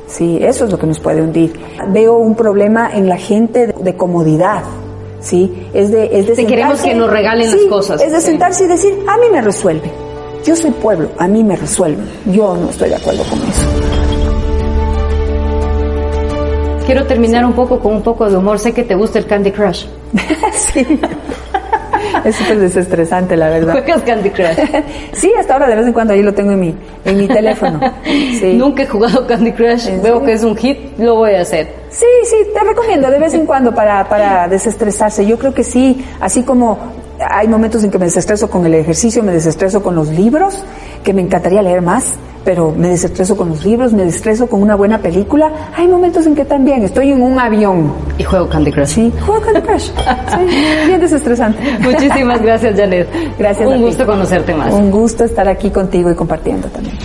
Sí, 0.07 0.37
eso 0.41 0.65
es 0.65 0.71
lo 0.71 0.77
que 0.77 0.85
nos 0.85 0.99
puede 0.99 1.21
hundir. 1.21 1.53
Veo 1.89 2.17
un 2.17 2.35
problema 2.35 2.91
en 2.93 3.07
la 3.07 3.17
gente 3.17 3.67
de, 3.67 3.73
de 3.73 3.95
comodidad. 3.95 4.63
Sí, 5.21 5.67
es 5.73 5.89
de, 5.91 6.09
es 6.19 6.27
de 6.27 6.35
Sí, 6.35 6.45
queremos 6.45 6.81
que 6.81 6.93
nos 6.93 7.09
regalen 7.09 7.49
las 7.49 7.65
cosas. 7.69 8.01
Es 8.01 8.11
de 8.11 8.19
Sí. 8.19 8.25
sentarse 8.27 8.65
y 8.65 8.67
decir, 8.67 8.93
a 9.07 9.17
mí 9.17 9.27
me 9.31 9.41
resuelve. 9.41 9.89
Yo 10.43 10.55
soy 10.57 10.71
pueblo, 10.71 11.09
a 11.17 11.27
mí 11.27 11.41
me 11.43 11.55
resuelve. 11.55 12.03
Yo 12.25 12.55
no 12.57 12.69
estoy 12.69 12.89
de 12.89 12.95
acuerdo 12.95 13.23
con 13.23 13.39
eso. 13.39 13.67
Quiero 16.85 17.05
terminar 17.07 17.45
un 17.45 17.53
poco 17.53 17.79
con 17.79 17.93
un 17.93 18.01
poco 18.01 18.29
de 18.29 18.35
humor. 18.35 18.59
Sé 18.59 18.73
que 18.73 18.83
te 18.83 18.93
gusta 18.95 19.17
el 19.17 19.25
Candy 19.25 19.51
Crush. 19.51 19.85
sí. 20.53 20.99
Es 22.25 22.35
súper 22.35 22.59
desestresante, 22.59 23.35
la 23.35 23.49
verdad. 23.49 23.73
¿Juegas 23.73 24.01
Candy 24.03 24.29
Crush? 24.29 24.57
Sí, 25.13 25.31
hasta 25.39 25.53
ahora 25.53 25.67
de 25.67 25.75
vez 25.75 25.87
en 25.87 25.93
cuando 25.93 26.13
ahí 26.13 26.21
lo 26.21 26.33
tengo 26.33 26.51
en 26.51 26.59
mi, 26.59 26.75
en 27.05 27.17
mi 27.17 27.27
teléfono. 27.27 27.79
Sí. 28.03 28.53
Nunca 28.55 28.83
he 28.83 28.87
jugado 28.87 29.25
Candy 29.25 29.51
Crush. 29.51 29.87
¿En 29.87 30.01
Veo 30.01 30.19
serio? 30.19 30.25
que 30.25 30.33
es 30.33 30.43
un 30.43 30.55
hit, 30.55 30.97
lo 30.97 31.15
voy 31.15 31.35
a 31.35 31.41
hacer. 31.41 31.67
Sí, 31.89 32.05
sí, 32.25 32.35
te 32.53 32.59
recomiendo 32.63 33.09
de 33.09 33.19
vez 33.19 33.33
en 33.33 33.45
cuando 33.45 33.73
para, 33.73 34.07
para 34.07 34.47
desestresarse. 34.47 35.25
Yo 35.25 35.37
creo 35.37 35.53
que 35.53 35.63
sí, 35.63 36.05
así 36.19 36.43
como 36.43 36.77
hay 37.19 37.47
momentos 37.47 37.83
en 37.83 37.91
que 37.91 37.99
me 37.99 38.05
desestreso 38.05 38.49
con 38.49 38.65
el 38.65 38.73
ejercicio, 38.73 39.23
me 39.23 39.31
desestreso 39.31 39.81
con 39.81 39.95
los 39.95 40.09
libros, 40.09 40.63
que 41.03 41.13
me 41.13 41.21
encantaría 41.21 41.61
leer 41.61 41.81
más, 41.81 42.13
pero 42.43 42.73
me 42.75 42.89
desestreso 42.89 43.35
con 43.37 43.49
los 43.49 43.63
libros, 43.65 43.93
me 43.93 44.03
desestreso 44.05 44.47
con 44.47 44.61
una 44.61 44.75
buena 44.75 44.99
película. 44.99 45.51
Hay 45.75 45.87
momentos 45.87 46.25
en 46.25 46.35
que 46.35 46.45
también 46.45 46.83
estoy 46.83 47.11
en 47.11 47.21
un 47.21 47.39
avión. 47.39 47.91
Y 48.17 48.23
juego 48.23 48.47
Candy 48.49 48.71
Crush. 48.71 48.87
Sí, 48.87 49.13
juego 49.25 49.41
Candy 49.41 49.61
Crush. 49.61 49.89
Sí, 50.33 50.87
bien 50.87 50.99
desestresante. 50.99 51.59
Muchísimas 51.79 52.41
gracias, 52.41 52.75
Janet. 52.75 53.07
Gracias. 53.37 53.65
a 53.67 53.69
Un 53.69 53.77
ti. 53.77 53.83
gusto 53.83 54.05
conocerte 54.05 54.53
más. 54.55 54.73
Un 54.73 54.89
gusto 54.91 55.23
estar 55.25 55.47
aquí 55.47 55.69
contigo 55.69 56.11
y 56.11 56.15
compartiendo 56.15 56.67
también. 56.69 56.95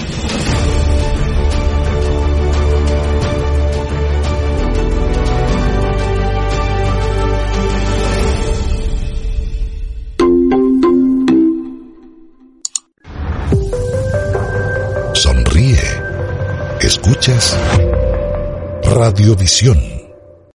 Radiovisión 18.98 20.07